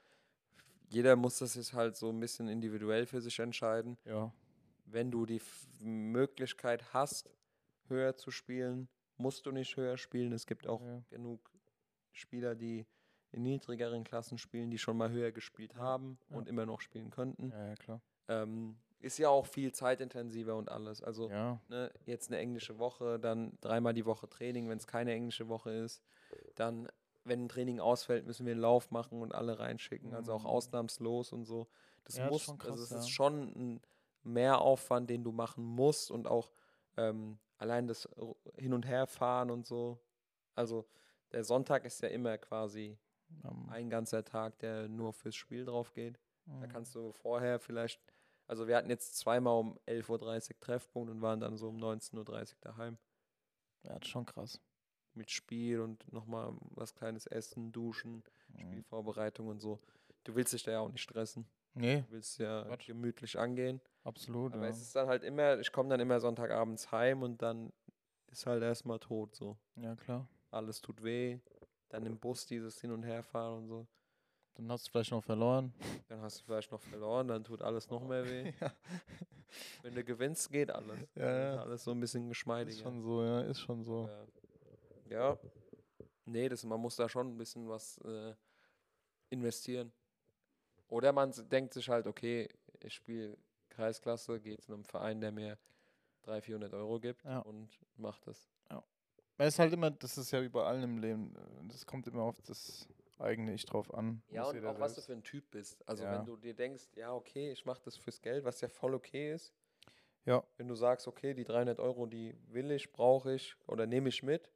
jeder 0.90 1.16
muss 1.18 1.40
das 1.40 1.56
jetzt 1.56 1.74
halt 1.74 1.98
so 1.98 2.10
ein 2.10 2.20
bisschen 2.20 2.48
individuell 2.48 3.06
für 3.06 3.20
sich 3.20 3.38
entscheiden. 3.40 3.98
Ja. 4.06 4.32
Wenn 4.94 5.10
du 5.10 5.26
die 5.26 5.38
F 5.38 5.68
Möglichkeit 5.80 6.94
hast, 6.94 7.28
höher 7.88 8.16
zu 8.16 8.30
spielen, 8.30 8.88
musst 9.18 9.46
du 9.48 9.52
nicht 9.52 9.76
höher 9.76 9.98
spielen. 9.98 10.32
Es 10.34 10.46
gibt 10.46 10.68
auch 10.68 10.82
Ja. 10.82 11.02
genug 11.10 11.50
Spieler, 12.12 12.54
die 12.54 12.86
in 13.32 13.42
niedrigeren 13.42 14.04
Klassen 14.04 14.38
spielen, 14.38 14.70
die 14.70 14.78
schon 14.78 14.96
mal 14.96 15.10
höher 15.10 15.32
gespielt 15.32 15.76
haben 15.76 16.20
Ja. 16.30 16.38
und 16.38 16.48
immer 16.48 16.68
noch 16.68 16.80
spielen 16.80 17.10
könnten. 17.10 17.52
Ja, 17.52 17.68
ja, 17.70 17.76
klar. 17.76 18.02
Ähm, 18.28 18.78
ist 19.00 19.18
ja 19.18 19.30
auch 19.30 19.48
viel 19.48 19.74
zeitintensiver 19.74 20.56
und 20.56 20.70
alles. 20.70 21.02
Also 21.02 21.30
Ja. 21.30 21.60
ne, 21.70 21.92
jetzt 22.06 22.30
eine 22.30 22.38
englische 22.38 22.78
Woche, 22.78 23.20
dann 23.20 23.58
dreimal 23.62 23.96
die 23.96 24.06
Woche 24.06 24.30
Training, 24.30 24.70
wenn 24.70 24.78
es 24.78 24.86
keine 24.86 25.12
englische 25.14 25.48
Woche 25.50 25.72
ist. 25.72 26.04
Dann, 26.56 26.88
wenn 27.26 27.46
ein 27.46 27.50
Training 27.50 27.80
ausfällt, 27.80 28.28
müssen 28.28 28.46
wir 28.46 28.52
einen 28.52 28.62
Lauf 28.62 28.92
machen 28.92 29.24
und 29.24 29.34
alle 29.34 29.58
reinschicken. 29.58 30.14
Also 30.14 30.34
auch 30.34 30.42
Mhm. 30.42 30.48
ausnahmslos 30.50 31.34
und 31.34 31.46
so. 31.46 31.68
Das 32.06 32.16
Ja, 32.18 32.26
das 32.26 32.26
ist 32.26 32.30
muss, 32.30 32.46
schon 32.46 32.58
krass, 32.60 32.70
also 32.70 32.84
es 32.84 32.92
ja. 32.92 32.98
ist 32.98 33.10
schon 33.10 33.42
ein 33.56 33.82
Mehraufwand, 34.24 35.10
den 35.10 35.24
du 35.24 35.32
machen 35.32 35.64
musst 35.64 36.12
und 36.12 36.28
auch 36.28 36.52
ähm, 36.98 37.40
allein 37.58 37.88
das 37.88 38.08
Hin- 38.58 38.74
und 38.74 38.86
Herfahren 38.86 39.52
und 39.52 39.66
so. 39.66 40.00
Also 40.56 40.86
der 41.32 41.44
Sonntag 41.44 41.86
ist 41.86 42.02
ja 42.02 42.10
immer 42.10 42.38
quasi 42.38 42.98
Ähm, 43.44 43.68
ein 43.70 43.90
ganzer 43.90 44.24
Tag, 44.24 44.60
der 44.60 44.88
nur 44.88 45.12
fürs 45.14 45.36
Spiel 45.36 45.66
drauf 45.66 45.94
geht. 45.94 46.20
Da 46.60 46.68
mhm. 46.68 46.70
kannst 46.70 46.94
du 46.96 47.12
vorher 47.14 47.60
vielleicht, 47.60 48.00
also 48.48 48.68
wir 48.68 48.76
hatten 48.78 48.90
jetzt 48.92 49.18
zweimal 49.18 49.58
um 49.60 49.80
11.30 49.88 50.52
Uhr 50.52 50.60
Treffpunkt 50.60 51.10
und 51.12 51.22
waren 51.22 51.40
dann 51.40 51.58
so 51.58 51.70
um 51.70 51.78
19.30 51.78 52.54
Uhr 52.54 52.58
daheim 52.62 52.98
ja, 53.84 53.94
das 53.94 54.04
ist 54.04 54.08
schon 54.10 54.26
krass. 54.26 54.62
mit 55.14 55.32
Spiel 55.32 55.80
und 55.82 56.12
nochmal 56.12 56.54
was 56.72 56.96
kleines 56.96 57.26
Essen, 57.28 57.72
Duschen, 57.72 58.24
Mhm. 58.48 58.60
Spielvorbereitung 58.60 59.48
und 59.48 59.60
so. 59.62 59.80
Du 60.24 60.36
willst 60.36 60.54
dich 60.54 60.64
da 60.64 60.72
ja 60.72 60.80
auch 60.80 60.90
nicht 60.92 61.02
stressen. 61.02 61.48
Nee, 61.76 62.02
Du 62.02 62.12
willst 62.12 62.38
ja 62.40 62.64
Quatsch. 62.66 62.88
gemütlich 62.88 63.38
angehen. 63.40 63.82
absolut. 64.04 64.54
Aber 64.54 64.64
ja. 64.64 64.70
es 64.70 64.82
ist 64.82 64.96
dann 64.96 65.08
halt 65.08 65.24
immer, 65.24 65.60
ich 65.60 65.72
komme 65.72 65.90
dann 65.90 66.00
immer 66.00 66.20
Sonntagabends 66.20 66.92
heim 66.92 67.24
und 67.24 67.42
dann 67.42 67.72
ist 68.32 68.46
halt 68.46 68.62
erstmal 68.64 69.00
tot 69.00 69.36
so. 69.36 69.58
ja, 69.76 69.96
klar. 69.96 70.28
Alles 70.52 70.82
tut 70.82 71.04
weh. 71.04 71.40
Dann 71.90 72.06
im 72.06 72.20
Bus 72.20 72.46
dieses 72.46 72.80
Hin- 72.82 72.92
und 72.92 73.04
Herfahren 73.04 73.58
und 73.64 73.68
so. 73.68 73.88
Dann 74.56 74.72
hast 74.72 74.86
du 74.88 74.92
vielleicht 74.92 75.12
noch 75.12 75.24
verloren. 75.24 75.74
Dann 76.10 76.22
hast 76.22 76.40
du 76.42 76.44
vielleicht 76.46 76.72
noch 76.72 76.82
verloren, 76.82 77.28
dann 77.28 77.44
tut 77.44 77.62
alles 77.64 77.90
noch 77.90 78.04
mehr 78.08 78.24
weh. 78.30 78.54
ja, 78.62 78.72
Wenn 79.82 79.96
du 79.96 80.04
gewinnst, 80.04 80.52
geht 80.52 80.70
alles. 80.70 81.00
Ja, 81.16 81.54
ja. 81.56 81.62
alles 81.62 81.84
so 81.84 81.92
ein 81.92 82.00
bisschen 82.00 82.28
geschmeidiger. 82.30 82.76
ist 82.78 82.82
schon 82.84 83.02
so, 83.02 83.24
ja, 83.24 83.42
ist 83.42 83.60
schon 83.62 83.84
so. 83.84 84.08
Ja. 85.10 85.30
ja. 85.32 85.40
Nee, 86.26 86.50
das, 86.50 86.64
man 86.64 86.80
muss 86.80 86.96
da 86.96 87.10
schon 87.10 87.30
ein 87.34 87.38
bisschen 87.38 87.68
was 87.68 87.98
äh, 88.00 88.36
investieren. 89.30 89.92
Oder 90.94 91.12
man 91.12 91.34
denkt 91.50 91.74
sich 91.74 91.90
halt, 91.90 92.06
okay, 92.06 92.48
ich 92.84 92.94
spiele 92.94 93.36
Kreisklasse, 93.70 94.40
gehe 94.40 94.58
zu 94.60 94.72
einem 94.74 94.86
Verein, 94.86 95.20
der 95.22 95.32
mir 95.32 95.58
300, 96.22 96.46
400 96.46 96.74
Euro 96.76 97.00
gibt 97.00 97.24
Ja. 97.26 97.40
und 97.40 97.68
macht 97.98 98.28
das. 98.28 98.48
Weil 99.38 99.48
es 99.48 99.58
halt 99.58 99.74
immer, 99.74 99.90
das 99.90 100.20
ist 100.20 100.30
ja 100.30 100.44
wie 100.44 100.50
bei 100.50 100.64
allen 100.64 100.84
im 100.84 100.98
Leben, 101.00 101.34
das 101.68 101.88
kommt 101.88 102.06
immer 102.06 102.22
auf 102.22 102.40
das 102.44 102.88
eigene 103.18 103.56
Ich 103.56 103.66
drauf 103.66 103.92
an. 103.92 104.22
Ja, 104.30 104.44
und 104.44 104.64
auch 104.64 104.80
was 104.80 104.94
du 104.94 105.02
selbst- 105.02 105.06
für 105.08 105.14
ein 105.14 105.24
Typ 105.24 105.50
bist. 105.50 105.82
Also 105.90 106.04
Ja. 106.04 106.12
wenn 106.20 106.26
du 106.28 106.38
dir 106.38 106.54
denkst, 106.54 106.84
ja, 106.96 107.12
okay, 107.12 107.52
ich 107.52 107.66
mache 107.66 107.82
das 107.84 107.98
fürs 107.98 108.22
Geld, 108.22 108.46
was 108.46 108.62
ja 108.62 108.68
voll 108.70 108.94
okay 108.94 109.34
ist. 109.34 109.52
Ja. 110.26 110.44
Wenn 110.58 110.68
du 110.68 110.76
sagst, 110.76 111.08
okay, 111.08 111.34
die 111.34 111.44
300 111.46 111.80
Euro, 111.80 112.06
die 112.06 112.38
will 112.50 112.70
ich, 112.70 112.92
brauche 112.92 113.34
ich 113.34 113.56
oder 113.66 113.88
nehme 113.88 114.10
ich 114.10 114.22
mit 114.22 114.52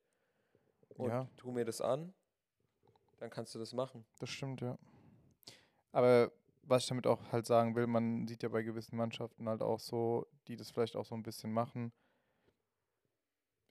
und 0.89 1.09
Ja. 1.09 1.27
tu 1.37 1.51
mir 1.51 1.65
das 1.65 1.81
an, 1.81 2.13
dann 3.17 3.31
kannst 3.31 3.55
du 3.55 3.59
das 3.59 3.73
machen. 3.73 4.05
Das 4.19 4.29
stimmt, 4.29 4.61
ja. 4.61 4.77
Aber 5.97 6.31
was 6.61 6.83
ich 6.83 6.89
damit 6.89 7.07
auch 7.07 7.31
halt 7.31 7.47
sagen 7.47 7.75
will, 7.75 7.87
man 7.87 8.27
sieht 8.27 8.43
ja 8.43 8.49
bei 8.49 8.61
gewissen 8.61 8.95
Mannschaften 8.97 9.49
halt 9.49 9.63
auch 9.63 9.79
so, 9.79 10.27
die 10.47 10.55
das 10.55 10.69
vielleicht 10.69 10.95
auch 10.95 11.05
so 11.05 11.15
ein 11.15 11.23
bisschen 11.23 11.51
machen. 11.51 11.91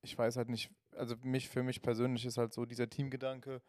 Ich 0.02 0.18
weiß 0.18 0.36
halt 0.36 0.48
nicht, 0.48 0.72
also 0.90 1.14
mich 1.22 1.48
für 1.48 1.62
mich 1.62 1.82
persönlich 1.82 2.26
ist 2.26 2.36
halt 2.36 2.52
so 2.52 2.66
dieser 2.66 2.90
Teamgedanke, 2.90 3.62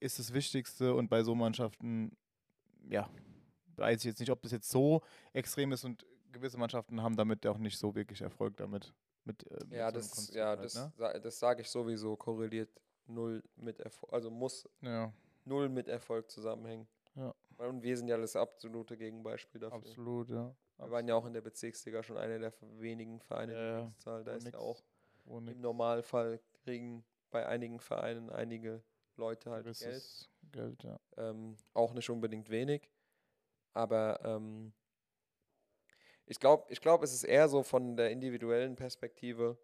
ist 0.00 0.18
das 0.18 0.34
Wichtigste 0.34 0.94
und 0.94 1.08
bei 1.08 1.22
so 1.22 1.34
Mannschaften, 1.34 2.14
ja, 2.90 3.08
weiß 3.76 4.00
ich 4.00 4.04
jetzt 4.04 4.20
nicht, 4.20 4.32
ob 4.32 4.42
das 4.42 4.52
jetzt 4.52 4.68
so 4.68 5.00
extrem 5.32 5.72
ist 5.72 5.84
und 5.84 6.04
gewisse 6.30 6.58
Mannschaften 6.58 7.02
haben 7.02 7.16
damit 7.16 7.46
auch 7.46 7.56
nicht 7.56 7.78
so 7.78 7.94
wirklich 7.94 8.20
Erfolg 8.20 8.58
damit. 8.58 8.92
Mit, 9.24 9.50
äh, 9.50 9.64
mit 9.64 9.78
ja, 9.78 9.90
so 9.90 9.98
das, 9.98 10.34
ja 10.34 10.48
halt, 10.48 10.62
das, 10.62 10.74
ne? 10.74 11.20
das 11.22 11.38
sage 11.38 11.62
ich 11.62 11.70
sowieso, 11.70 12.16
korreliert 12.16 12.68
null 13.06 13.42
mit 13.56 13.80
Erfolg, 13.80 14.12
also 14.12 14.30
muss 14.30 14.68
ja. 14.82 15.10
null 15.46 15.70
mit 15.70 15.88
Erfolg 15.88 16.30
zusammenhängen. 16.30 16.86
Ja. 17.14 17.34
Und 17.58 17.82
wir 17.82 17.96
sind 17.96 18.08
ja 18.08 18.16
das 18.16 18.36
absolute 18.36 18.96
Gegenbeispiel 18.96 19.60
dafür. 19.60 19.78
Absolut, 19.78 20.30
ja. 20.30 20.54
Wir 20.78 20.90
waren 20.90 21.08
ja 21.08 21.14
auch 21.16 21.26
in 21.26 21.32
der 21.32 21.40
Bezirksliga 21.40 22.02
schon 22.02 22.16
einer 22.16 22.38
der 22.38 22.52
wenigen 22.78 23.20
Vereine, 23.20 23.52
ja, 23.52 23.82
die 23.82 23.96
Zahl. 23.98 24.24
Da 24.24 24.34
ist 24.34 24.44
nix, 24.44 24.54
ja 24.54 24.60
auch 24.60 24.82
im 25.26 25.60
Normalfall 25.60 26.40
kriegen 26.62 27.04
bei 27.30 27.46
einigen 27.46 27.80
Vereinen 27.80 28.30
einige 28.30 28.82
Leute 29.16 29.50
halt 29.50 29.64
Geld. 29.78 30.30
Geld 30.52 30.84
ja. 30.84 30.98
ähm, 31.16 31.56
auch 31.74 31.92
nicht 31.92 32.08
unbedingt 32.08 32.48
wenig. 32.48 32.88
Aber 33.74 34.20
ähm, 34.24 34.72
ich 36.26 36.38
glaube, 36.38 36.64
ich 36.68 36.80
glaub, 36.80 37.02
es 37.02 37.12
ist 37.12 37.24
eher 37.24 37.48
so 37.48 37.62
von 37.62 37.96
der 37.96 38.10
individuellen 38.10 38.76
Perspektive, 38.76 39.58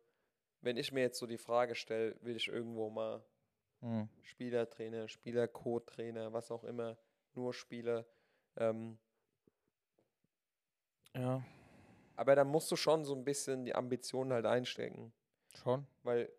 wenn 0.60 0.76
ich 0.76 0.92
mir 0.92 1.02
jetzt 1.02 1.18
so 1.18 1.26
die 1.26 1.38
Frage 1.38 1.74
stelle, 1.74 2.16
will 2.22 2.36
ich 2.36 2.48
irgendwo 2.48 2.90
mal 2.90 3.24
mhm. 3.80 4.08
Spielertrainer, 4.22 5.08
Spieler-Co-Trainer, 5.08 6.32
was 6.32 6.50
auch 6.50 6.64
immer, 6.64 6.96
nur 7.36 7.54
Spieler. 7.54 8.04
Ähm, 8.56 8.98
ja. 11.14 11.42
Aber 12.16 12.36
dann 12.36 12.48
musst 12.48 12.70
du 12.70 12.76
schon 12.76 13.04
so 13.04 13.14
ein 13.14 13.24
bisschen 13.24 13.64
die 13.64 13.74
Ambitionen 13.74 14.32
halt 14.32 14.46
einstecken. 14.46 15.12
Schon. 15.62 15.86
Weil, 16.02 16.30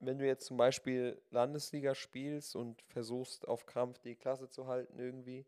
wenn 0.00 0.18
du 0.18 0.26
jetzt 0.26 0.46
zum 0.46 0.56
Beispiel 0.56 1.20
Landesliga 1.30 1.94
spielst 1.94 2.54
und 2.54 2.82
versuchst 2.82 3.46
auf 3.48 3.66
Krampf 3.66 3.98
die 4.00 4.14
Klasse 4.14 4.48
zu 4.48 4.66
halten 4.66 4.98
irgendwie, 4.98 5.46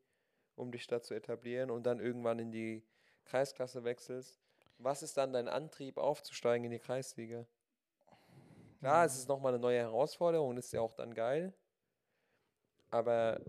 um 0.57 0.73
dich 0.73 0.87
da 0.87 1.03
zu 1.03 1.15
etablieren 1.15 1.71
und 1.71 1.85
dann 1.85 2.01
irgendwann 2.01 2.39
in 2.39 2.51
die 2.51 2.83
Kreisklasse 3.25 3.85
wechselst, 3.85 4.41
was 4.79 5.03
ist 5.03 5.17
dann 5.17 5.33
dein 5.33 5.49
Antrieb 5.49 5.99
aufzusteigen 5.99 6.65
in 6.65 6.71
die 6.71 6.79
Kreisliga? 6.79 7.47
Klar, 8.79 9.05
es 9.05 9.19
ist 9.19 9.29
nochmal 9.29 9.53
eine 9.53 9.61
neue 9.61 9.79
Herausforderung, 9.79 10.57
ist 10.57 10.73
ja 10.73 10.81
auch 10.81 10.95
dann 10.95 11.13
geil. 11.15 11.53
Aber 12.91 13.41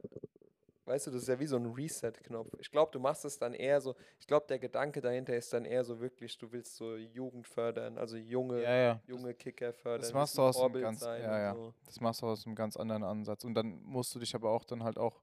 weißt 0.89 1.07
du, 1.07 1.11
das 1.11 1.21
ist 1.21 1.27
ja 1.27 1.39
wie 1.39 1.45
so 1.45 1.55
ein 1.55 1.67
Reset-Knopf. 1.67 2.49
Ich 2.59 2.71
glaube, 2.71 2.91
du 2.91 2.99
machst 2.99 3.23
es 3.23 3.37
dann 3.37 3.53
eher 3.53 3.79
so, 3.79 3.95
ich 4.19 4.27
glaube, 4.27 4.47
der 4.47 4.57
Gedanke 4.59 5.01
dahinter 5.01 5.35
ist 5.35 5.53
dann 5.53 5.63
eher 5.63 5.83
so 5.83 5.99
wirklich, 5.99 6.37
du 6.37 6.51
willst 6.51 6.75
so 6.75 6.95
Jugend 6.95 7.47
fördern, 7.47 7.97
also 7.97 8.17
junge, 8.17 8.63
ja, 8.63 8.75
ja. 8.75 9.01
junge 9.05 9.33
Kicker 9.35 9.71
fördern. 9.71 10.01
Das 10.01 10.13
machst 10.13 10.37
du 10.37 10.41
aus 10.41 10.59
einem 10.59 10.81
ganz, 10.81 11.01
ja. 11.01 11.53
So. 11.53 11.73
Das 11.85 12.01
machst 12.01 12.21
du 12.21 12.25
aus 12.25 12.45
einem 12.45 12.55
ganz 12.55 12.75
anderen 12.75 13.03
Ansatz. 13.03 13.43
Und 13.43 13.53
dann 13.53 13.81
musst 13.83 14.13
du 14.15 14.19
dich 14.19 14.33
aber 14.33 14.49
auch 14.49 14.65
dann 14.65 14.83
halt 14.83 14.97
auch 14.97 15.21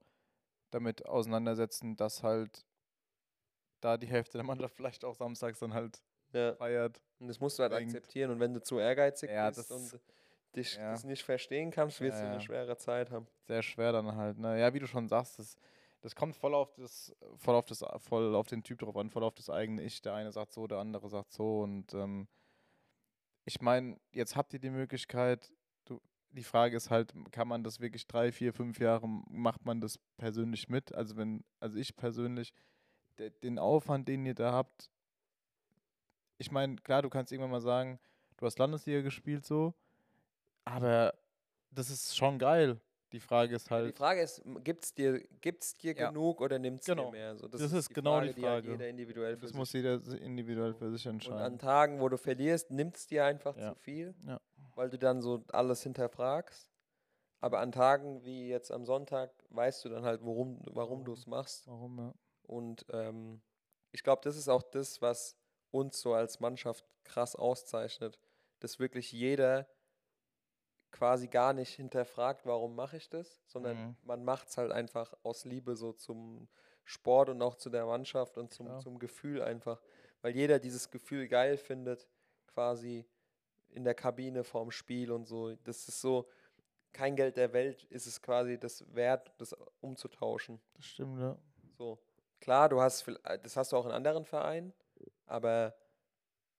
damit 0.71 1.05
auseinandersetzen, 1.05 1.95
dass 1.95 2.23
halt 2.23 2.65
da 3.81 3.97
die 3.97 4.07
Hälfte 4.07 4.37
der 4.37 4.45
Mannschaft 4.45 4.75
vielleicht 4.75 5.03
auch 5.03 5.15
samstags 5.15 5.59
dann 5.59 5.73
halt 5.73 6.01
feiert. 6.31 7.01
Und 7.19 7.27
das 7.27 7.39
musst 7.39 7.59
du 7.59 7.63
halt 7.63 7.73
denkt. 7.73 7.93
akzeptieren. 7.93 8.31
Und 8.31 8.39
wenn 8.39 8.53
du 8.53 8.61
zu 8.61 8.79
ehrgeizig 8.79 9.29
bist 9.29 9.71
und 9.71 9.99
dich 10.57 10.75
ja. 10.75 10.91
das 10.91 11.03
nicht 11.03 11.23
verstehen 11.23 11.71
kannst, 11.71 12.01
wirst 12.01 12.21
du 12.21 12.27
eine 12.27 12.41
schwere 12.41 12.77
Zeit 12.77 13.11
haben. 13.11 13.27
Sehr 13.47 13.61
schwer 13.61 13.91
dann 13.91 14.15
halt. 14.15 14.37
Ne? 14.37 14.59
Ja, 14.59 14.73
wie 14.73 14.79
du 14.79 14.87
schon 14.87 15.07
sagst, 15.07 15.39
das, 15.39 15.55
das 16.01 16.15
kommt 16.15 16.35
voll 16.35 16.53
auf 16.53 16.73
das, 16.73 17.15
voll 17.37 17.55
auf 17.55 17.65
das, 17.65 17.83
voll 17.97 18.35
auf 18.35 18.47
den 18.47 18.63
Typ 18.63 18.79
drauf 18.79 18.97
an, 18.97 19.09
voll 19.09 19.23
auf 19.23 19.35
das 19.35 19.49
eigene 19.49 19.83
Ich. 19.83 20.01
Der 20.01 20.13
eine 20.13 20.31
sagt 20.31 20.53
so, 20.53 20.67
der 20.67 20.79
andere 20.79 21.09
sagt 21.09 21.31
so. 21.31 21.61
Und 21.61 21.93
ähm, 21.93 22.27
ich 23.45 23.61
meine, 23.61 23.97
jetzt 24.11 24.35
habt 24.35 24.53
ihr 24.53 24.59
die 24.59 24.69
Möglichkeit, 24.69 25.53
du, 25.85 26.01
die 26.31 26.43
Frage 26.43 26.75
ist 26.75 26.89
halt, 26.89 27.13
kann 27.31 27.47
man 27.47 27.63
das 27.63 27.79
wirklich 27.79 28.07
drei, 28.07 28.31
vier, 28.31 28.53
fünf 28.53 28.79
Jahre, 28.79 29.07
macht 29.07 29.65
man 29.65 29.79
das 29.79 29.99
persönlich 30.17 30.67
mit? 30.67 30.93
Also 30.93 31.15
wenn, 31.15 31.43
also 31.59 31.77
ich 31.77 31.95
persönlich, 31.95 32.53
de, 33.17 33.31
den 33.43 33.57
Aufwand, 33.59 34.07
den 34.07 34.25
ihr 34.25 34.35
da 34.35 34.51
habt, 34.51 34.89
ich 36.39 36.51
meine, 36.51 36.75
klar, 36.75 37.01
du 37.01 37.09
kannst 37.09 37.31
irgendwann 37.31 37.51
mal 37.51 37.61
sagen, 37.61 37.99
du 38.37 38.45
hast 38.45 38.59
Landesliga 38.59 39.01
gespielt 39.01 39.45
so, 39.45 39.73
aber 40.67 41.13
das 41.71 41.89
ist 41.89 42.15
schon 42.15 42.37
geil. 42.37 42.79
Die 43.13 43.21
Frage 43.21 43.55
ist 43.55 43.71
halt. 43.71 43.87
Die 43.87 43.97
Frage 43.97 44.21
ist, 44.21 44.41
gibt 44.65 44.83
es 44.83 44.93
dir, 44.93 45.21
gibt's 45.39 45.77
dir 45.77 45.93
ja. 45.93 46.09
genug 46.09 46.41
oder 46.41 46.59
nimmt 46.59 46.81
es 46.81 46.85
genau. 46.85 47.05
dir 47.05 47.11
mehr? 47.11 47.37
So, 47.37 47.47
das, 47.47 47.61
das, 47.61 47.71
ist, 47.71 47.89
die 47.89 47.93
genau 47.93 48.17
Frage, 48.17 48.33
die 48.33 48.41
Frage. 48.41 48.61
Die 48.63 48.69
halt 48.69 48.79
jeder 48.79 48.89
individuell 48.89 49.37
das 49.37 49.53
muss 49.53 49.71
jeder 49.71 50.01
individuell 50.19 50.73
für 50.73 50.91
sich 50.91 51.05
entscheiden. 51.05 51.37
Und 51.37 51.43
an 51.45 51.57
Tagen, 51.57 52.01
wo 52.01 52.09
du 52.09 52.17
verlierst, 52.17 52.69
nimmt 52.69 52.97
es 52.97 53.07
dir 53.07 53.23
einfach 53.23 53.55
ja. 53.55 53.69
zu 53.69 53.75
viel, 53.79 54.13
ja. 54.25 54.41
weil 54.75 54.89
du 54.89 54.97
dann 54.97 55.21
so 55.21 55.41
alles 55.53 55.83
hinterfragst. 55.83 56.69
Aber 57.39 57.59
an 57.59 57.71
Tagen 57.71 58.25
wie 58.25 58.49
jetzt 58.49 58.71
am 58.71 58.83
Sonntag 58.83 59.31
weißt 59.51 59.85
du 59.85 59.89
dann 59.89 60.03
halt, 60.03 60.21
worum, 60.23 60.59
warum 60.65 61.05
du 61.05 61.13
es 61.13 61.27
machst. 61.27 61.65
Warum, 61.67 61.97
ja. 61.97 62.13
Und 62.43 62.85
ähm, 62.91 63.41
ich 63.93 64.03
glaube, 64.03 64.21
das 64.25 64.35
ist 64.35 64.49
auch 64.49 64.63
das, 64.63 65.01
was 65.01 65.37
uns 65.71 66.01
so 66.01 66.13
als 66.13 66.41
Mannschaft 66.41 66.83
krass 67.05 67.37
auszeichnet, 67.37 68.19
dass 68.59 68.79
wirklich 68.79 69.13
jeder 69.13 69.65
quasi 70.97 71.27
gar 71.27 71.53
nicht 71.53 71.75
hinterfragt, 71.75 72.45
warum 72.45 72.75
mache 72.75 72.97
ich 72.97 73.07
das, 73.07 73.39
sondern 73.45 73.77
mhm. 73.77 73.95
man 74.03 74.23
macht 74.23 74.49
es 74.49 74.57
halt 74.57 74.71
einfach 74.71 75.13
aus 75.21 75.45
Liebe 75.45 75.75
so 75.75 75.93
zum 75.93 76.47
Sport 76.85 77.29
und 77.29 77.41
auch 77.43 77.55
zu 77.55 77.69
der 77.69 77.85
Mannschaft 77.85 78.37
und 78.37 78.51
zum, 78.51 78.79
zum 78.79 78.97
Gefühl 78.97 79.43
einfach, 79.43 79.79
weil 80.21 80.35
jeder 80.35 80.57
dieses 80.57 80.89
Gefühl 80.89 81.27
geil 81.27 81.57
findet, 81.57 82.07
quasi 82.47 83.05
in 83.69 83.83
der 83.83 83.93
Kabine 83.93 84.43
vorm 84.43 84.71
Spiel 84.71 85.11
und 85.11 85.25
so. 85.25 85.55
Das 85.65 85.87
ist 85.87 86.01
so, 86.01 86.27
kein 86.93 87.15
Geld 87.15 87.37
der 87.37 87.53
Welt 87.53 87.83
ist 87.85 88.07
es 88.07 88.19
quasi 88.19 88.57
das 88.57 88.83
wert, 88.95 89.31
das 89.37 89.55
umzutauschen. 89.81 90.59
Das 90.73 90.85
stimmt, 90.85 91.19
ja. 91.19 91.37
So. 91.77 91.99
Klar, 92.39 92.69
du 92.69 92.81
hast, 92.81 93.05
das 93.43 93.55
hast 93.55 93.71
du 93.71 93.77
auch 93.77 93.85
in 93.85 93.91
anderen 93.91 94.25
Vereinen, 94.25 94.73
aber 95.27 95.75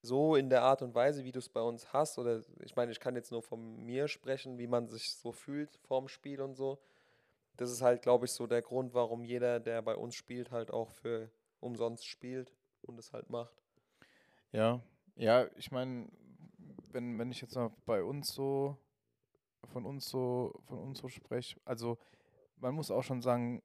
so 0.02 0.36
in 0.36 0.48
der 0.48 0.62
Art 0.62 0.82
und 0.82 0.94
Weise, 0.94 1.24
wie 1.24 1.32
du 1.32 1.38
es 1.38 1.48
bei 1.48 1.60
uns 1.60 1.92
hast, 1.92 2.18
oder 2.18 2.42
ich 2.60 2.76
meine, 2.76 2.92
ich 2.92 3.00
kann 3.00 3.16
jetzt 3.16 3.32
nur 3.32 3.42
von 3.42 3.84
mir 3.84 4.08
sprechen, 4.08 4.58
wie 4.58 4.66
man 4.66 4.88
sich 4.88 5.14
so 5.14 5.32
fühlt 5.32 5.76
vorm 5.86 6.08
Spiel 6.08 6.40
und 6.40 6.54
so. 6.54 6.78
Das 7.56 7.70
ist 7.70 7.82
halt, 7.82 8.02
glaube 8.02 8.26
ich, 8.26 8.32
so 8.32 8.46
der 8.46 8.62
Grund, 8.62 8.94
warum 8.94 9.24
jeder, 9.24 9.58
der 9.58 9.82
bei 9.82 9.96
uns 9.96 10.14
spielt, 10.14 10.52
halt 10.52 10.70
auch 10.70 10.90
für 10.90 11.30
umsonst 11.60 12.06
spielt 12.06 12.52
und 12.82 12.98
es 12.98 13.12
halt 13.12 13.30
macht. 13.30 13.62
Ja, 14.52 14.80
ja, 15.16 15.46
ich 15.56 15.72
meine, 15.72 16.08
wenn, 16.92 17.18
wenn 17.18 17.32
ich 17.32 17.40
jetzt 17.40 17.56
mal 17.56 17.72
bei 17.84 18.02
uns 18.02 18.32
so, 18.32 18.78
von 19.72 19.84
uns 19.84 20.08
so, 20.08 20.54
von 20.68 20.78
uns 20.78 21.00
so 21.00 21.08
spreche, 21.08 21.60
also 21.64 21.98
man 22.56 22.74
muss 22.74 22.90
auch 22.90 23.02
schon 23.02 23.20
sagen, 23.20 23.62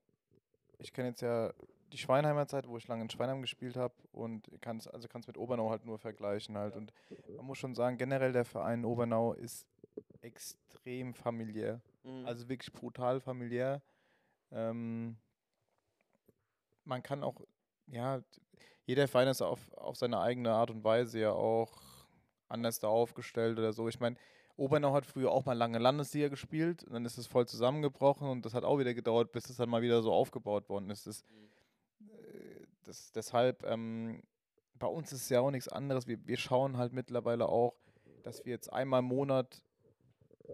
ich 0.79 0.91
kenne 0.91 1.09
jetzt 1.09 1.21
ja 1.21 1.53
die 1.93 1.99
Schweinheimer 1.99 2.47
Zeit, 2.47 2.67
wo 2.67 2.75
ich 2.77 2.87
lange 2.87 3.03
in 3.03 3.09
Schweinheim 3.09 3.41
gespielt 3.41 3.77
habe 3.77 3.93
und 4.11 4.49
kann 4.61 4.77
es 4.77 4.87
also 4.87 5.07
kann's 5.07 5.27
mit 5.27 5.37
Obernau 5.37 5.69
halt 5.69 5.85
nur 5.85 5.99
vergleichen 5.99 6.57
halt. 6.57 6.75
Und 6.75 6.91
man 7.37 7.45
muss 7.45 7.59
schon 7.59 7.75
sagen, 7.75 7.97
generell 7.97 8.33
der 8.33 8.45
Verein 8.45 8.83
Obernau 8.83 9.33
ist 9.33 9.67
extrem 10.21 11.13
familiär. 11.13 11.81
Mhm. 12.03 12.25
Also 12.25 12.49
wirklich 12.49 12.73
brutal 12.73 13.19
familiär. 13.19 13.81
Ähm, 14.51 15.17
man 16.83 17.03
kann 17.03 17.23
auch, 17.23 17.35
ja, 17.87 18.21
jeder 18.85 19.07
Verein 19.07 19.27
ist 19.27 19.41
auf, 19.41 19.71
auf 19.73 19.95
seine 19.95 20.19
eigene 20.19 20.51
Art 20.51 20.71
und 20.71 20.83
Weise 20.83 21.19
ja 21.19 21.31
auch 21.31 21.71
anders 22.49 22.79
da 22.79 22.87
aufgestellt 22.87 23.59
oder 23.59 23.71
so. 23.71 23.87
Ich 23.87 23.99
meine, 23.99 24.17
Obernau 24.57 24.93
hat 24.93 25.05
früher 25.05 25.31
auch 25.31 25.45
mal 25.45 25.53
lange 25.53 25.77
Landesliga 25.77 26.27
gespielt 26.27 26.83
und 26.83 26.93
dann 26.93 27.05
ist 27.05 27.17
es 27.17 27.27
voll 27.27 27.47
zusammengebrochen 27.47 28.27
und 28.27 28.45
das 28.45 28.53
hat 28.55 28.63
auch 28.63 28.79
wieder 28.79 28.93
gedauert, 28.93 29.31
bis 29.31 29.49
es 29.49 29.57
dann 29.57 29.69
mal 29.69 29.81
wieder 29.81 30.01
so 30.01 30.11
aufgebaut 30.11 30.69
worden 30.69 30.89
ist. 30.89 31.07
Das, 31.07 31.23
mhm 31.23 31.52
das, 32.83 33.11
deshalb, 33.11 33.63
ähm, 33.63 34.21
bei 34.75 34.87
uns 34.87 35.11
ist 35.11 35.23
es 35.23 35.29
ja 35.29 35.39
auch 35.39 35.51
nichts 35.51 35.69
anderes. 35.69 36.07
Wir, 36.07 36.25
wir 36.25 36.37
schauen 36.37 36.77
halt 36.77 36.93
mittlerweile 36.93 37.47
auch, 37.47 37.75
dass 38.23 38.45
wir 38.45 38.51
jetzt 38.51 38.71
einmal 38.71 38.99
im 38.99 39.05
Monat 39.05 39.63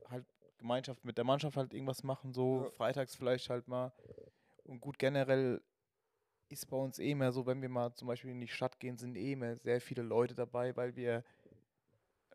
halt 0.10 0.26
Gemeinschaft 0.58 1.06
mit 1.06 1.18
der 1.18 1.26
Mannschaft 1.26 1.58
halt 1.58 1.74
irgendwas 1.74 2.04
machen, 2.04 2.34
so 2.34 2.64
ja. 2.64 2.70
freitags 2.72 3.16
vielleicht 3.16 3.50
halt 3.50 3.68
mal. 3.68 3.94
Und 4.64 4.82
gut, 4.82 5.00
generell 5.00 5.62
ist 6.50 6.70
bei 6.70 6.78
uns 6.78 7.00
eh 7.00 7.16
mehr 7.16 7.32
so, 7.32 7.46
wenn 7.46 7.62
wir 7.62 7.70
mal 7.70 7.94
zum 7.94 8.08
Beispiel 8.08 8.32
in 8.32 8.42
die 8.42 8.48
Stadt 8.48 8.80
gehen, 8.80 8.98
sind 8.98 9.16
eh 9.16 9.36
mehr 9.36 9.56
sehr 9.56 9.82
viele 9.82 10.02
Leute 10.02 10.36
dabei, 10.36 10.76
weil 10.76 10.96
wir 10.96 11.24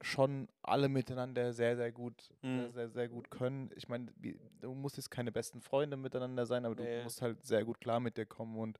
schon 0.00 0.48
alle 0.62 0.88
miteinander 0.88 1.52
sehr, 1.52 1.76
sehr 1.76 1.92
gut, 1.92 2.30
mhm. 2.42 2.58
sehr, 2.58 2.72
sehr, 2.72 2.88
sehr, 2.90 3.08
gut 3.08 3.30
können. 3.30 3.70
Ich 3.76 3.88
meine, 3.88 4.12
du 4.60 4.74
musst 4.74 4.96
jetzt 4.96 5.10
keine 5.10 5.32
besten 5.32 5.60
Freunde 5.60 5.96
miteinander 5.96 6.46
sein, 6.46 6.64
aber 6.64 6.74
nee. 6.74 6.98
du 6.98 7.02
musst 7.04 7.22
halt 7.22 7.44
sehr 7.44 7.64
gut 7.64 7.80
klar 7.80 8.00
mit 8.00 8.16
dir 8.16 8.26
kommen 8.26 8.56
und 8.58 8.78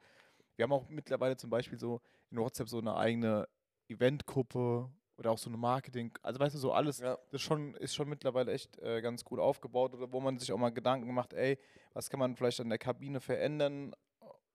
wir 0.57 0.65
haben 0.65 0.73
auch 0.73 0.89
mittlerweile 0.89 1.37
zum 1.37 1.51
Beispiel 1.51 1.79
so 1.79 2.01
in 2.31 2.39
WhatsApp 2.39 2.69
so 2.69 2.79
eine 2.79 2.97
eigene 2.97 3.49
Eventgruppe 3.89 4.91
oder 5.17 5.31
auch 5.31 5.39
so 5.39 5.49
eine 5.49 5.57
Marketing, 5.57 6.13
also 6.23 6.41
weißt 6.41 6.55
du, 6.55 6.59
so 6.59 6.73
alles, 6.73 6.99
ja. 6.99 7.17
das 7.31 7.41
schon, 7.41 7.75
ist 7.77 7.95
schon 7.95 8.09
mittlerweile 8.09 8.53
echt 8.53 8.79
äh, 8.79 9.01
ganz 9.01 9.25
gut 9.25 9.39
aufgebaut, 9.39 9.95
oder 9.95 10.13
wo 10.13 10.21
man 10.21 10.39
sich 10.39 10.51
auch 10.53 10.59
mal 10.59 10.71
Gedanken 10.73 11.13
macht, 11.15 11.33
ey, 11.33 11.59
was 11.93 12.11
kann 12.11 12.19
man 12.19 12.35
vielleicht 12.35 12.61
an 12.61 12.69
der 12.69 12.79
Kabine 12.79 13.21
verändern? 13.21 13.95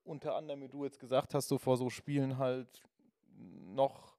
Unter 0.04 0.36
anderem, 0.36 0.62
wie 0.62 0.68
du 0.68 0.84
jetzt 0.84 1.00
gesagt 1.00 1.34
hast, 1.34 1.48
so 1.48 1.58
vor 1.58 1.78
so 1.78 1.90
Spielen 1.90 2.38
halt 2.38 2.82
noch, 3.38 4.18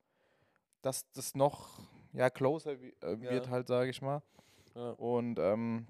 dass 0.82 1.10
das 1.12 1.34
noch, 1.34 1.80
ja, 2.12 2.30
closer 2.30 2.72
äh, 2.72 3.20
wird 3.20 3.46
ja. 3.46 3.50
halt, 3.50 3.66
sage 3.66 3.90
ich 3.90 4.00
mal. 4.00 4.22
Ja. 4.74 4.90
Und 4.92 5.38
ähm, 5.38 5.88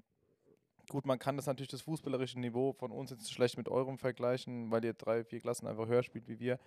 Gut, 0.91 1.05
man 1.05 1.19
kann 1.19 1.37
das 1.37 1.45
natürlich 1.45 1.69
das 1.69 1.83
fußballerische 1.83 2.37
Niveau 2.37 2.73
von 2.73 2.91
uns 2.91 3.11
jetzt 3.11 3.31
schlecht 3.31 3.55
mit 3.55 3.69
eurem 3.69 3.97
vergleichen, 3.97 4.69
weil 4.71 4.83
ihr 4.83 4.93
drei, 4.93 5.23
vier 5.23 5.39
Klassen 5.39 5.65
einfach 5.65 5.87
höher 5.87 6.03
spielt 6.03 6.27
wie 6.27 6.37
wir. 6.37 6.59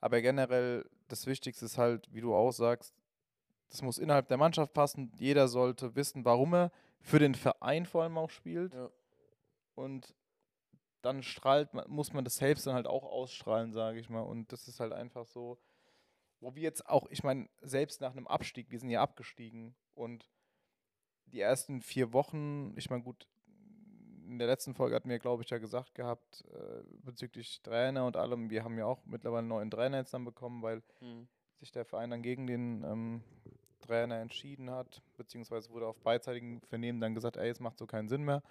Aber 0.00 0.20
generell, 0.20 0.84
das 1.06 1.26
Wichtigste 1.26 1.64
ist 1.64 1.78
halt, 1.78 2.12
wie 2.12 2.20
du 2.20 2.34
auch 2.34 2.50
sagst, 2.50 2.92
das 3.70 3.80
muss 3.82 3.98
innerhalb 3.98 4.26
der 4.26 4.36
Mannschaft 4.36 4.72
passen. 4.72 5.12
Jeder 5.16 5.46
sollte 5.46 5.94
wissen, 5.94 6.24
warum 6.24 6.54
er 6.54 6.72
für 6.98 7.20
den 7.20 7.36
Verein 7.36 7.86
vor 7.86 8.02
allem 8.02 8.18
auch 8.18 8.30
spielt. 8.30 8.74
Ja. 8.74 8.90
Und 9.76 10.12
dann 11.02 11.22
strahlt, 11.22 11.72
muss 11.86 12.12
man 12.12 12.24
das 12.24 12.34
selbst 12.34 12.66
dann 12.66 12.74
halt 12.74 12.88
auch 12.88 13.04
ausstrahlen, 13.04 13.72
sage 13.72 14.00
ich 14.00 14.08
mal. 14.08 14.22
Und 14.22 14.50
das 14.50 14.66
ist 14.66 14.80
halt 14.80 14.92
einfach 14.92 15.24
so, 15.24 15.56
wo 16.40 16.52
wir 16.56 16.62
jetzt 16.62 16.88
auch, 16.88 17.06
ich 17.10 17.22
meine, 17.22 17.48
selbst 17.60 18.00
nach 18.00 18.10
einem 18.10 18.26
Abstieg, 18.26 18.72
wir 18.72 18.80
sind 18.80 18.90
ja 18.90 19.02
abgestiegen 19.02 19.76
und 19.94 20.28
die 21.26 21.38
ersten 21.38 21.80
vier 21.80 22.12
Wochen, 22.12 22.76
ich 22.76 22.90
meine, 22.90 23.04
gut, 23.04 23.28
in 24.28 24.38
der 24.38 24.46
letzten 24.46 24.74
Folge 24.74 24.94
hatten 24.94 25.08
wir, 25.08 25.18
glaube 25.18 25.42
ich, 25.42 25.50
ja 25.50 25.58
gesagt 25.58 25.94
gehabt, 25.94 26.44
äh, 26.52 26.82
bezüglich 27.04 27.62
Trainer 27.62 28.06
und 28.06 28.16
allem, 28.16 28.50
wir 28.50 28.62
haben 28.62 28.78
ja 28.78 28.84
auch 28.84 29.04
mittlerweile 29.06 29.40
einen 29.40 29.48
neuen 29.48 29.70
Trainer 29.70 29.98
jetzt 29.98 30.12
dann 30.12 30.24
bekommen, 30.24 30.62
weil 30.62 30.82
mhm. 31.00 31.26
sich 31.58 31.72
der 31.72 31.84
Verein 31.84 32.10
dann 32.10 32.22
gegen 32.22 32.46
den 32.46 32.84
ähm, 32.84 33.22
Trainer 33.80 34.20
entschieden 34.20 34.70
hat, 34.70 35.02
beziehungsweise 35.16 35.70
wurde 35.70 35.86
auf 35.86 35.98
beidseitigen 36.00 36.60
Vernehmen 36.60 37.00
dann 37.00 37.14
gesagt, 37.14 37.36
ey, 37.36 37.48
es 37.48 37.60
macht 37.60 37.78
so 37.78 37.86
keinen 37.86 38.08
Sinn 38.08 38.22
mehr. 38.22 38.42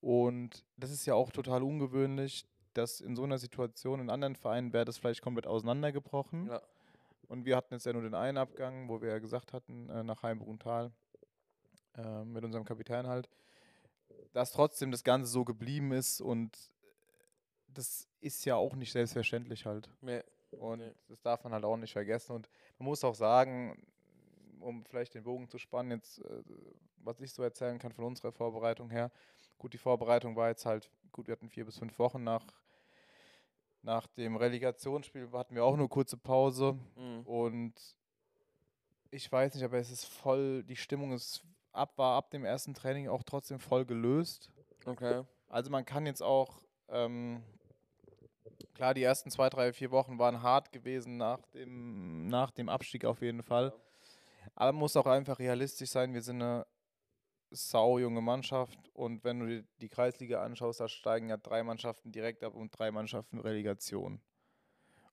Und 0.00 0.64
das 0.76 0.90
ist 0.90 1.06
ja 1.06 1.14
auch 1.14 1.30
total 1.30 1.62
ungewöhnlich, 1.62 2.44
dass 2.74 3.00
in 3.00 3.16
so 3.16 3.24
einer 3.24 3.38
Situation 3.38 4.00
in 4.00 4.10
anderen 4.10 4.36
Vereinen 4.36 4.72
wäre 4.72 4.84
das 4.84 4.98
vielleicht 4.98 5.22
komplett 5.22 5.46
auseinandergebrochen. 5.46 6.48
Ja. 6.48 6.60
Und 7.28 7.44
wir 7.44 7.56
hatten 7.56 7.74
jetzt 7.74 7.86
ja 7.86 7.92
nur 7.92 8.02
den 8.02 8.14
einen 8.14 8.38
Abgang, 8.38 8.88
wo 8.88 9.00
wir 9.00 9.10
ja 9.10 9.18
gesagt 9.18 9.52
hatten, 9.52 9.88
äh, 9.88 10.02
nach 10.02 10.22
Heimbruntal 10.22 10.92
äh, 11.96 12.24
mit 12.24 12.44
unserem 12.44 12.64
Kapitän 12.64 13.06
halt, 13.06 13.28
dass 14.32 14.52
trotzdem 14.52 14.90
das 14.90 15.04
Ganze 15.04 15.30
so 15.30 15.44
geblieben 15.44 15.92
ist 15.92 16.20
und 16.20 16.56
das 17.68 18.08
ist 18.20 18.44
ja 18.44 18.56
auch 18.56 18.74
nicht 18.74 18.92
selbstverständlich 18.92 19.66
halt. 19.66 19.88
Nee. 20.00 20.22
Und 20.52 20.80
nee. 20.80 20.92
das 21.08 21.20
darf 21.22 21.44
man 21.44 21.52
halt 21.52 21.64
auch 21.64 21.76
nicht 21.76 21.92
vergessen. 21.92 22.32
Und 22.32 22.48
man 22.78 22.86
muss 22.86 23.04
auch 23.04 23.14
sagen, 23.14 23.86
um 24.60 24.84
vielleicht 24.84 25.14
den 25.14 25.24
Bogen 25.24 25.48
zu 25.48 25.58
spannen, 25.58 25.92
jetzt, 25.92 26.18
äh, 26.18 26.42
was 26.98 27.20
ich 27.20 27.32
so 27.32 27.42
erzählen 27.42 27.78
kann 27.78 27.92
von 27.92 28.04
unserer 28.04 28.32
Vorbereitung 28.32 28.90
her. 28.90 29.10
Gut, 29.58 29.72
die 29.72 29.78
Vorbereitung 29.78 30.36
war 30.36 30.48
jetzt 30.48 30.66
halt, 30.66 30.90
gut, 31.12 31.26
wir 31.26 31.32
hatten 31.32 31.48
vier 31.48 31.64
bis 31.64 31.78
fünf 31.78 31.98
Wochen 31.98 32.24
nach, 32.24 32.44
nach 33.82 34.06
dem 34.08 34.36
Relegationsspiel, 34.36 35.30
hatten 35.32 35.54
wir 35.54 35.64
auch 35.64 35.76
nur 35.76 35.88
kurze 35.88 36.16
Pause. 36.16 36.78
Mhm. 36.96 37.20
Und 37.22 37.74
ich 39.10 39.30
weiß 39.30 39.54
nicht, 39.54 39.64
aber 39.64 39.78
es 39.78 39.90
ist 39.90 40.04
voll, 40.04 40.62
die 40.64 40.76
Stimmung 40.76 41.12
ist 41.12 41.44
ab, 41.72 41.96
war 41.96 42.16
ab 42.16 42.30
dem 42.30 42.44
ersten 42.44 42.74
Training 42.74 43.08
auch 43.08 43.22
trotzdem 43.22 43.58
voll 43.58 43.84
gelöst. 43.84 44.50
Okay. 44.84 45.24
Also 45.48 45.70
man 45.70 45.84
kann 45.84 46.06
jetzt 46.06 46.22
auch, 46.22 46.62
ähm, 46.88 47.42
klar, 48.74 48.94
die 48.94 49.02
ersten 49.02 49.30
zwei, 49.30 49.50
drei, 49.50 49.72
vier 49.72 49.90
Wochen 49.90 50.18
waren 50.18 50.42
hart 50.42 50.72
gewesen 50.72 51.16
nach 51.16 51.44
dem, 51.48 52.26
nach 52.28 52.50
dem 52.50 52.68
Abstieg 52.68 53.04
auf 53.04 53.22
jeden 53.22 53.42
Fall. 53.42 53.72
Aber 54.54 54.72
man 54.72 54.80
muss 54.80 54.96
auch 54.96 55.06
einfach 55.06 55.38
realistisch 55.38 55.90
sein, 55.90 56.14
wir 56.14 56.22
sind 56.22 56.42
eine 56.42 56.66
sau 57.50 57.98
junge 57.98 58.20
Mannschaft 58.20 58.78
und 58.92 59.24
wenn 59.24 59.40
du 59.40 59.46
dir 59.46 59.64
die 59.80 59.88
Kreisliga 59.88 60.42
anschaust, 60.42 60.80
da 60.80 60.88
steigen 60.88 61.28
ja 61.28 61.36
drei 61.36 61.62
Mannschaften 61.62 62.12
direkt 62.12 62.44
ab 62.44 62.54
und 62.54 62.70
drei 62.78 62.90
Mannschaften 62.92 63.40
Relegation. 63.40 64.20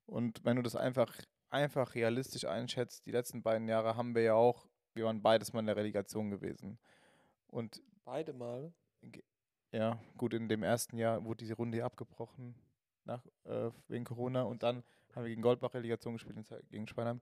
Und 0.06 0.46
wenn 0.46 0.56
du 0.56 0.62
das 0.62 0.76
einfach, 0.76 1.14
einfach 1.50 1.96
realistisch 1.96 2.46
einschätzt, 2.46 3.06
die 3.06 3.12
letzten 3.12 3.42
beiden 3.42 3.68
Jahre 3.68 3.96
haben 3.96 4.16
wir 4.16 4.22
ja 4.22 4.34
auch 4.36 4.67
wir 4.98 5.06
waren 5.06 5.22
beides 5.22 5.54
mal 5.54 5.62
in 5.62 5.68
der 5.68 5.76
Relegation 5.76 6.30
gewesen. 6.30 6.78
Und 7.48 7.82
Beide 8.06 8.34
Mal? 8.34 8.74
Ja, 9.72 10.00
gut, 10.18 10.34
in 10.34 10.48
dem 10.48 10.64
ersten 10.64 10.98
Jahr 10.98 11.24
wurde 11.26 11.40
diese 11.40 11.56
Runde 11.56 11.84
abgebrochen 11.84 12.56
nach, 13.04 13.26
äh, 13.46 13.70
wegen 13.88 14.06
Corona 14.06 14.44
und 14.44 14.64
dann 14.64 14.84
haben 15.14 15.24
wir 15.24 15.30
gegen 15.30 15.42
Goldbach 15.42 15.74
Relegation 15.74 16.14
gespielt, 16.14 16.38
gegen 16.70 16.88
Schweinheim. 16.88 17.22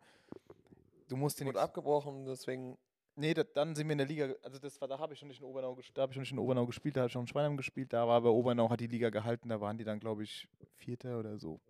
Du 1.07 1.15
musst 1.15 1.39
den. 1.39 1.47
Wurde 1.47 1.61
abgebrochen, 1.61 2.25
deswegen. 2.25 2.77
Nee, 3.15 3.33
da, 3.33 3.43
dann 3.43 3.75
sind 3.75 3.87
wir 3.87 3.93
in 3.93 3.99
der 3.99 4.07
Liga, 4.07 4.33
also 4.41 4.59
das 4.59 4.81
war, 4.81 4.89
da 4.89 4.99
habe 4.99 5.13
ich 5.13 5.19
schon 5.19 5.29
nicht 5.29 5.39
in 5.39 5.45
Obernau, 5.45 5.79
da 5.93 6.01
habe 6.01 6.11
ich 6.11 6.15
schon 6.15 6.21
nicht 6.21 6.33
in 6.33 6.39
Obernau 6.39 6.65
gespielt, 6.65 6.97
da 6.97 7.01
habe 7.01 7.07
ich 7.07 7.13
schon 7.13 7.21
in 7.21 7.27
Schweinheim 7.27 7.55
gespielt, 7.55 7.93
da 7.93 8.05
war 8.05 8.17
aber 8.17 8.33
Obernau 8.33 8.69
hat 8.69 8.81
die 8.81 8.87
Liga 8.87 9.09
gehalten, 9.09 9.47
da 9.47 9.61
waren 9.61 9.77
die 9.77 9.85
dann, 9.85 10.01
glaube 10.01 10.23
ich, 10.23 10.49
Vierter 10.75 11.17
oder 11.17 11.37
so. 11.37 11.61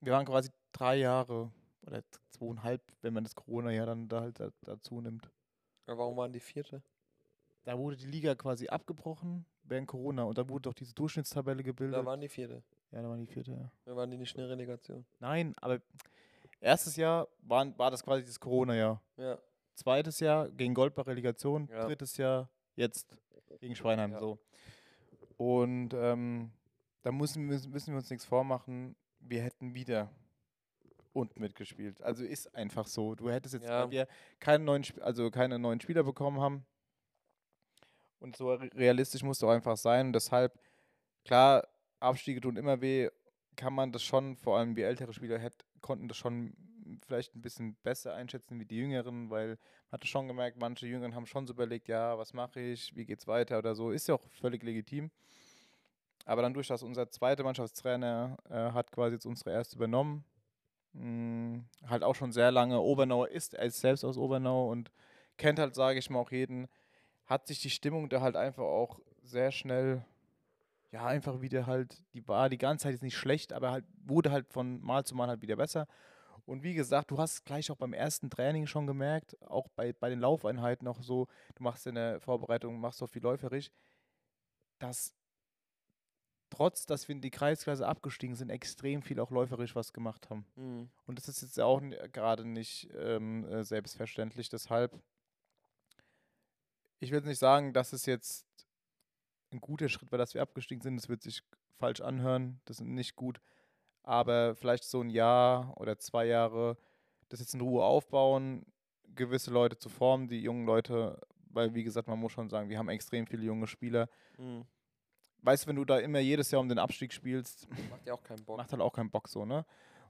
Wir 0.00 0.12
waren 0.12 0.24
quasi 0.24 0.48
drei 0.72 0.96
Jahre 0.96 1.52
oder 1.82 2.02
zweieinhalb, 2.34 2.82
wenn 3.02 3.14
man 3.14 3.24
das 3.24 3.34
Corona-Jahr 3.34 3.86
dann 3.86 4.08
da 4.08 4.20
halt 4.20 4.40
dazu 4.62 5.00
nimmt. 5.00 5.30
Aber 5.86 5.98
warum 5.98 6.16
waren 6.16 6.32
die 6.32 6.40
vierte? 6.40 6.82
Da 7.64 7.78
wurde 7.78 7.96
die 7.96 8.06
Liga 8.06 8.34
quasi 8.34 8.68
abgebrochen 8.68 9.46
während 9.62 9.88
Corona 9.88 10.24
und 10.24 10.36
da 10.36 10.48
wurde 10.48 10.62
doch 10.62 10.74
diese 10.74 10.94
Durchschnittstabelle 10.94 11.62
gebildet. 11.62 11.98
Da 11.98 12.04
waren 12.04 12.20
die 12.20 12.28
vierte. 12.28 12.62
Ja, 12.90 13.02
da 13.02 13.08
waren 13.08 13.20
die 13.20 13.26
vierte, 13.26 13.52
ja. 13.52 13.72
Da 13.84 13.96
waren 13.96 14.10
die 14.10 14.18
nicht 14.18 14.34
in 14.34 14.42
der 14.42 14.50
Relegation. 14.50 15.04
Nein, 15.18 15.54
aber 15.60 15.80
erstes 16.60 16.96
Jahr 16.96 17.28
waren, 17.40 17.76
war 17.78 17.90
das 17.90 18.02
quasi 18.02 18.24
das 18.24 18.38
Corona-Jahr. 18.38 19.02
Ja. 19.16 19.38
Zweites 19.74 20.20
Jahr 20.20 20.50
gegen 20.50 20.74
Goldbach 20.74 21.06
Relegation, 21.06 21.68
ja. 21.72 21.86
drittes 21.86 22.16
Jahr 22.16 22.48
jetzt 22.76 23.16
gegen 23.60 23.74
Schweinheim 23.74 24.12
ja. 24.12 24.18
so. 24.20 24.38
Und 25.36 25.94
ähm, 25.94 26.52
da 27.02 27.10
müssen, 27.10 27.46
müssen 27.46 27.88
wir 27.92 27.96
uns 27.96 28.10
nichts 28.10 28.24
vormachen. 28.24 28.94
Wir 29.18 29.42
hätten 29.42 29.74
wieder 29.74 30.10
und 31.14 31.38
mitgespielt. 31.38 32.02
Also 32.02 32.24
ist 32.24 32.54
einfach 32.54 32.86
so. 32.86 33.14
Du 33.14 33.30
hättest 33.30 33.54
jetzt, 33.54 33.66
ja. 33.66 33.84
weil 33.84 33.90
wir 33.90 34.08
keine 34.40 34.64
neuen, 34.64 34.84
also 35.00 35.30
keine 35.30 35.58
neuen 35.58 35.80
Spieler 35.80 36.02
bekommen 36.02 36.40
haben. 36.40 36.66
Und 38.18 38.36
so 38.36 38.52
realistisch 38.52 39.22
musst 39.22 39.40
du 39.40 39.46
auch 39.46 39.52
einfach 39.52 39.76
sein. 39.76 40.08
Und 40.08 40.12
deshalb, 40.12 40.58
klar, 41.24 41.66
Abstiege 42.00 42.40
tun 42.40 42.56
immer 42.56 42.80
weh, 42.80 43.08
kann 43.56 43.72
man 43.72 43.92
das 43.92 44.02
schon, 44.02 44.36
vor 44.36 44.58
allem 44.58 44.76
wie 44.76 44.82
ältere 44.82 45.12
Spieler 45.12 45.38
hätt, 45.38 45.64
konnten 45.80 46.08
das 46.08 46.16
schon 46.16 46.54
vielleicht 47.06 47.34
ein 47.34 47.42
bisschen 47.42 47.76
besser 47.82 48.14
einschätzen 48.14 48.58
wie 48.58 48.66
die 48.66 48.76
Jüngeren, 48.76 49.30
weil 49.30 49.48
man 49.48 49.92
hatte 49.92 50.06
schon 50.06 50.26
gemerkt, 50.26 50.58
manche 50.58 50.86
Jüngeren 50.86 51.14
haben 51.14 51.26
schon 51.26 51.46
so 51.46 51.52
überlegt, 51.52 51.88
ja, 51.88 52.18
was 52.18 52.32
mache 52.34 52.60
ich, 52.60 52.94
wie 52.96 53.06
geht's 53.06 53.26
weiter 53.26 53.58
oder 53.58 53.74
so. 53.74 53.90
Ist 53.90 54.08
ja 54.08 54.16
auch 54.16 54.22
völlig 54.30 54.62
legitim. 54.62 55.10
Aber 56.26 56.42
dann 56.42 56.54
durch 56.54 56.68
das 56.68 56.82
unser 56.82 57.08
zweiter 57.10 57.44
Mannschaftstrainer 57.44 58.36
äh, 58.48 58.72
hat 58.72 58.90
quasi 58.90 59.14
jetzt 59.14 59.26
unsere 59.26 59.52
erste 59.52 59.76
übernommen, 59.76 60.24
hm, 60.94 61.64
halt 61.86 62.02
auch 62.02 62.14
schon 62.14 62.32
sehr 62.32 62.50
lange 62.50 62.80
Obernauer 62.80 63.28
ist, 63.28 63.54
er 63.54 63.66
ist 63.66 63.80
selbst 63.80 64.04
aus 64.04 64.16
Obernau 64.16 64.70
und 64.70 64.90
kennt 65.36 65.58
halt, 65.58 65.74
sage 65.74 65.98
ich 65.98 66.10
mal, 66.10 66.20
auch 66.20 66.30
jeden, 66.30 66.68
hat 67.26 67.46
sich 67.46 67.60
die 67.60 67.70
Stimmung 67.70 68.08
da 68.08 68.20
halt 68.20 68.36
einfach 68.36 68.62
auch 68.62 69.00
sehr 69.22 69.50
schnell, 69.50 70.04
ja, 70.92 71.06
einfach 71.06 71.40
wieder 71.40 71.66
halt, 71.66 72.02
die 72.12 72.26
war 72.28 72.48
die 72.48 72.58
ganze 72.58 72.84
Zeit 72.84 72.92
jetzt 72.92 73.02
nicht 73.02 73.16
schlecht, 73.16 73.52
aber 73.52 73.72
halt 73.72 73.84
wurde 74.04 74.30
halt 74.30 74.48
von 74.52 74.80
Mal 74.82 75.04
zu 75.04 75.14
Mal 75.14 75.28
halt 75.28 75.42
wieder 75.42 75.56
besser. 75.56 75.86
Und 76.46 76.62
wie 76.62 76.74
gesagt, 76.74 77.10
du 77.10 77.18
hast 77.18 77.44
gleich 77.44 77.70
auch 77.70 77.76
beim 77.76 77.94
ersten 77.94 78.28
Training 78.30 78.66
schon 78.66 78.86
gemerkt, 78.86 79.40
auch 79.42 79.68
bei, 79.76 79.92
bei 79.94 80.10
den 80.10 80.20
Laufeinheiten 80.20 80.86
auch 80.86 81.00
so, 81.02 81.26
du 81.54 81.62
machst 81.62 81.86
in 81.86 81.94
der 81.94 82.20
Vorbereitung, 82.20 82.78
machst 82.78 82.98
so 82.98 83.06
viel 83.06 83.22
läuferisch, 83.22 83.70
dass 84.78 85.14
trotz, 86.54 86.86
dass 86.86 87.08
wir 87.08 87.14
in 87.14 87.20
die 87.20 87.30
Kreisklasse 87.30 87.86
abgestiegen 87.86 88.36
sind, 88.36 88.50
extrem 88.50 89.02
viel 89.02 89.20
auch 89.20 89.30
läuferisch 89.30 89.74
was 89.74 89.92
gemacht 89.92 90.30
haben. 90.30 90.46
Mhm. 90.56 90.88
Und 91.06 91.18
das 91.18 91.28
ist 91.28 91.42
jetzt 91.42 91.60
auch 91.60 91.80
gerade 92.12 92.44
nicht 92.44 92.88
ähm, 92.96 93.44
äh, 93.44 93.64
selbstverständlich. 93.64 94.48
Deshalb, 94.48 94.98
ich 97.00 97.10
will 97.10 97.20
nicht 97.22 97.38
sagen, 97.38 97.72
dass 97.72 97.92
es 97.92 98.06
jetzt 98.06 98.46
ein 99.52 99.60
guter 99.60 99.88
Schritt 99.88 100.12
war, 100.12 100.18
dass 100.18 100.34
wir 100.34 100.42
abgestiegen 100.42 100.82
sind. 100.82 100.96
Das 100.96 101.08
wird 101.08 101.22
sich 101.22 101.42
falsch 101.78 102.00
anhören. 102.00 102.60
Das 102.64 102.80
ist 102.80 102.86
nicht 102.86 103.16
gut. 103.16 103.40
Aber 104.02 104.54
vielleicht 104.54 104.84
so 104.84 105.00
ein 105.00 105.10
Jahr 105.10 105.78
oder 105.80 105.98
zwei 105.98 106.26
Jahre 106.26 106.76
das 107.28 107.40
jetzt 107.40 107.54
in 107.54 107.60
Ruhe 107.62 107.82
aufbauen, 107.82 108.66
gewisse 109.14 109.50
Leute 109.50 109.78
zu 109.78 109.88
formen, 109.88 110.28
die 110.28 110.40
jungen 110.40 110.66
Leute, 110.66 111.20
weil 111.50 111.74
wie 111.74 111.82
gesagt, 111.82 112.06
man 112.06 112.18
muss 112.18 112.32
schon 112.32 112.50
sagen, 112.50 112.68
wir 112.68 112.78
haben 112.78 112.90
extrem 112.90 113.26
viele 113.26 113.44
junge 113.44 113.66
Spieler. 113.66 114.08
Mhm 114.36 114.66
weißt 115.44 115.64
du, 115.64 115.68
wenn 115.68 115.76
du 115.76 115.84
da 115.84 115.98
immer 115.98 116.18
jedes 116.18 116.50
Jahr 116.50 116.60
um 116.60 116.68
den 116.68 116.78
Abstieg 116.78 117.12
spielst, 117.12 117.68
macht 117.90 118.06
ja 118.06 118.14
auch 118.14 118.22
keinen 118.22 118.44
Bock. 118.44 118.56
Macht 118.56 118.72
halt 118.72 118.82
auch 118.82 118.92
keinen 118.92 119.10
Bock 119.10 119.28
so, 119.28 119.44
ne? 119.44 119.64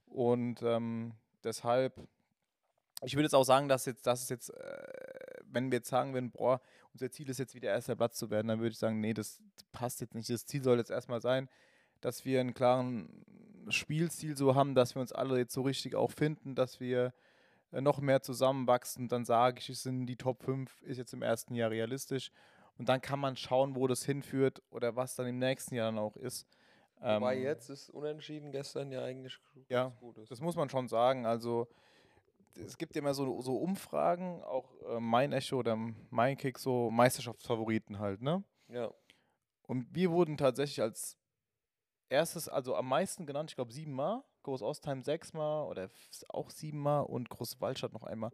Und 0.07 0.63
ähm, 0.63 1.13
deshalb, 1.43 2.01
ich 3.03 3.15
würde 3.15 3.25
jetzt 3.25 3.35
auch 3.35 3.45
sagen, 3.45 3.69
dass 3.69 3.85
jetzt, 3.87 4.07
dass 4.07 4.23
es 4.23 4.29
jetzt, 4.29 4.51
äh, 4.51 5.41
wenn 5.45 5.71
wir 5.71 5.79
jetzt 5.79 5.89
sagen 5.89 6.15
würden, 6.15 6.31
boah, 6.31 6.61
unser 6.93 7.11
Ziel 7.11 7.29
ist 7.29 7.39
jetzt 7.39 7.55
wieder 7.55 7.71
erster 7.71 7.97
Platz 7.97 8.17
zu 8.17 8.31
werden, 8.31 8.49
dann 8.49 8.61
würde 8.61 8.71
ich 8.71 8.79
sagen, 8.79 9.01
nee, 9.01 9.13
das 9.13 9.41
passt 9.73 10.01
jetzt 10.01 10.15
nicht. 10.15 10.31
Das 10.31 10.47
Ziel 10.47 10.63
soll 10.63 10.79
jetzt 10.79 10.91
erstmal 10.91 11.21
sein, 11.21 11.49
dass 12.01 12.25
wir 12.25 12.41
einen 12.41 12.55
klaren 12.55 13.25
Spielstil 13.69 14.37
so 14.37 14.55
haben, 14.55 14.75
dass 14.75 14.95
wir 14.95 15.01
uns 15.01 15.13
alle 15.13 15.39
jetzt 15.39 15.55
so 15.55 15.63
richtig 15.63 15.97
auch 15.97 16.13
finden, 16.13 16.55
dass 16.55 16.79
wir 16.79 17.13
äh, 17.73 17.81
noch 17.81 18.01
mehr 18.01 18.23
zusammenwachsen. 18.23 19.09
Dann 19.09 19.25
sage 19.25 19.59
ich, 19.59 19.69
es 19.69 19.83
sind 19.83 20.07
die 20.07 20.17
Top 20.17 20.43
5, 20.45 20.83
ist 20.83 20.99
jetzt 20.99 21.13
im 21.13 21.23
ersten 21.23 21.55
Jahr 21.55 21.71
realistisch. 21.71 22.31
Und 22.79 22.89
dann 22.89 23.01
kann 23.01 23.21
man 23.21 23.37
schauen, 23.37 23.77
wo 23.77 23.87
das 23.87 24.05
hinführt 24.05 24.63
oder 24.71 24.97
was 24.97 25.15
dann 25.15 25.27
im 25.27 25.39
nächsten 25.39 25.75
Jahr 25.75 25.87
dann 25.87 25.99
auch 25.99 26.17
ist. 26.17 26.47
Wobei 26.97 27.37
ähm, 27.37 27.43
jetzt 27.43 27.69
ist 27.69 27.91
unentschieden 27.91 28.51
gestern 28.51 28.91
ja 28.91 29.03
eigentlich 29.03 29.39
ja, 29.69 29.89
gut 30.01 30.19
ist. 30.19 30.31
Das 30.31 30.41
muss 30.41 30.57
man 30.57 30.69
schon 30.69 30.89
sagen. 30.89 31.27
Also 31.27 31.69
es 32.57 32.79
gibt 32.79 32.97
immer 32.97 33.15
so, 33.15 33.41
so 33.43 33.57
Umfragen, 33.57 34.43
auch 34.43 34.73
äh, 34.89 35.01
mein 35.01 35.33
Echo 35.33 35.59
oder 35.59 35.77
mein 36.11 36.37
Kick, 36.37 36.59
so 36.59 36.91
Meisterschaftsfavoriten 36.91 37.99
halt, 37.99 38.23
ne? 38.23 38.43
Ja. 38.69 38.91
Und 39.63 39.95
wir 39.95 40.11
wurden 40.11 40.37
tatsächlich 40.37 40.81
als 40.81 41.19
erstes, 42.09 42.49
also 42.49 42.77
am 42.77 42.89
meisten 42.89 43.27
genannt, 43.27 43.51
ich 43.51 43.57
glaube 43.57 43.73
siebenmal, 43.73 44.23
Groß 44.43 44.63
Ostheim 44.63 45.03
sechsmal 45.03 45.67
oder 45.67 45.89
auch 46.29 46.51
siebenmal 46.51 47.05
und 47.05 47.31
Groß 47.31 47.61
Waldstadt 47.61 47.93
noch 47.93 48.05
einmal. 48.05 48.31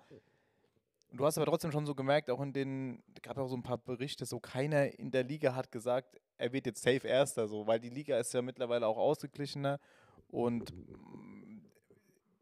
Und 1.10 1.18
du 1.18 1.26
hast 1.26 1.36
aber 1.36 1.46
trotzdem 1.46 1.72
schon 1.72 1.86
so 1.86 1.94
gemerkt, 1.94 2.30
auch 2.30 2.40
in 2.40 2.52
den, 2.52 3.02
gab 3.22 3.36
auch 3.36 3.48
so 3.48 3.56
ein 3.56 3.62
paar 3.62 3.78
Berichte, 3.78 4.26
so 4.26 4.38
keiner 4.38 4.98
in 4.98 5.10
der 5.10 5.24
Liga 5.24 5.54
hat 5.54 5.72
gesagt, 5.72 6.20
er 6.38 6.52
wird 6.52 6.66
jetzt 6.66 6.82
safe 6.82 7.06
Erster, 7.06 7.48
so, 7.48 7.66
weil 7.66 7.80
die 7.80 7.90
Liga 7.90 8.18
ist 8.18 8.32
ja 8.32 8.42
mittlerweile 8.42 8.86
auch 8.86 8.96
ausgeglichener 8.96 9.80
und 10.28 10.72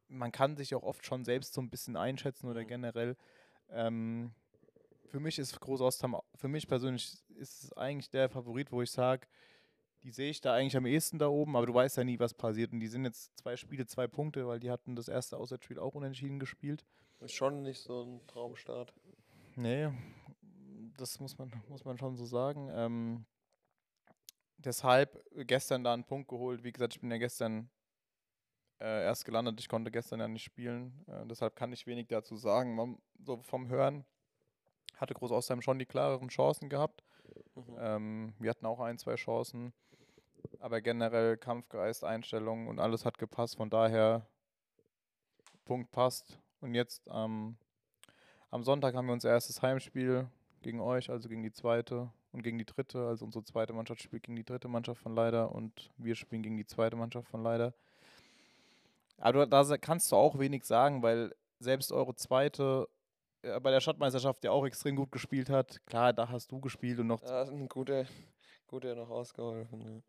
man 0.08 0.32
kann 0.32 0.56
sich 0.56 0.74
auch 0.74 0.82
oft 0.82 1.04
schon 1.04 1.24
selbst 1.24 1.54
so 1.54 1.60
ein 1.60 1.70
bisschen 1.70 1.96
einschätzen 1.96 2.48
oder 2.48 2.62
mhm. 2.62 2.66
generell. 2.66 3.16
Ähm, 3.70 4.32
für 5.06 5.20
mich 5.20 5.38
ist 5.38 5.58
Groß 5.60 5.80
Ostheim, 5.80 6.16
für 6.34 6.48
mich 6.48 6.68
persönlich 6.68 7.14
ist 7.36 7.64
es 7.64 7.72
eigentlich 7.72 8.10
der 8.10 8.28
Favorit, 8.28 8.70
wo 8.70 8.82
ich 8.82 8.90
sage, 8.90 9.26
die 10.02 10.10
sehe 10.10 10.30
ich 10.30 10.40
da 10.40 10.54
eigentlich 10.54 10.76
am 10.76 10.86
ehesten 10.86 11.18
da 11.18 11.28
oben, 11.28 11.56
aber 11.56 11.66
du 11.66 11.74
weißt 11.74 11.96
ja 11.96 12.04
nie, 12.04 12.18
was 12.18 12.34
passiert. 12.34 12.72
Und 12.72 12.80
die 12.80 12.86
sind 12.86 13.04
jetzt 13.04 13.36
zwei 13.36 13.56
Spiele, 13.56 13.86
zwei 13.86 14.06
Punkte, 14.06 14.46
weil 14.46 14.60
die 14.60 14.70
hatten 14.70 14.94
das 14.94 15.08
erste 15.08 15.36
Auswärtsspiel 15.36 15.78
auch 15.78 15.94
unentschieden 15.94 16.38
gespielt. 16.38 16.84
Ist 17.20 17.34
schon 17.34 17.62
nicht 17.62 17.80
so 17.80 18.02
ein 18.02 18.26
Traumstart. 18.26 18.92
Nee, 19.56 19.90
das 20.96 21.18
muss 21.18 21.36
man, 21.36 21.52
muss 21.68 21.84
man 21.84 21.98
schon 21.98 22.16
so 22.16 22.24
sagen. 22.24 22.70
Ähm, 22.72 23.26
deshalb 24.56 25.24
gestern 25.34 25.82
da 25.82 25.94
einen 25.94 26.04
Punkt 26.04 26.28
geholt. 26.28 26.62
Wie 26.62 26.72
gesagt, 26.72 26.94
ich 26.94 27.00
bin 27.00 27.10
ja 27.10 27.18
gestern 27.18 27.70
äh, 28.80 29.04
erst 29.04 29.24
gelandet. 29.24 29.58
Ich 29.60 29.68
konnte 29.68 29.90
gestern 29.90 30.20
ja 30.20 30.28
nicht 30.28 30.44
spielen. 30.44 31.04
Äh, 31.08 31.26
deshalb 31.26 31.56
kann 31.56 31.72
ich 31.72 31.86
wenig 31.86 32.06
dazu 32.08 32.36
sagen. 32.36 32.74
Man, 32.74 32.98
so 33.24 33.42
vom 33.42 33.68
Hören 33.68 34.04
hatte 34.96 35.14
Groß 35.14 35.32
Ostheim 35.32 35.62
schon 35.62 35.78
die 35.78 35.86
klareren 35.86 36.28
Chancen 36.28 36.68
gehabt. 36.68 37.02
Mhm. 37.54 37.76
Ähm, 37.78 38.34
wir 38.38 38.50
hatten 38.50 38.66
auch 38.66 38.80
ein, 38.80 38.98
zwei 38.98 39.16
Chancen. 39.16 39.72
Aber 40.60 40.80
generell 40.80 41.36
Kampfgeist, 41.36 42.04
Einstellung 42.04 42.68
und 42.68 42.78
alles 42.78 43.04
hat 43.04 43.18
gepasst. 43.18 43.56
Von 43.56 43.70
daher, 43.70 44.26
Punkt 45.64 45.90
passt. 45.90 46.38
Und 46.60 46.74
jetzt 46.74 47.02
ähm, 47.12 47.56
am 48.50 48.62
Sonntag 48.62 48.94
haben 48.94 49.06
wir 49.06 49.12
unser 49.12 49.30
erstes 49.30 49.62
Heimspiel 49.62 50.28
gegen 50.62 50.80
euch, 50.80 51.10
also 51.10 51.28
gegen 51.28 51.42
die 51.42 51.52
zweite 51.52 52.10
und 52.32 52.42
gegen 52.42 52.58
die 52.58 52.64
dritte. 52.64 53.06
Also 53.06 53.24
unsere 53.24 53.44
zweite 53.44 53.72
Mannschaft 53.72 54.02
spielt 54.02 54.24
gegen 54.24 54.36
die 54.36 54.44
dritte 54.44 54.68
Mannschaft 54.68 55.00
von 55.00 55.14
Leider 55.14 55.52
und 55.52 55.90
wir 55.96 56.14
spielen 56.14 56.42
gegen 56.42 56.56
die 56.56 56.66
zweite 56.66 56.96
Mannschaft 56.96 57.28
von 57.28 57.42
Leider. 57.42 57.74
Aber 59.18 59.46
da 59.46 59.76
kannst 59.78 60.12
du 60.12 60.16
auch 60.16 60.38
wenig 60.38 60.64
sagen, 60.64 61.02
weil 61.02 61.34
selbst 61.60 61.92
eure 61.92 62.14
zweite 62.14 62.88
äh, 63.42 63.58
bei 63.60 63.70
der 63.70 63.80
Stadtmeisterschaft 63.80 64.44
ja 64.44 64.50
auch 64.50 64.64
extrem 64.64 64.96
gut 64.96 65.12
gespielt 65.12 65.50
hat. 65.50 65.84
Klar, 65.86 66.12
da 66.12 66.28
hast 66.28 66.52
du 66.52 66.60
gespielt 66.60 66.98
und 67.00 67.08
noch. 67.08 67.20
Da 67.20 67.40
hat 67.40 67.48
ein 67.48 67.68
guter, 67.68 68.04
guter 68.66 68.94
noch 68.94 69.10
ausgeholfen. 69.10 69.78
Ne? 69.78 70.02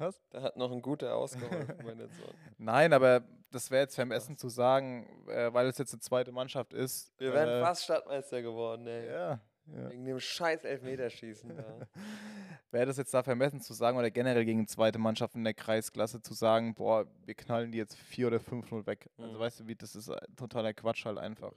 Was? 0.00 0.20
Da 0.30 0.40
hat 0.42 0.56
noch 0.56 0.72
ein 0.72 0.80
guter 0.80 1.14
ausgeholfen, 1.14 1.76
meine 1.84 2.08
Sohn. 2.08 2.34
Nein, 2.58 2.92
aber 2.92 3.22
das 3.50 3.70
wäre 3.70 3.82
jetzt 3.82 3.94
vermessen 3.94 4.36
zu 4.36 4.48
sagen, 4.48 5.06
äh, 5.28 5.52
weil 5.52 5.66
es 5.66 5.78
jetzt 5.78 5.92
eine 5.92 6.00
zweite 6.00 6.32
Mannschaft 6.32 6.72
ist. 6.72 7.12
Wir 7.18 7.32
wären 7.32 7.60
äh, 7.60 7.60
fast 7.60 7.84
Stadtmeister 7.84 8.40
geworden, 8.40 8.86
ey. 8.86 9.06
Ja. 9.08 9.40
ja. 9.66 9.90
Wegen 9.90 10.04
dem 10.06 10.18
scheiß 10.18 10.64
Elfmeterschießen 10.64 11.54
da. 11.56 11.86
wäre 12.70 12.86
das 12.86 12.96
jetzt 12.96 13.12
da 13.12 13.22
vermessen 13.22 13.60
zu 13.60 13.74
sagen 13.74 13.98
oder 13.98 14.10
generell 14.10 14.44
gegen 14.44 14.60
eine 14.60 14.68
zweite 14.68 14.98
Mannschaft 14.98 15.34
in 15.34 15.44
der 15.44 15.54
Kreisklasse 15.54 16.22
zu 16.22 16.34
sagen, 16.34 16.74
boah, 16.74 17.06
wir 17.26 17.34
knallen 17.34 17.72
die 17.72 17.78
jetzt 17.78 17.96
4 17.96 18.28
oder 18.28 18.38
5-0 18.38 18.86
weg. 18.86 19.10
Also 19.18 19.22
mhm. 19.22 19.28
Also 19.28 19.40
weißt 19.40 19.60
du, 19.60 19.66
wie 19.66 19.76
das 19.76 19.94
ist 19.94 20.08
äh, 20.08 20.18
totaler 20.36 20.72
Quatsch 20.72 21.04
halt 21.04 21.18
einfach. 21.18 21.52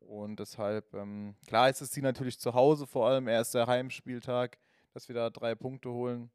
Und 0.00 0.40
deshalb, 0.40 0.92
ähm, 0.94 1.36
klar 1.46 1.70
ist 1.70 1.80
es 1.80 1.92
sie 1.92 2.02
natürlich 2.02 2.38
zu 2.38 2.54
Hause 2.54 2.86
vor 2.86 3.08
allem, 3.08 3.28
erster 3.28 3.66
Heimspieltag, 3.66 4.58
dass 4.92 5.08
wir 5.08 5.14
da 5.14 5.30
drei 5.30 5.54
Punkte 5.54 5.90
holen. 5.90 6.30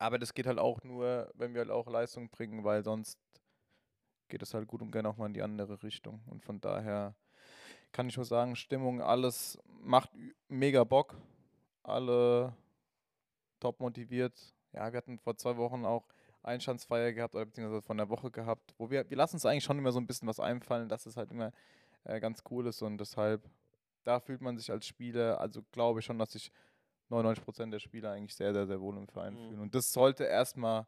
Aber 0.00 0.18
das 0.18 0.32
geht 0.32 0.46
halt 0.46 0.58
auch 0.58 0.82
nur, 0.82 1.30
wenn 1.34 1.52
wir 1.52 1.60
halt 1.60 1.70
auch 1.70 1.86
Leistung 1.86 2.30
bringen, 2.30 2.64
weil 2.64 2.82
sonst 2.82 3.18
geht 4.28 4.40
es 4.40 4.54
halt 4.54 4.66
gut 4.66 4.80
und 4.80 4.92
gerne 4.92 5.10
auch 5.10 5.18
mal 5.18 5.26
in 5.26 5.34
die 5.34 5.42
andere 5.42 5.82
Richtung. 5.82 6.22
Und 6.26 6.42
von 6.42 6.58
daher 6.58 7.14
kann 7.92 8.08
ich 8.08 8.16
nur 8.16 8.24
sagen, 8.24 8.56
Stimmung, 8.56 9.02
alles 9.02 9.58
macht 9.82 10.10
mega 10.48 10.84
Bock. 10.84 11.16
Alle 11.82 12.56
top 13.60 13.78
motiviert. 13.80 14.54
Ja, 14.72 14.90
wir 14.90 14.96
hatten 14.96 15.18
vor 15.18 15.36
zwei 15.36 15.58
Wochen 15.58 15.84
auch 15.84 16.06
Einstandsfeier 16.42 17.12
gehabt 17.12 17.34
oder 17.34 17.44
beziehungsweise 17.44 17.82
von 17.82 17.98
der 17.98 18.08
Woche 18.08 18.30
gehabt, 18.30 18.72
wo 18.78 18.88
wir, 18.90 19.08
wir 19.10 19.16
lassen 19.18 19.36
uns 19.36 19.44
eigentlich 19.44 19.64
schon 19.64 19.78
immer 19.78 19.92
so 19.92 20.00
ein 20.00 20.06
bisschen 20.06 20.28
was 20.28 20.40
einfallen, 20.40 20.88
dass 20.88 21.04
es 21.04 21.18
halt 21.18 21.30
immer 21.30 21.52
äh, 22.04 22.20
ganz 22.20 22.42
cool 22.50 22.66
ist 22.66 22.80
und 22.80 22.96
deshalb, 22.96 23.42
da 24.04 24.18
fühlt 24.18 24.40
man 24.40 24.56
sich 24.56 24.70
als 24.70 24.86
Spieler, 24.86 25.38
also 25.42 25.62
glaube 25.72 26.00
ich 26.00 26.06
schon, 26.06 26.18
dass 26.18 26.32
sich 26.32 26.50
99% 27.10 27.70
der 27.70 27.80
Spieler 27.80 28.12
eigentlich 28.12 28.34
sehr, 28.34 28.52
sehr, 28.52 28.66
sehr 28.66 28.80
wohl 28.80 28.96
im 28.96 29.08
Verein 29.08 29.34
mhm. 29.34 29.48
fühlen. 29.48 29.60
Und 29.60 29.74
das 29.74 29.92
sollte 29.92 30.24
erstmal 30.24 30.86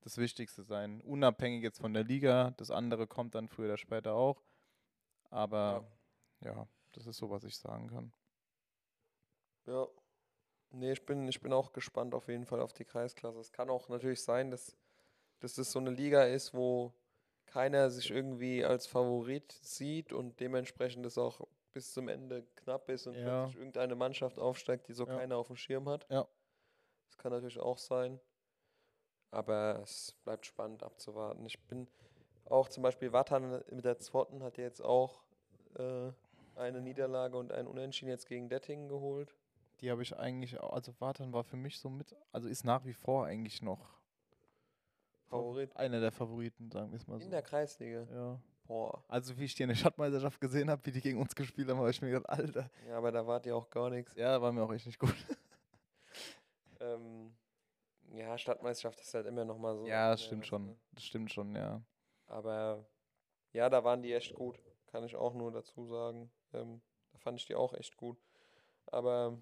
das 0.00 0.18
Wichtigste 0.18 0.62
sein, 0.62 1.00
unabhängig 1.00 1.62
jetzt 1.62 1.80
von 1.80 1.92
der 1.92 2.04
Liga. 2.04 2.52
Das 2.58 2.70
andere 2.70 3.06
kommt 3.06 3.34
dann 3.34 3.48
früher 3.48 3.66
oder 3.66 3.76
später 3.76 4.14
auch. 4.14 4.42
Aber 5.30 5.84
ja, 6.40 6.52
ja 6.52 6.68
das 6.92 7.06
ist 7.06 7.16
so, 7.16 7.28
was 7.30 7.44
ich 7.44 7.58
sagen 7.58 7.88
kann. 7.88 8.12
Ja. 9.66 9.86
Nee, 10.70 10.92
ich 10.92 11.04
bin, 11.04 11.26
ich 11.28 11.40
bin 11.40 11.52
auch 11.52 11.72
gespannt 11.72 12.14
auf 12.14 12.28
jeden 12.28 12.44
Fall 12.44 12.60
auf 12.60 12.72
die 12.72 12.84
Kreisklasse. 12.84 13.40
Es 13.40 13.52
kann 13.52 13.70
auch 13.70 13.88
natürlich 13.88 14.22
sein, 14.22 14.50
dass, 14.50 14.76
dass 15.40 15.54
das 15.54 15.72
so 15.72 15.78
eine 15.78 15.90
Liga 15.90 16.24
ist, 16.24 16.54
wo 16.54 16.92
keiner 17.46 17.90
sich 17.90 18.10
irgendwie 18.10 18.64
als 18.64 18.86
Favorit 18.86 19.52
sieht 19.62 20.12
und 20.12 20.38
dementsprechend 20.40 21.06
es 21.06 21.18
auch 21.18 21.40
bis 21.76 21.92
zum 21.92 22.08
Ende 22.08 22.42
knapp 22.56 22.88
ist 22.88 23.06
und 23.06 23.16
ja. 23.16 23.42
plötzlich 23.42 23.56
irgendeine 23.58 23.94
Mannschaft 23.96 24.38
aufsteigt, 24.38 24.88
die 24.88 24.94
so 24.94 25.06
ja. 25.06 25.14
keiner 25.14 25.36
auf 25.36 25.48
dem 25.48 25.56
Schirm 25.56 25.86
hat. 25.90 26.06
Ja. 26.08 26.26
Das 27.04 27.18
kann 27.18 27.32
natürlich 27.32 27.60
auch 27.60 27.76
sein. 27.76 28.18
Aber 29.30 29.80
es 29.82 30.16
bleibt 30.24 30.46
spannend 30.46 30.82
abzuwarten. 30.82 31.44
Ich 31.44 31.60
bin 31.64 31.86
auch 32.46 32.70
zum 32.70 32.82
Beispiel 32.82 33.12
Watan 33.12 33.62
mit 33.70 33.84
der 33.84 33.98
zweiten 33.98 34.42
hat 34.42 34.56
jetzt 34.56 34.82
auch 34.82 35.20
äh, 35.74 36.12
eine 36.54 36.80
Niederlage 36.80 37.36
und 37.36 37.52
ein 37.52 37.66
Unentschieden 37.66 38.08
jetzt 38.08 38.26
gegen 38.26 38.48
Dettingen 38.48 38.88
geholt. 38.88 39.34
Die 39.82 39.90
habe 39.90 40.02
ich 40.02 40.16
eigentlich, 40.16 40.58
also 40.58 40.98
Watan 40.98 41.34
war 41.34 41.44
für 41.44 41.58
mich 41.58 41.78
so 41.78 41.90
mit, 41.90 42.16
also 42.32 42.48
ist 42.48 42.64
nach 42.64 42.86
wie 42.86 42.94
vor 42.94 43.26
eigentlich 43.26 43.60
noch 43.60 44.00
Favorit. 45.26 45.76
Einer 45.76 46.00
der 46.00 46.12
Favoriten, 46.12 46.70
sagen 46.70 46.90
wir 46.90 46.96
es 46.96 47.06
mal 47.06 47.18
so. 47.18 47.24
In 47.26 47.32
der 47.32 47.42
Kreisliga? 47.42 48.06
Ja. 48.10 48.40
Boah. 48.66 49.02
Also 49.08 49.36
wie 49.38 49.44
ich 49.44 49.54
die 49.54 49.62
in 49.62 49.68
der 49.68 49.76
Stadtmeisterschaft 49.76 50.40
gesehen 50.40 50.70
habe, 50.70 50.84
wie 50.84 50.90
die 50.90 51.00
gegen 51.00 51.20
uns 51.20 51.34
gespielt 51.34 51.68
haben, 51.68 51.78
habe 51.78 51.90
ich 51.90 52.02
mir 52.02 52.10
gedacht, 52.10 52.28
Alter. 52.28 52.70
Ja, 52.88 52.98
aber 52.98 53.12
da 53.12 53.26
wart 53.26 53.46
ihr 53.46 53.56
auch 53.56 53.70
gar 53.70 53.90
nichts. 53.90 54.14
Ja, 54.16 54.40
war 54.40 54.52
mir 54.52 54.62
auch 54.62 54.72
echt 54.72 54.86
nicht 54.86 54.98
gut. 54.98 55.14
ähm, 56.80 57.34
ja, 58.12 58.36
Stadtmeisterschaft 58.36 59.00
ist 59.00 59.14
halt 59.14 59.26
immer 59.26 59.44
noch 59.44 59.58
mal 59.58 59.76
so. 59.76 59.86
Ja, 59.86 60.10
das 60.10 60.24
stimmt 60.24 60.46
schon. 60.46 60.66
Ne? 60.66 60.76
Das 60.92 61.04
stimmt 61.04 61.30
schon, 61.32 61.54
ja. 61.54 61.80
Aber 62.26 62.84
ja, 63.52 63.68
da 63.70 63.84
waren 63.84 64.02
die 64.02 64.12
echt 64.12 64.34
gut. 64.34 64.58
Kann 64.86 65.04
ich 65.04 65.14
auch 65.16 65.34
nur 65.34 65.52
dazu 65.52 65.86
sagen. 65.86 66.30
Ähm, 66.52 66.80
da 67.12 67.18
fand 67.18 67.38
ich 67.38 67.46
die 67.46 67.54
auch 67.54 67.72
echt 67.74 67.96
gut. 67.96 68.18
Aber 68.86 69.38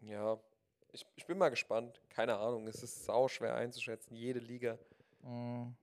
ja, 0.00 0.38
ich, 0.92 1.06
ich 1.16 1.26
bin 1.26 1.38
mal 1.38 1.50
gespannt. 1.50 2.00
Keine 2.08 2.36
Ahnung, 2.36 2.66
es 2.66 2.82
ist 2.82 3.04
sau 3.04 3.28
schwer 3.28 3.54
einzuschätzen. 3.54 4.14
Jede 4.16 4.40
Liga. 4.40 4.78
Mhm. 5.22 5.74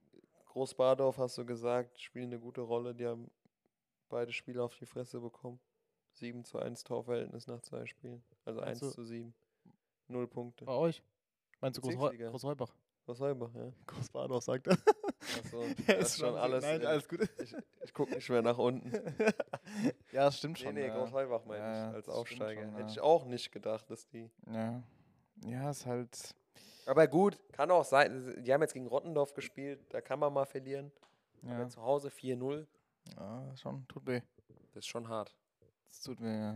Großbadorf 0.52 1.18
hast 1.18 1.38
du 1.38 1.45
gesagt, 1.45 1.97
spielen 2.02 2.26
eine 2.26 2.39
gute 2.39 2.60
Rolle. 2.60 2.93
Die 2.93 3.08
haben 3.08 3.32
beide 4.10 4.34
Spiele 4.34 4.62
auf 4.62 4.76
die 4.76 4.86
Fresse 4.86 5.22
bekommen. 5.22 5.62
7 6.12 6.43
zu 6.43 6.60
1 6.60 6.84
Torverhältnis 6.84 7.47
nach 7.47 7.62
zwei 7.62 7.86
Spielen. 7.86 8.22
Also 8.43 8.60
Meinst 8.60 8.84
1 8.84 8.93
zu 8.93 9.06
7. 9.06 9.34
Null 10.10 10.28
Punkte. 10.28 10.66
Bei 10.66 10.74
euch? 10.74 11.02
Meinst 11.62 11.78
du 11.78 11.82
Groß 11.82 11.95
Großheubach? 11.95 12.76
Großheubach, 13.06 13.54
ja. 13.56 13.72
Großbadorf 13.88 14.43
sagt 14.43 14.68
er. 14.68 14.78
Achso, 15.39 15.64
das 15.88 16.10
ist 16.10 16.20
schon 16.20 16.36
alles. 16.36 16.66
Nein, 16.66 16.86
alles 16.86 17.08
gut. 17.08 17.22
Ich, 17.41 17.56
ich 17.86 17.93
gucke 17.93 18.14
nicht 18.14 18.30
mehr 18.30 18.41
nach 18.41 18.58
unten. 18.58 18.91
ja, 20.12 20.26
das 20.26 20.38
stimmt 20.38 20.60
schon. 20.60 20.74
Nee, 20.74 20.82
nee, 20.82 20.88
ja. 20.88 20.97
Großheubach 20.97 21.45
meine 21.45 21.64
ja, 21.64 21.89
ich 21.89 21.95
als 21.95 22.10
Aufsteiger. 22.10 22.64
Schon, 22.64 22.76
Hätte 22.76 22.91
ich 22.91 22.99
auch 22.99 23.24
nicht 23.24 23.54
gedacht, 23.54 23.89
dass 23.89 24.06
die. 24.10 24.30
Ja. 24.52 24.84
Ja, 25.45 25.70
ist 25.70 25.86
halt. 25.86 26.36
Aber 26.86 27.07
gut, 27.07 27.39
kann 27.51 27.71
auch 27.71 27.86
sein. 27.86 28.43
Die 28.43 28.53
haben 28.53 28.61
jetzt 28.61 28.73
gegen 28.73 28.88
Rottendorf 28.88 29.34
gespielt, 29.34 29.79
da 29.89 30.01
kann 30.01 30.19
man 30.19 30.34
mal 30.34 30.45
verlieren. 30.45 30.91
Ja. 31.43 31.55
Aber 31.55 31.69
zu 31.69 31.82
Hause 31.82 32.09
4-0. 32.09 32.65
Ja, 33.17 33.55
schon, 33.55 33.88
tut 33.88 34.05
weh. 34.05 34.21
Das 34.73 34.86
ist 34.86 34.88
schon 34.88 35.07
hart. 35.07 35.36
Das 35.89 36.01
tut 36.01 36.21
weh, 36.21 36.53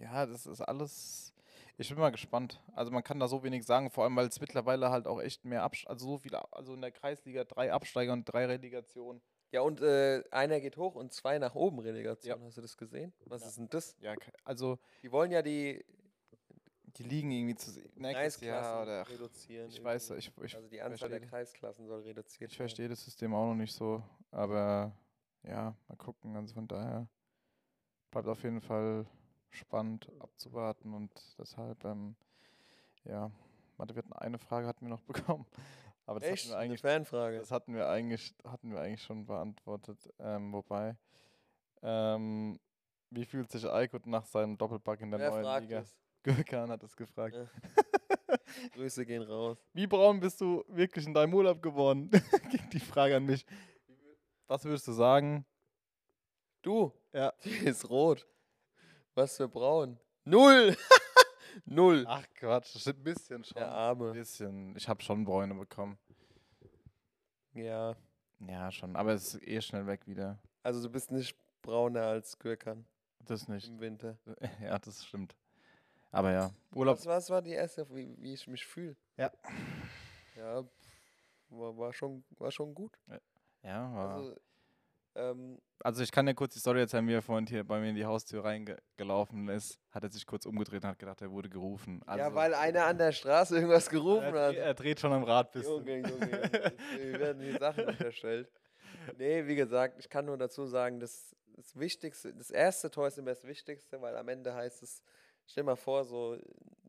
ja. 0.00 0.26
das 0.26 0.46
ist 0.46 0.60
alles. 0.60 1.32
Ich 1.76 1.88
bin 1.88 1.98
mal 1.98 2.10
gespannt. 2.10 2.60
Also 2.74 2.90
man 2.90 3.04
kann 3.04 3.20
da 3.20 3.28
so 3.28 3.42
wenig 3.42 3.64
sagen, 3.64 3.90
vor 3.90 4.04
allem 4.04 4.16
weil 4.16 4.26
es 4.26 4.40
mittlerweile 4.40 4.90
halt 4.90 5.06
auch 5.06 5.20
echt 5.20 5.44
mehr 5.44 5.62
Absteiger, 5.62 5.90
also 5.90 6.06
so 6.06 6.18
viele, 6.18 6.52
also 6.52 6.74
in 6.74 6.80
der 6.80 6.90
Kreisliga 6.90 7.44
drei 7.44 7.72
Absteiger 7.72 8.12
und 8.12 8.24
drei 8.24 8.46
Relegationen. 8.46 9.22
Ja, 9.50 9.62
und 9.62 9.80
äh, 9.80 10.22
einer 10.30 10.60
geht 10.60 10.76
hoch 10.76 10.94
und 10.94 11.12
zwei 11.12 11.38
nach 11.38 11.54
oben 11.54 11.78
Relegation. 11.78 12.38
Ja. 12.38 12.46
Hast 12.46 12.58
du 12.58 12.62
das 12.62 12.76
gesehen? 12.76 13.14
Was 13.24 13.42
ja. 13.42 13.48
ist 13.48 13.58
denn 13.58 13.68
das? 13.70 13.96
Ja, 14.00 14.14
also. 14.44 14.78
Die 15.02 15.10
wollen 15.10 15.30
ja 15.30 15.40
die 15.40 15.84
die 16.98 17.04
liegen 17.04 17.30
irgendwie 17.30 17.54
zu 17.54 17.70
nächstes 17.94 18.40
Jahr 18.42 18.82
oder 18.82 19.08
reduzieren. 19.08 19.68
Ich 19.68 19.82
weiß, 19.82 20.10
ich, 20.10 20.32
ich 20.42 20.54
also 20.56 20.68
die 20.68 20.82
Anzahl 20.82 21.08
der 21.08 21.20
Kreisklassen 21.20 21.86
soll 21.86 22.02
reduziert 22.02 22.40
werden. 22.40 22.50
Ich 22.50 22.56
verstehe 22.56 22.88
das 22.88 23.04
System 23.04 23.34
auch 23.34 23.46
noch 23.46 23.54
nicht 23.54 23.72
so, 23.72 24.02
aber 24.30 24.92
ja, 25.44 25.76
mal 25.86 25.96
gucken. 25.96 26.34
Also 26.36 26.54
von 26.54 26.66
daher 26.66 27.08
bleibt 28.10 28.26
auf 28.26 28.42
jeden 28.42 28.60
Fall 28.60 29.06
spannend 29.50 30.10
abzuwarten 30.18 30.92
und 30.92 31.12
deshalb, 31.38 31.84
ähm, 31.84 32.16
ja, 33.04 33.30
warte, 33.76 33.94
wir 33.94 34.02
hatten 34.02 34.12
eine 34.14 34.38
Frage 34.38 34.66
hatten 34.66 34.84
wir 34.84 34.90
noch 34.90 35.02
bekommen. 35.36 35.46
Aber 36.04 36.20
das 36.20 36.30
Echt? 36.30 36.44
hatten 36.44 36.52
wir 36.52 36.58
eigentlich, 36.58 36.84
Eine 36.84 36.94
Fanfrage. 37.04 37.38
das 37.38 37.50
hatten 37.50 37.74
wir 37.74 37.88
eigentlich, 37.88 38.34
hatten 38.44 38.72
wir 38.72 38.80
eigentlich 38.80 39.02
schon 39.02 39.26
beantwortet. 39.26 40.08
Ähm, 40.18 40.52
wobei, 40.52 40.96
ähm, 41.82 42.58
wie 43.10 43.24
fühlt 43.24 43.50
sich 43.50 43.66
Aykut 43.66 44.06
nach 44.06 44.24
seinem 44.24 44.56
Doppelpack 44.56 45.00
in 45.00 45.10
der 45.10 45.20
Wer 45.20 45.30
neuen 45.30 45.62
Liga? 45.62 45.80
es? 45.80 45.96
Gürkan 46.22 46.70
hat 46.70 46.82
es 46.82 46.96
gefragt. 46.96 47.34
Ja. 47.36 47.48
Grüße 48.74 49.06
gehen 49.06 49.22
raus. 49.22 49.58
Wie 49.72 49.86
braun 49.86 50.20
bist 50.20 50.40
du 50.40 50.64
wirklich 50.68 51.06
in 51.06 51.14
deinem 51.14 51.32
Urlaub 51.34 51.62
geworden? 51.62 52.10
Ging 52.50 52.70
die 52.72 52.80
Frage 52.80 53.16
an 53.16 53.24
mich. 53.24 53.44
Was 54.46 54.64
würdest 54.64 54.86
du 54.88 54.92
sagen? 54.92 55.44
Du? 56.62 56.92
Ja. 57.12 57.32
Die 57.44 57.50
ist 57.50 57.88
rot. 57.88 58.26
Was 59.14 59.36
für 59.36 59.48
braun? 59.48 59.98
Null! 60.24 60.76
Null. 61.64 62.04
Ach 62.06 62.24
Quatsch, 62.34 62.74
das 62.74 62.86
ist 62.86 62.88
ein 62.88 63.02
bisschen 63.02 63.42
schon. 63.44 63.54
Der 63.56 63.68
Ein 63.68 63.72
Arme. 63.74 64.12
bisschen. 64.12 64.76
Ich 64.76 64.88
habe 64.88 65.02
schon 65.02 65.24
Bräune 65.24 65.54
bekommen. 65.54 65.98
Ja. 67.54 67.96
Ja, 68.40 68.70
schon. 68.70 68.94
Aber 68.96 69.12
es 69.14 69.34
ist 69.34 69.42
eh 69.46 69.60
schnell 69.60 69.86
weg 69.86 70.06
wieder. 70.06 70.38
Also 70.62 70.82
du 70.82 70.90
bist 70.90 71.10
nicht 71.10 71.36
brauner 71.62 72.02
als 72.02 72.38
Gürkan 72.38 72.86
Das 73.24 73.48
nicht. 73.48 73.66
im 73.68 73.80
Winter. 73.80 74.18
Ja, 74.62 74.78
das 74.78 75.04
stimmt. 75.04 75.34
Aber 76.10 76.32
ja, 76.32 76.50
Urlaub. 76.74 76.98
Was, 76.98 77.06
was 77.06 77.30
war 77.30 77.42
die 77.42 77.52
erste, 77.52 77.88
wie, 77.90 78.16
wie 78.18 78.32
ich 78.32 78.46
mich 78.46 78.66
fühle? 78.66 78.96
Ja. 79.16 79.30
Ja, 80.36 80.64
war, 81.50 81.76
war, 81.76 81.92
schon, 81.92 82.24
war 82.38 82.50
schon 82.50 82.74
gut. 82.74 82.98
Ja, 83.62 83.92
war. 83.92 84.14
Also, 84.14 84.36
Also, 85.14 86.00
ähm, 86.00 86.02
ich 86.02 86.12
kann 86.12 86.26
dir 86.26 86.34
kurz 86.34 86.54
die 86.54 86.60
Story 86.60 86.80
erzählen, 86.80 87.06
wie 87.08 87.14
er 87.14 87.22
vorhin 87.22 87.46
hier 87.46 87.64
bei 87.64 87.80
mir 87.80 87.90
in 87.90 87.96
die 87.96 88.04
Haustür 88.06 88.44
reingelaufen 88.44 89.48
ist. 89.48 89.78
Hat 89.90 90.04
er 90.04 90.10
sich 90.10 90.26
kurz 90.26 90.46
umgedreht 90.46 90.84
und 90.84 90.90
hat 90.90 90.98
gedacht, 90.98 91.20
er 91.20 91.30
wurde 91.30 91.48
gerufen. 91.48 92.02
Also, 92.06 92.20
ja, 92.20 92.34
weil 92.34 92.54
einer 92.54 92.86
an 92.86 92.98
der 92.98 93.12
Straße 93.12 93.56
irgendwas 93.56 93.90
gerufen 93.90 94.34
er, 94.34 94.48
hat. 94.48 94.54
er 94.54 94.74
dreht 94.74 95.00
schon 95.00 95.12
am 95.12 95.24
Rad 95.24 95.52
bis. 95.52 95.66
Junge, 95.66 95.96
Junge, 95.96 96.08
Junge. 96.08 96.72
Wir 96.96 97.20
werden 97.20 97.42
die 97.42 97.52
Sachen 97.58 97.84
unterstellt. 97.84 98.50
Nee, 99.16 99.46
wie 99.46 99.56
gesagt, 99.56 99.98
ich 99.98 100.08
kann 100.08 100.26
nur 100.26 100.36
dazu 100.36 100.66
sagen, 100.66 101.00
das, 101.00 101.34
das 101.56 101.78
Wichtigste, 101.78 102.34
das 102.34 102.50
erste 102.50 102.90
Tor 102.90 103.08
ist 103.08 103.18
immer 103.18 103.30
das 103.30 103.44
Wichtigste, 103.44 104.00
weil 104.00 104.16
am 104.16 104.28
Ende 104.28 104.54
heißt 104.54 104.82
es, 104.82 105.02
stell 105.48 105.64
mal 105.64 105.76
vor, 105.76 106.04
so, 106.04 106.38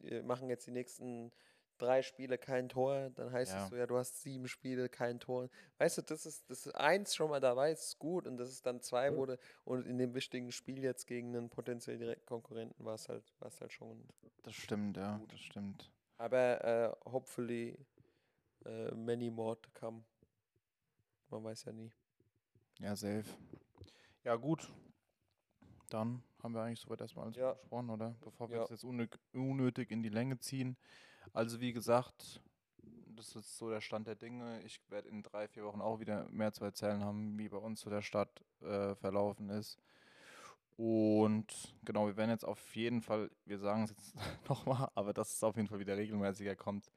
wir 0.02 0.22
machen 0.24 0.50
jetzt 0.50 0.68
die 0.68 0.72
nächsten 0.72 1.32
drei 1.80 2.02
Spiele 2.02 2.38
kein 2.38 2.68
Tor, 2.70 3.10
dann 3.16 3.32
heißt 3.32 3.54
Ja. 3.54 3.64
es 3.64 3.70
so, 3.70 3.76
ja, 3.76 3.88
du 3.88 3.98
hast 3.98 4.22
sieben 4.22 4.48
Spiele, 4.48 4.90
kein 4.90 5.20
Tor. 5.20 5.50
Weißt 5.78 5.98
du, 5.98 6.02
das 6.02 6.26
ist, 6.26 6.50
das 6.50 6.68
ist 6.68 6.76
eins 6.76 7.16
schon 7.16 7.30
mal 7.30 7.40
dabei, 7.40 7.72
ist 7.72 7.98
gut 8.00 8.28
und 8.28 8.38
das 8.38 8.50
ist 8.50 8.66
dann 8.66 8.82
zwei 8.82 9.16
wurde 9.16 9.40
und 9.64 9.86
in 9.88 9.98
dem 9.98 10.14
wichtigen 10.14 10.52
Spiel 10.52 10.84
jetzt 10.84 11.08
gegen 11.08 11.36
einen 11.36 11.50
potenziell 11.50 11.98
direkten 11.98 12.26
Konkurrenten 12.26 12.84
war 12.84 12.96
es 12.96 13.08
halt, 13.08 13.34
war 13.40 13.48
es 13.48 13.60
halt 13.62 13.72
schon. 13.72 14.04
Das 14.44 14.56
stimmt, 14.56 14.98
ja, 14.98 15.22
das 15.30 15.40
stimmt. 15.40 15.90
Aber 16.18 16.64
äh, 17.06 17.10
hopefully 17.10 17.78
äh, 18.66 18.92
many 18.94 19.32
more 19.32 19.60
to 19.62 19.70
come. 19.74 20.04
Man 21.30 21.44
weiß 21.46 21.64
ja 21.64 21.72
nie. 21.72 21.92
Ja, 22.80 22.96
safe. 22.96 23.24
Ja, 24.26 24.36
gut. 24.36 24.70
Dann 25.90 26.24
haben 26.42 26.54
wir 26.54 26.62
eigentlich 26.62 26.80
soweit 26.80 27.02
erstmal 27.02 27.26
alles 27.26 27.36
Ja. 27.38 27.54
besprochen, 27.54 27.90
oder? 27.90 28.16
Bevor 28.22 28.50
wir 28.50 28.58
Ja. 28.58 28.62
das 28.62 28.70
jetzt 28.70 28.84
unnötig, 29.34 29.92
in 29.92 30.04
die 30.04 30.10
Länge 30.10 30.40
ziehen. 30.40 30.78
Also 31.34 31.60
wie 31.60 31.74
gesagt, 31.74 32.42
das 33.16 33.36
ist 33.36 33.58
so 33.58 33.70
der 33.70 33.82
Stand 33.82 34.08
der 34.08 34.16
Dinge. 34.16 34.62
Ich 34.64 34.80
werde 34.90 35.10
in 35.10 35.24
drei, 35.24 35.48
vier 35.48 35.66
Wochen 35.66 35.82
auch 35.82 36.00
wieder 36.00 36.28
mehr 36.30 36.54
zu 36.54 36.64
erzählen 36.64 37.04
haben, 37.04 37.38
wie 37.38 37.50
bei 37.50 37.58
uns 37.58 37.82
so 37.82 37.90
der 37.90 38.02
Start 38.02 38.44
äh, 38.62 38.96
verlaufen 38.96 39.50
ist. 39.50 39.78
Und 40.78 41.76
genau, 41.84 42.08
wir 42.08 42.16
werden 42.16 42.30
jetzt 42.30 42.46
auf 42.46 42.76
jeden 42.76 43.02
Fall, 43.02 43.30
wir 43.46 43.60
sagen 43.60 43.84
es 43.84 43.90
jetzt 43.90 44.16
nochmal, 44.50 44.90
aber 44.96 45.14
dass 45.14 45.34
es 45.34 45.44
auf 45.44 45.58
jeden 45.58 45.68
Fall 45.68 45.80
wieder 45.80 45.98
regelmäßiger 45.98 46.56
kommt 46.56 46.90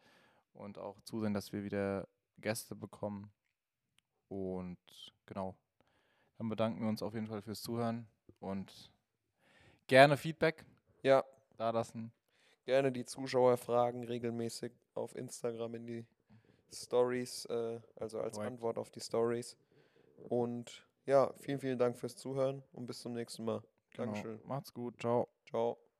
und 0.52 0.78
auch 0.78 1.00
zusehen, 1.00 1.34
dass 1.34 1.52
wir 1.52 1.64
wieder 1.64 2.06
Gäste 2.38 2.76
bekommen. 2.76 3.32
Und 4.28 4.78
genau, 5.26 5.56
dann 6.38 6.48
bedanken 6.48 6.80
wir 6.80 6.88
uns 6.88 7.02
auf 7.02 7.14
jeden 7.14 7.26
Fall 7.26 7.42
fürs 7.42 7.60
Zuhören 7.62 8.06
und 8.40 8.90
gerne 9.86 10.16
Feedback 10.16 10.64
Ja, 11.02 11.24
da 11.56 11.70
lassen. 11.70 12.12
gerne 12.64 12.92
die 12.92 13.04
Zuschauer 13.04 13.56
fragen 13.56 14.04
regelmäßig 14.04 14.72
auf 14.94 15.14
Instagram 15.16 15.74
in 15.74 15.86
die 15.86 16.06
Stories, 16.72 17.44
äh, 17.46 17.80
also 17.96 18.20
als 18.20 18.36
Korrekt. 18.36 18.52
Antwort 18.52 18.78
auf 18.78 18.90
die 18.90 19.00
Stories. 19.00 19.56
Und 20.28 20.86
ja, 21.06 21.32
vielen, 21.34 21.60
vielen 21.60 21.78
Dank 21.78 21.98
fürs 21.98 22.16
Zuhören 22.16 22.62
und 22.72 22.86
bis 22.86 23.00
zum 23.00 23.12
nächsten 23.12 23.44
Mal. 23.44 23.62
Genau. 23.90 24.12
Dankeschön. 24.12 24.40
Macht's 24.46 24.72
gut. 24.72 24.98
Ciao. 25.00 25.28
Ciao. 25.48 25.91